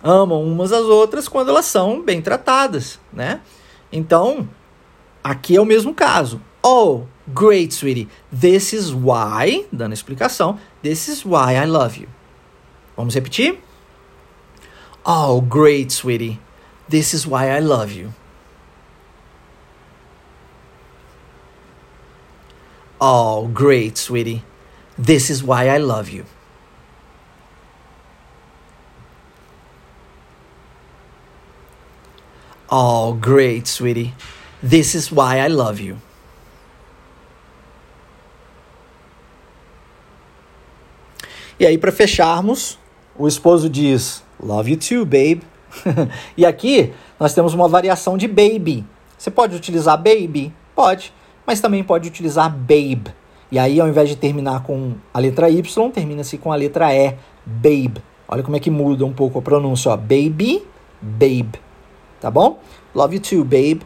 amam 0.03 0.43
umas 0.43 0.71
às 0.71 0.85
outras 0.85 1.27
quando 1.27 1.49
elas 1.49 1.65
são 1.65 2.01
bem 2.01 2.21
tratadas, 2.21 2.99
né? 3.11 3.41
Então, 3.91 4.47
aqui 5.23 5.55
é 5.55 5.61
o 5.61 5.65
mesmo 5.65 5.93
caso. 5.93 6.41
Oh, 6.63 7.03
great, 7.27 7.73
sweetie. 7.73 8.07
This 8.31 8.73
is 8.73 8.91
why, 8.91 9.67
dando 9.71 9.93
explicação, 9.93 10.59
this 10.81 11.07
is 11.07 11.25
why 11.25 11.55
I 11.55 11.65
love 11.65 12.01
you. 12.01 12.09
Vamos 12.95 13.15
repetir? 13.15 13.59
Oh, 15.05 15.41
great, 15.41 15.91
sweetie. 15.91 16.39
This 16.87 17.13
is 17.13 17.25
why 17.25 17.47
I 17.49 17.59
love 17.59 17.91
you. 17.91 18.13
Oh, 22.99 23.47
great, 23.47 23.97
sweetie. 23.97 24.43
This 24.95 25.31
is 25.31 25.41
why 25.43 25.67
I 25.67 25.79
love 25.79 26.11
you. 26.11 26.25
Oh, 32.73 33.11
great, 33.11 33.67
sweetie. 33.67 34.13
This 34.63 34.95
is 34.95 35.11
why 35.11 35.39
I 35.39 35.49
love 35.49 35.81
you. 35.81 35.97
E 41.59 41.65
aí, 41.65 41.77
para 41.77 41.91
fecharmos, 41.91 42.79
o 43.19 43.27
esposo 43.27 43.69
diz: 43.69 44.23
Love 44.41 44.71
you 44.71 44.77
too, 44.77 45.03
babe. 45.03 45.41
e 46.37 46.45
aqui 46.45 46.93
nós 47.19 47.33
temos 47.33 47.53
uma 47.53 47.67
variação 47.67 48.17
de 48.17 48.25
baby. 48.25 48.85
Você 49.17 49.29
pode 49.29 49.53
utilizar 49.53 49.97
baby? 49.97 50.53
Pode, 50.73 51.13
mas 51.45 51.59
também 51.59 51.83
pode 51.83 52.07
utilizar 52.07 52.49
babe. 52.49 53.13
E 53.51 53.59
aí, 53.59 53.81
ao 53.81 53.89
invés 53.89 54.07
de 54.07 54.15
terminar 54.15 54.63
com 54.63 54.93
a 55.13 55.19
letra 55.19 55.49
Y, 55.49 55.91
termina-se 55.91 56.37
com 56.37 56.53
a 56.53 56.55
letra 56.55 56.95
E, 56.95 57.17
babe. 57.45 58.01
Olha 58.29 58.41
como 58.43 58.55
é 58.55 58.61
que 58.61 58.71
muda 58.71 59.05
um 59.05 59.11
pouco 59.11 59.39
a 59.39 59.41
pronúncia, 59.41 59.91
ó. 59.91 59.97
Baby, 59.97 60.63
babe. 61.01 61.59
Tá 62.21 62.29
bom? 62.29 62.59
Love 62.93 63.15
you 63.15 63.21
too, 63.21 63.43
babe. 63.43 63.81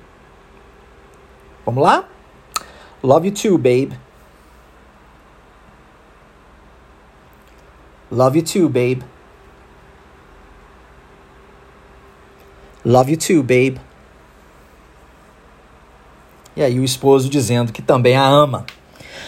Vamos 1.66 1.82
lá? 1.82 2.08
Love 3.02 3.28
you 3.28 3.34
too, 3.34 3.58
babe. 3.58 3.94
Love 8.12 8.38
you 8.38 8.44
too, 8.44 8.70
babe. 8.70 9.04
Love 12.86 13.12
you 13.12 13.18
too, 13.18 13.42
babe. 13.42 13.80
E 16.56 16.62
aí 16.62 16.80
o 16.80 16.84
esposo 16.84 17.30
dizendo 17.30 17.72
que 17.74 17.82
também 17.82 18.16
a 18.16 18.26
ama. 18.28 18.66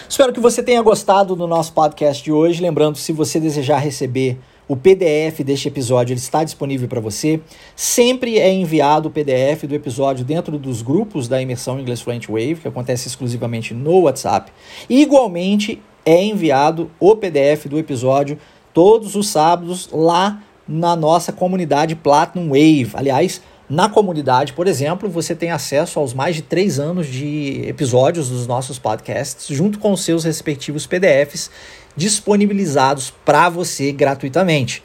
Espero 0.08 0.32
que 0.32 0.40
você 0.40 0.62
tenha 0.62 0.80
gostado 0.80 1.34
do 1.34 1.46
nosso 1.46 1.72
podcast 1.72 2.22
de 2.22 2.30
hoje. 2.30 2.62
Lembrando, 2.62 2.98
se 2.98 3.12
você 3.12 3.40
desejar 3.40 3.78
receber 3.78 4.38
o 4.68 4.76
PDF 4.76 5.40
deste 5.42 5.66
episódio 5.66 6.12
ele 6.12 6.20
está 6.20 6.44
disponível 6.44 6.86
para 6.86 7.00
você. 7.00 7.40
Sempre 7.74 8.38
é 8.38 8.52
enviado 8.52 9.08
o 9.08 9.10
PDF 9.10 9.64
do 9.64 9.74
episódio 9.74 10.24
dentro 10.24 10.58
dos 10.58 10.82
grupos 10.82 11.26
da 11.26 11.40
imersão 11.40 11.80
Inglês 11.80 12.02
Fluent 12.02 12.28
Wave, 12.28 12.56
que 12.56 12.68
acontece 12.68 13.08
exclusivamente 13.08 13.72
no 13.72 14.00
WhatsApp. 14.02 14.52
Igualmente 14.88 15.80
é 16.04 16.22
enviado 16.22 16.90
o 17.00 17.16
PDF 17.16 17.66
do 17.66 17.78
episódio 17.78 18.38
todos 18.74 19.16
os 19.16 19.28
sábados 19.28 19.88
lá 19.90 20.42
na 20.68 20.94
nossa 20.94 21.32
comunidade 21.32 21.96
Platinum 21.96 22.48
Wave. 22.48 22.90
Aliás, 22.92 23.40
na 23.68 23.88
comunidade, 23.88 24.54
por 24.54 24.66
exemplo, 24.66 25.10
você 25.10 25.34
tem 25.34 25.50
acesso 25.50 25.98
aos 25.98 26.14
mais 26.14 26.36
de 26.36 26.42
três 26.42 26.78
anos 26.78 27.06
de 27.06 27.62
episódios 27.66 28.30
dos 28.30 28.46
nossos 28.46 28.78
podcasts, 28.78 29.46
junto 29.54 29.78
com 29.78 29.92
os 29.92 30.02
seus 30.02 30.24
respectivos 30.24 30.86
PDFs 30.86 31.50
disponibilizados 31.94 33.12
para 33.24 33.48
você 33.50 33.92
gratuitamente. 33.92 34.82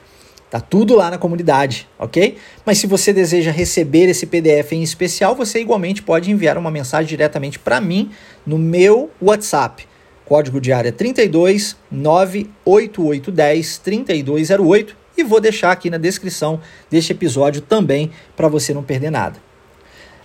Tá 0.50 0.60
tudo 0.60 0.96
lá 0.96 1.10
na 1.10 1.18
comunidade, 1.18 1.88
ok? 1.98 2.38
Mas 2.66 2.78
se 2.78 2.86
você 2.86 3.14
deseja 3.14 3.52
receber 3.52 4.10
esse 4.10 4.26
PDF 4.26 4.74
em 4.74 4.84
especial, 4.84 5.34
você 5.34 5.62
igualmente 5.62 6.04
pode 6.04 6.30
enviar 6.30 6.58
uma 6.58 6.70
mensagem 6.70 7.08
diretamente 7.08 7.58
para 7.58 7.80
mim 7.80 8.12
no 8.46 8.58
meu 8.58 9.10
WhatsApp. 9.22 9.88
Código 10.26 10.60
de 10.62 10.72
área 10.72 10.92
32 10.92 11.76
98810 11.90 13.78
3208 13.80 15.03
e 15.18 15.24
vou 15.24 15.40
deixar 15.40 15.72
aqui 15.72 15.90
na 15.90 15.98
descrição 15.98 16.60
deste 16.90 17.12
episódio 17.12 17.62
também 17.62 18.12
para 18.36 18.48
você 18.48 18.74
não 18.74 18.84
perder 18.84 19.12
nada. 19.12 19.40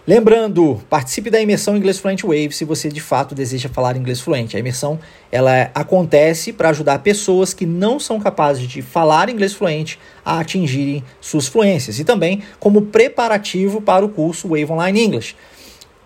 Lembrando, 0.08 0.80
participe 0.88 1.28
da 1.28 1.38
imersão 1.38 1.76
Inglês 1.76 1.98
Fluente 1.98 2.24
Wave 2.24 2.52
se 2.52 2.64
você 2.64 2.88
de 2.88 2.98
fato 2.98 3.34
deseja 3.34 3.68
falar 3.68 3.94
inglês 3.94 4.22
fluente. 4.22 4.56
A 4.56 4.58
imersão 4.58 4.98
ela 5.30 5.70
acontece 5.74 6.50
para 6.50 6.70
ajudar 6.70 7.00
pessoas 7.00 7.52
que 7.52 7.66
não 7.66 8.00
são 8.00 8.18
capazes 8.18 8.66
de 8.66 8.80
falar 8.80 9.28
inglês 9.28 9.52
fluente 9.52 9.98
a 10.24 10.40
atingirem 10.40 11.04
suas 11.20 11.46
fluências 11.46 11.98
e 11.98 12.04
também 12.04 12.42
como 12.58 12.86
preparativo 12.86 13.82
para 13.82 14.02
o 14.02 14.08
curso 14.08 14.48
Wave 14.48 14.72
Online 14.72 14.98
English. 14.98 15.36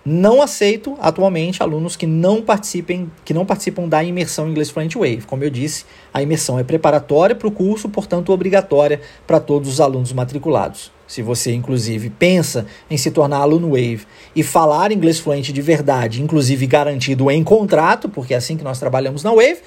Não 0.05 0.43
aceito 0.43 0.97
atualmente 1.01 1.63
alunos 1.63 1.95
que 1.95 2.07
não 2.09 2.43
participem, 2.43 3.09
que 3.25 3.33
não 3.33 3.47
participam 3.47 3.89
da 3.89 4.03
imersão 4.03 4.51
Inglês 4.51 4.69
Fluent 4.69 4.95
Wave. 4.97 5.23
Como 5.29 5.45
eu 5.45 5.51
disse, 5.51 5.85
a 6.13 6.21
imersão 6.21 6.59
é 6.59 6.65
preparatória 6.65 7.37
para 7.37 7.47
o 7.47 7.53
curso, 7.53 7.89
portanto 7.89 8.33
obrigatória 8.33 9.01
para 9.29 9.39
todos 9.39 9.69
os 9.69 9.81
alunos 9.81 10.13
matriculados. 10.13 10.91
Se 11.07 11.23
você 11.23 11.53
inclusive 11.53 12.11
pensa 12.11 12.67
em 12.91 12.97
se 12.97 13.13
tornar 13.13 13.37
aluno 13.39 13.71
Wave 13.71 14.05
e 14.35 14.43
falar 14.43 14.91
inglês 14.91 15.21
fluente 15.21 15.53
de 15.53 15.63
verdade, 15.63 16.21
inclusive 16.21 16.67
garantido 16.67 17.31
em 17.31 17.45
contrato, 17.45 18.09
porque 18.09 18.35
é 18.35 18.39
assim 18.39 18.57
que 18.57 18.65
nós 18.65 18.81
trabalhamos 18.81 19.23
na 19.23 19.31
Wave, 19.31 19.59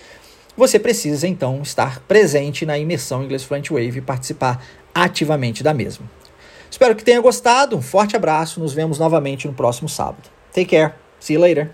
você 0.57 0.77
precisa 0.77 1.27
então 1.29 1.61
estar 1.61 2.01
presente 2.01 2.65
na 2.65 2.77
imersão 2.77 3.23
Inglês 3.23 3.43
Fluent 3.43 3.69
Wave 3.69 3.99
e 3.99 4.01
participar 4.01 4.61
ativamente 4.93 5.63
da 5.63 5.73
mesma. 5.73 6.09
Espero 6.76 6.93
que 6.93 7.05
tenha 7.05 7.21
gostado. 7.21 7.78
Um 7.78 7.82
forte 7.82 8.17
abraço. 8.17 8.59
Nos 8.59 8.73
vemos 8.73 8.99
novamente 8.99 9.47
no 9.47 9.53
próximo 9.53 9.88
sábado. 9.88 10.30
Take 10.53 10.65
care. 10.65 10.93
See 11.21 11.36
you 11.36 11.39
later. 11.39 11.71